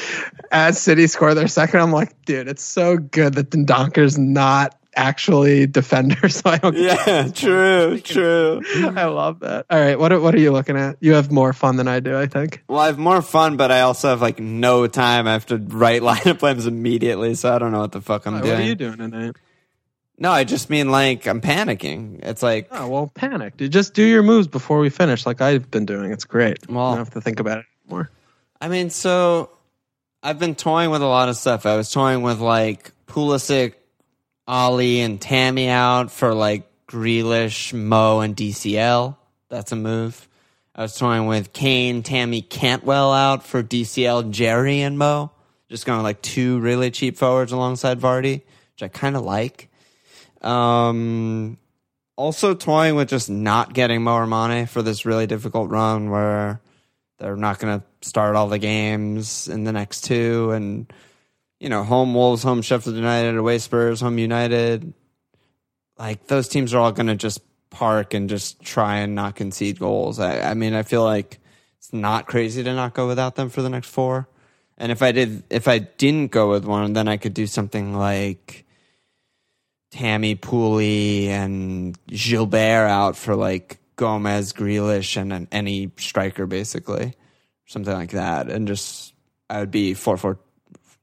[0.51, 5.67] as City score their second, I'm like, dude, it's so good that Dendoncker's not actually
[5.67, 6.17] defender.
[6.29, 6.75] So I don't.
[6.75, 8.61] Yeah, true, true.
[8.95, 9.65] I love that.
[9.69, 10.97] All right, what are- what are you looking at?
[10.99, 12.63] You have more fun than I do, I think.
[12.67, 15.27] Well, I have more fun, but I also have like no time.
[15.27, 18.33] I have to write lineup plans immediately, so I don't know what the fuck I'm
[18.33, 18.53] What doing.
[18.55, 19.35] What are you doing tonight?
[20.21, 22.19] No, I just mean like I'm panicking.
[22.23, 23.71] It's like, Oh well, panic, dude.
[23.71, 26.11] Just do your moves before we finish, like I've been doing.
[26.11, 26.67] It's great.
[26.69, 28.09] Well- you don't have to think about it anymore.
[28.61, 29.49] I mean, so
[30.21, 31.65] I've been toying with a lot of stuff.
[31.65, 33.75] I was toying with like Pulisic,
[34.47, 39.15] Ollie, and Tammy out for like Grealish, Mo, and DCL.
[39.47, 40.27] That's a move.
[40.75, 45.31] I was toying with Kane, Tammy, Cantwell out for DCL, Jerry, and Mo.
[45.69, 48.41] Just going like two really cheap forwards alongside Vardy,
[48.73, 49.68] which I kind of like.
[50.41, 51.57] Um,
[52.19, 56.59] also toying with just not getting Mo or for this really difficult run where
[57.17, 60.91] they're not going to start all the games in the next two and
[61.59, 64.93] you know home wolves home sheffield united away spurs home united.
[65.97, 69.79] Like those teams are all going to just park and just try and not concede
[69.79, 70.19] goals.
[70.19, 71.39] I, I mean i feel like
[71.77, 74.27] it's not crazy to not go without them for the next four.
[74.77, 77.93] And if i did if i didn't go with one then i could do something
[77.93, 78.65] like
[79.91, 87.15] Tammy Pooley and Gilbert out for like Gomez, Grealish, and an, any striker basically,
[87.65, 89.13] something like that, and just
[89.49, 90.39] I would be four four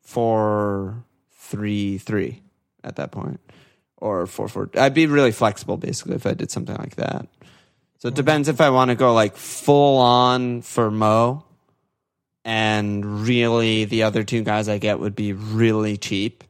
[0.02, 2.42] four three three
[2.84, 3.40] at that point,
[3.96, 4.70] or four four.
[4.74, 7.26] I'd be really flexible basically if I did something like that.
[7.98, 11.44] So it depends if I want to go like full on for Mo,
[12.44, 16.44] and really the other two guys I get would be really cheap,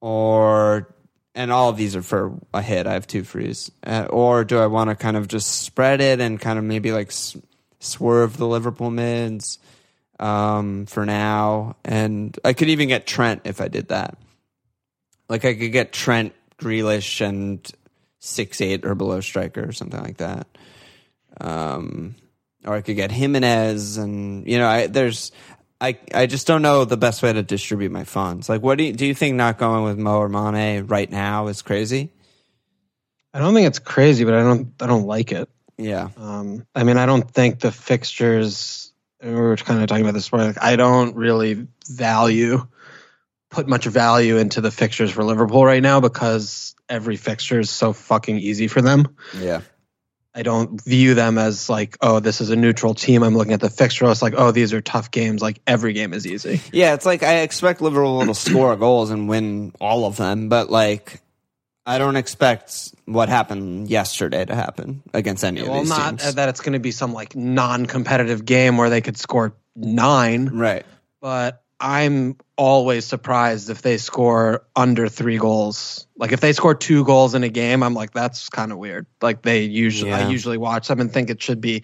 [0.00, 0.93] or
[1.34, 2.86] and all of these are for a hit.
[2.86, 3.70] I have two frees.
[3.84, 6.92] Uh, or do I want to kind of just spread it and kind of maybe
[6.92, 7.36] like s-
[7.80, 9.58] swerve the Liverpool mids
[10.20, 11.76] um, for now?
[11.84, 14.16] And I could even get Trent if I did that.
[15.28, 17.68] Like I could get Trent, Grealish, and
[18.20, 20.46] six eight or below striker or something like that.
[21.40, 22.14] Um,
[22.64, 25.32] or I could get Jimenez, and you know, I there's.
[25.80, 28.48] I, I just don't know the best way to distribute my funds.
[28.48, 31.48] Like, what do you, do you think not going with Mo or Mane right now
[31.48, 32.10] is crazy?
[33.32, 35.48] I don't think it's crazy, but I don't I don't like it.
[35.76, 36.08] Yeah.
[36.16, 38.92] Um, I mean, I don't think the fixtures.
[39.20, 40.30] We were kind of talking about this.
[40.30, 42.66] Where like, I don't really value
[43.54, 47.92] put much value into the fixtures for Liverpool right now because every fixture is so
[47.92, 49.16] fucking easy for them.
[49.38, 49.60] Yeah.
[50.34, 53.22] I don't view them as like, oh, this is a neutral team.
[53.22, 54.10] I'm looking at the fixture.
[54.10, 55.40] It's like, oh, these are tough games.
[55.40, 56.60] Like every game is easy.
[56.72, 60.70] Yeah, it's like I expect Liverpool to score goals and win all of them, but
[60.70, 61.20] like
[61.86, 65.70] I don't expect what happened yesterday to happen against any of these.
[65.70, 66.34] Well, these not teams.
[66.34, 70.86] that it's going to be some like non-competitive game where they could score nine, right.
[71.20, 76.06] but I'm always surprised if they score under three goals.
[76.16, 79.04] Like if they score two goals in a game, I'm like, that's kind of weird.
[79.20, 81.82] Like they usually, I usually watch them and think it should be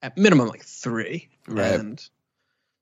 [0.00, 1.28] at minimum like three.
[1.46, 1.74] Right.
[1.78, 2.02] And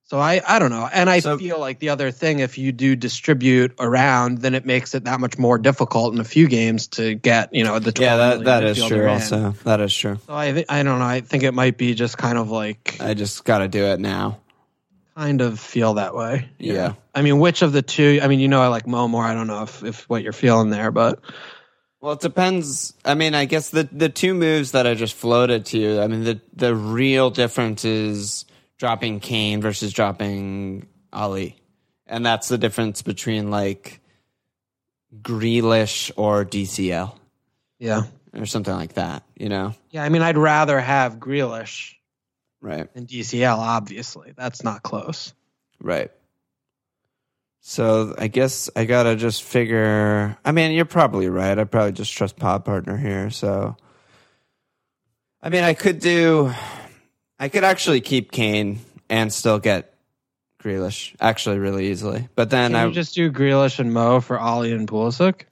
[0.04, 0.88] So I, I don't know.
[0.92, 4.64] And I So- feel like the other thing, if you do distribute around, then it
[4.64, 7.90] makes it that much more difficult in a few games to get, you know, the
[7.90, 9.08] 12 Yeah, that that is true.
[9.08, 10.20] Also, that is true.
[10.28, 11.04] So I, I don't know.
[11.04, 13.98] I think it might be just kind of like, I just got to do it
[13.98, 14.38] now.
[15.16, 16.48] Kind of feel that way.
[16.58, 16.94] Yeah.
[17.14, 18.20] I mean, which of the two?
[18.22, 19.24] I mean, you know, I like Mo more.
[19.24, 21.20] I don't know if, if what you're feeling there, but
[22.00, 22.94] Well, it depends.
[23.04, 26.00] I mean, I guess the the two moves that I just floated to you.
[26.00, 28.46] I mean, the the real difference is
[28.78, 31.56] dropping Kane versus dropping Alli,
[32.06, 34.00] and that's the difference between like
[35.20, 37.14] Grealish or DCL
[37.78, 38.02] yeah.
[38.34, 39.24] or something like that.
[39.36, 40.04] You know, Yeah.
[40.04, 41.94] I mean, I'd rather have Grealish
[42.62, 42.88] right?
[42.94, 44.32] And DCL, obviously.
[44.36, 45.34] That's not close.
[45.80, 46.10] Right.
[47.60, 50.36] So I guess I gotta just figure.
[50.44, 51.58] I mean, you're probably right.
[51.58, 53.30] I probably just trust pod partner here.
[53.30, 53.76] So,
[55.42, 56.52] I mean, I could do.
[57.38, 59.94] I could actually keep Kane and still get
[60.62, 62.28] Grealish actually really easily.
[62.34, 65.42] But then Can I just do Grealish and Mo for Ollie and Pulisic?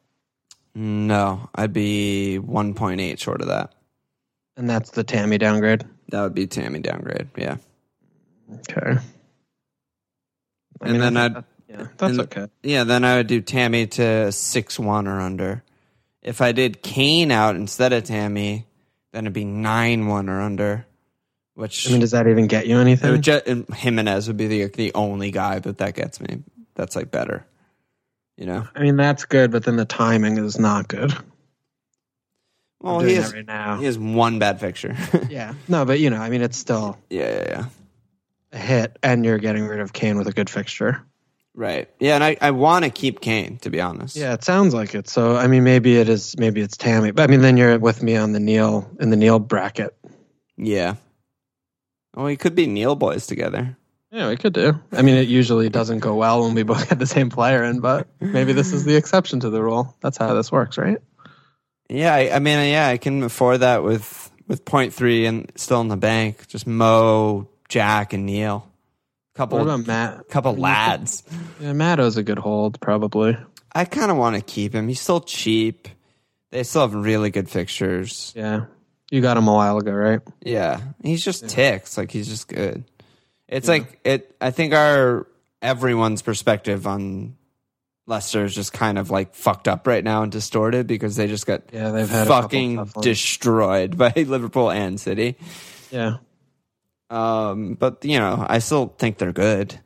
[0.75, 3.73] no, I'd be 1.8 short of that.
[4.57, 5.85] And that's the Tammy downgrade.
[6.09, 7.29] That would be Tammy downgrade.
[7.37, 7.57] Yeah.
[8.69, 8.99] Okay.
[10.83, 12.47] I And then I'd- that- yeah, that's and- okay.
[12.63, 15.63] Yeah, then I would do Tammy to six one or under.
[16.23, 18.67] If I did Kane out instead of Tammy,
[19.13, 20.87] then it'd be nine one or under.
[21.55, 23.11] Which I mean, does that even get you anything?
[23.11, 26.43] would ju- and Jimenez would be the the only guy that that gets me.
[26.75, 27.45] That's like better,
[28.37, 28.67] you know.
[28.75, 31.13] I mean, that's good, but then the timing is not good.
[32.81, 33.79] Well, he has, right now.
[33.79, 34.97] he has one bad fixture.
[35.29, 35.55] Yeah.
[35.69, 37.65] No, but you know, I mean, it's still yeah, yeah, yeah.
[38.53, 41.03] a hit, and you're getting rid of Kane with a good fixture.
[41.55, 41.89] Right.
[41.99, 44.17] Yeah, and I, I want to keep Kane to be honest.
[44.17, 45.09] Yeah, it sounds like it.
[45.09, 46.37] So, I mean, maybe it is.
[46.39, 49.17] Maybe it's Tammy, but I mean, then you're with me on the Neal in the
[49.17, 49.95] Neal bracket.
[50.57, 50.95] Yeah.
[52.17, 53.77] Oh, we could be Neal boys together.
[54.11, 54.81] Yeah, we could do.
[54.91, 57.81] I mean, it usually doesn't go well when we both get the same player in,
[57.81, 59.95] but maybe this is the exception to the rule.
[60.01, 60.99] That's how this works, right?
[61.91, 65.51] Yeah, I, I mean, uh, yeah, I can afford that with with point three and
[65.57, 66.47] still in the bank.
[66.49, 68.67] Just Mo, Jack, and Neal.
[69.35, 70.29] Couple, What about Matt?
[70.29, 71.23] couple lads.
[71.61, 73.37] Yeah, Matt Matto's a good hold, probably.
[73.73, 74.89] I kind of want to keep him.
[74.89, 75.89] He's still cheap.
[76.51, 78.33] They still have really good fixtures.
[78.37, 78.67] Yeah,
[79.11, 80.21] you got him a while ago, right?
[80.43, 81.97] Yeah, he's just ticks.
[81.97, 82.85] Like he's just good.
[83.49, 84.35] It's like it.
[84.41, 85.27] I think our
[85.63, 87.37] everyone's perspective on
[88.11, 91.47] Leicester is just kind of like fucked up right now and distorted because they just
[91.47, 95.37] got Yeah, they've had fucking destroyed by Liverpool and City.
[95.93, 96.17] Yeah,
[97.09, 99.79] Um, but you know, I still think they're good.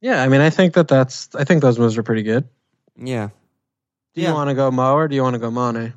[0.00, 0.22] yeah.
[0.22, 1.28] I mean, I think that that's.
[1.34, 2.48] I think those moves are pretty good.
[2.96, 3.28] Yeah.
[4.14, 4.28] Do Yeah.
[4.30, 5.94] you want to go Mo or do you want to go Mane?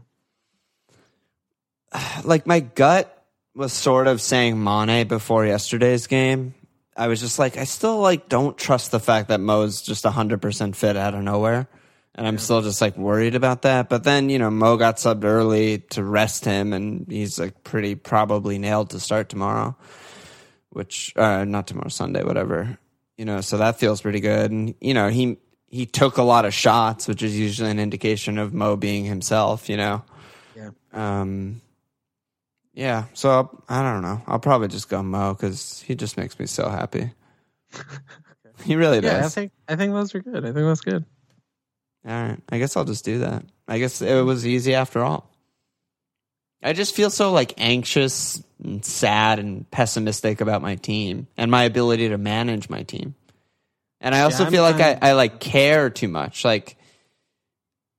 [2.23, 3.09] Like my gut
[3.55, 6.55] was sort of saying Mane before yesterday's game.
[6.95, 10.41] I was just like, I still like don't trust the fact that Mo's just hundred
[10.41, 11.67] percent fit out of nowhere.
[12.15, 13.89] And I'm still just like worried about that.
[13.89, 17.95] But then, you know, Mo got subbed early to rest him and he's like pretty
[17.95, 19.75] probably nailed to start tomorrow.
[20.69, 22.77] Which uh not tomorrow, Sunday, whatever.
[23.17, 24.51] You know, so that feels pretty good.
[24.51, 25.37] And you know, he
[25.69, 29.69] he took a lot of shots, which is usually an indication of Mo being himself,
[29.69, 30.03] you know.
[30.55, 30.69] Yeah.
[30.93, 31.61] Um
[32.73, 34.21] yeah, so I'll, I don't know.
[34.27, 37.11] I'll probably just go Mo because he just makes me so happy.
[38.63, 39.11] He really does.
[39.11, 40.45] Yeah, I think I think those are good.
[40.45, 41.05] I think that's good.
[42.05, 42.39] All right.
[42.49, 43.43] I guess I'll just do that.
[43.67, 45.29] I guess it was easy after all.
[46.61, 51.63] I just feel so like anxious and sad and pessimistic about my team and my
[51.63, 53.15] ability to manage my team.
[53.99, 56.45] And I also I'm feel like I, I like care too much.
[56.45, 56.77] Like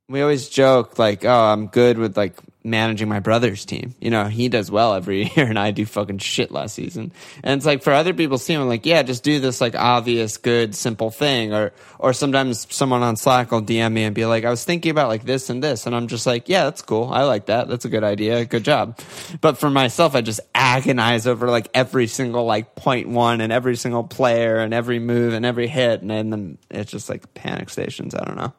[0.08, 2.34] we always joke like, oh, I'm good with like
[2.64, 3.94] managing my brother's team.
[4.00, 7.12] You know, he does well every year and I do fucking shit last season.
[7.42, 10.38] And it's like for other people's team, I'm like, yeah, just do this like obvious,
[10.38, 11.52] good, simple thing.
[11.52, 14.90] Or or sometimes someone on Slack will DM me and be like, I was thinking
[14.90, 17.08] about like this and this, and I'm just like, yeah, that's cool.
[17.10, 17.68] I like that.
[17.68, 18.44] That's a good idea.
[18.44, 18.98] Good job.
[19.40, 23.76] But for myself, I just agonize over like every single like point one and every
[23.76, 28.14] single player and every move and every hit, and then it's just like panic stations.
[28.14, 28.52] I don't know.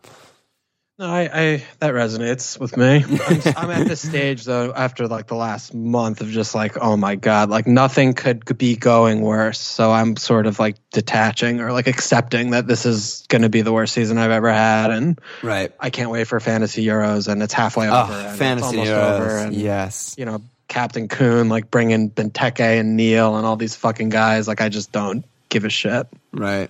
[0.98, 3.04] No, I, I that resonates with me.
[3.56, 6.96] I'm, I'm at this stage though, after like the last month of just like, oh
[6.96, 9.60] my god, like nothing could be going worse.
[9.60, 13.62] So I'm sort of like detaching or like accepting that this is going to be
[13.62, 15.74] the worst season I've ever had, and Right.
[15.82, 18.14] I can't wait for fantasy Euros, and it's halfway over.
[18.14, 19.20] Oh, and it's fantasy almost Euros.
[19.20, 20.16] over, and yes.
[20.18, 24.48] you know, Captain Kun like bringing Benteke and Neal and all these fucking guys.
[24.48, 26.08] Like I just don't give a shit.
[26.32, 26.70] Right.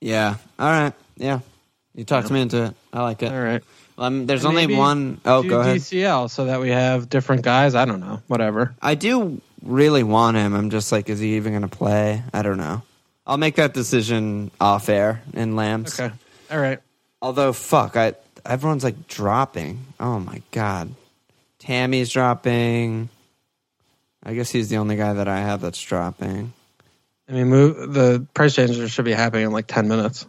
[0.00, 0.36] Yeah.
[0.56, 0.92] All right.
[1.16, 1.40] Yeah.
[1.96, 2.74] You talked me into it.
[2.92, 3.32] I like it.
[3.32, 3.64] All right.
[3.98, 5.78] Um, there's And only one oh go ahead.
[5.78, 7.74] DCL so that we have different guys.
[7.74, 8.20] I don't know.
[8.26, 8.74] Whatever.
[8.82, 10.54] I do really want him.
[10.54, 12.22] I'm just like, is he even going to play?
[12.32, 12.82] I don't know.
[13.26, 15.98] I'll make that decision off air in Lambs.
[15.98, 16.14] Okay.
[16.50, 16.78] All right.
[17.22, 18.14] Although, fuck, I
[18.44, 19.84] everyone's like dropping.
[19.98, 20.94] Oh my god,
[21.58, 23.08] Tammy's dropping.
[24.22, 26.52] I guess he's the only guy that I have that's dropping.
[27.28, 30.26] I mean, move the price changes should be happening in like ten minutes.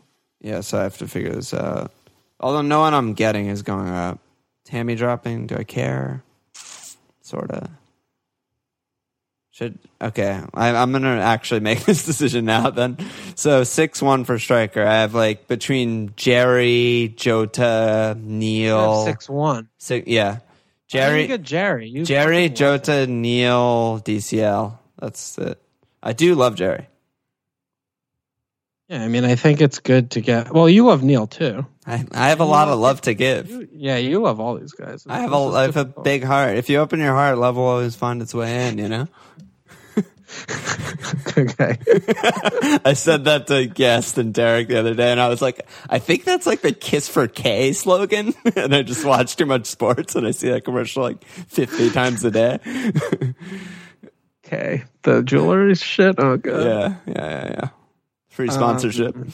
[0.48, 1.91] Yeah, so I have to figure this out.
[2.40, 4.19] Although no one I'm getting is going up.
[4.64, 5.48] Tammy dropping.
[5.48, 6.24] Do I care?
[7.22, 7.69] Sorta.
[9.52, 10.41] Should okay.
[10.53, 12.69] I, I'm gonna actually make this decision now.
[12.69, 12.98] Then,
[13.36, 14.82] so six one for striker.
[14.86, 19.03] I have like between Jerry, Jota, Neal.
[19.03, 19.68] Six one.
[19.80, 20.40] Six, yeah, You
[20.88, 21.90] Jerry, get Jerry.
[21.90, 24.78] You Jerry, Jota, Neal, DCL.
[24.98, 25.61] That's it.
[26.02, 26.88] I do love Jerry.
[28.88, 30.53] Yeah, I mean, I think it's good to get.
[30.53, 31.65] Well, you love Neal too.
[31.85, 33.49] I, I have a lot of love to give.
[33.49, 35.05] You, yeah, you love all these guys.
[35.07, 36.55] I have a, is have a big heart.
[36.57, 38.77] If you open your heart, love will always find its way in.
[38.77, 39.07] You know.
[41.38, 41.77] okay.
[42.85, 45.99] I said that to Guest and Derek the other day, and I was like, I
[45.99, 48.34] think that's like the "Kiss for K" slogan.
[48.55, 52.23] and I just watch too much sports, and I see that commercial like fifty times
[52.23, 52.59] a day.
[54.45, 54.85] Okay.
[55.01, 56.15] The jewelry shit.
[56.19, 56.64] Oh god.
[56.64, 57.69] yeah, yeah, yeah, yeah.
[58.38, 59.15] Free sponsorship.
[59.15, 59.34] Um,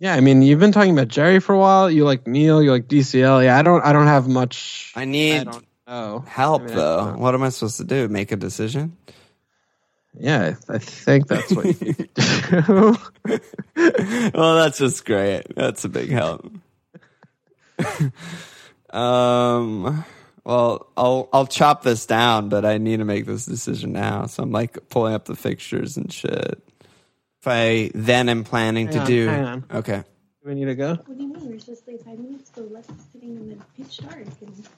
[0.00, 1.88] Yeah, I mean, you've been talking about Jerry for a while.
[1.88, 2.60] You like Neal.
[2.60, 3.44] You like DCL.
[3.44, 3.84] Yeah, I don't.
[3.84, 4.92] I don't have much.
[4.96, 7.14] I I need don't help I mean, though.
[7.18, 8.08] What am I supposed to do?
[8.08, 8.96] Make a decision?
[10.18, 12.96] Yeah, I think that's what you need do.
[14.34, 15.54] well, that's just great.
[15.54, 16.50] That's a big help.
[18.90, 20.04] um,
[20.44, 24.26] well, I'll I'll chop this down, but I need to make this decision now.
[24.26, 26.60] So I'm like pulling up the fixtures and shit.
[27.42, 29.64] If I then am planning Hang to on, do hang on.
[29.74, 30.04] okay,
[30.44, 30.94] Do we need to go?
[30.94, 31.50] What do you mean?
[31.50, 32.68] We're supposed to play five minutes ago.
[32.70, 34.14] Let's sitting in the pitch dark.
[34.40, 34.68] And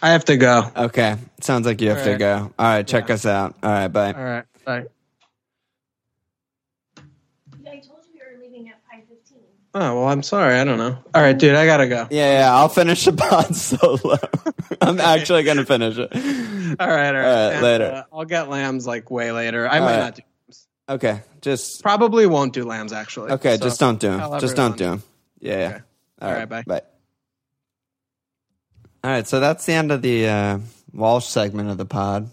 [0.00, 0.70] I have to go.
[0.74, 1.16] okay.
[1.42, 2.18] Sounds like you have All to right.
[2.18, 2.52] go.
[2.58, 3.14] All right, check Yeah.
[3.16, 3.54] us out.
[3.62, 4.12] All right, bye.
[4.14, 4.44] All right.
[4.64, 4.84] Bye.
[7.62, 9.42] yeah, I told you we were leaving at five fifteen.
[9.74, 10.54] Oh well, I'm sorry.
[10.58, 10.96] I don't know.
[11.14, 11.54] All right, dude.
[11.54, 12.06] I gotta go.
[12.10, 14.16] Yeah, yeah, I'll finish the pod solo.
[14.80, 16.10] I'm actually gonna finish it.
[16.80, 17.08] All right.
[17.08, 17.14] All right.
[17.14, 17.92] right, And, later.
[17.92, 19.68] uh, I'll get lambs like way later.
[19.68, 19.98] I All might right.
[19.98, 20.22] not do.
[20.88, 23.30] Okay, just Probably won't do lambs actually.
[23.32, 24.40] Okay, So, just don't do them.
[24.40, 25.02] Just don't do them.
[25.40, 25.66] Yeah, yeah.
[25.68, 25.78] Okay.
[26.20, 26.62] All All right, right, bye.
[26.66, 26.82] Bye.
[29.04, 30.58] All right, so that's the end of the uh,
[30.92, 32.30] Walsh segment of the pod.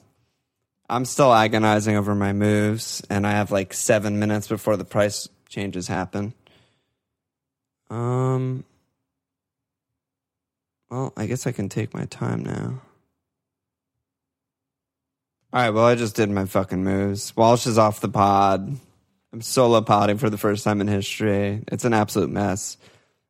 [0.90, 5.27] I'm still agonizing over my moves, and I have like seven minutes before the price
[5.49, 6.34] changes happen.
[7.90, 8.64] Um.
[10.90, 12.82] Well, I guess I can take my time now.
[15.56, 17.34] All right, well, I just did my fucking moves.
[17.34, 18.77] Walsh is off the pod.
[19.32, 21.64] I'm solo podding for the first time in history.
[21.69, 22.76] It's an absolute mess.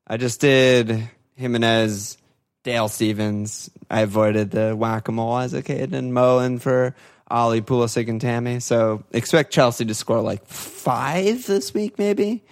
[0.07, 2.17] I just did Jimenez,
[2.63, 3.69] Dale Stevens.
[3.91, 6.95] I avoided the whack a mole Isaac Hayden, Moen for
[7.29, 8.59] Alli Pulisic and Tammy.
[8.59, 12.43] So expect Chelsea to score like five this week, maybe.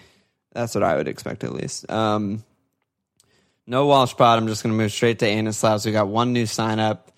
[0.51, 1.89] That's what I would expect at least.
[1.89, 2.43] Um,
[3.65, 4.37] no Walsh pod.
[4.37, 5.83] I'm just going to move straight to Anislaus.
[5.83, 7.09] We got one new sign up.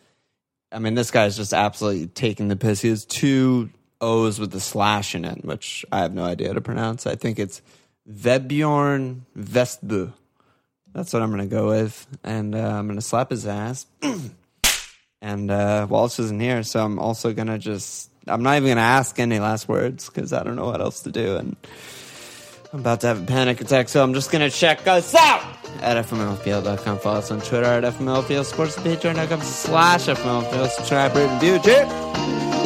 [0.75, 2.81] I mean, this guy's just absolutely taking the piss.
[2.81, 3.69] He has two
[4.01, 7.07] O's with a slash in it, which I have no idea how to pronounce.
[7.07, 7.61] I think it's
[8.11, 10.11] Vebjorn Vestbu.
[10.91, 12.05] That's what I'm going to go with.
[12.25, 13.85] And uh, I'm going to slap his ass.
[15.21, 18.11] and uh, Walsh isn't here, so I'm also going to just.
[18.27, 21.03] I'm not even going to ask any last words because I don't know what else
[21.03, 21.37] to do.
[21.37, 21.55] And
[22.75, 25.41] I'm about to have a panic attack, so I'm just to check us out
[25.79, 26.99] at fmlfl.com.
[26.99, 28.99] Follow us on Twitter at fmlfl, sports page,
[29.41, 31.59] slash fmlfl, subscribe, rate, and review.
[31.63, 32.64] Cheers!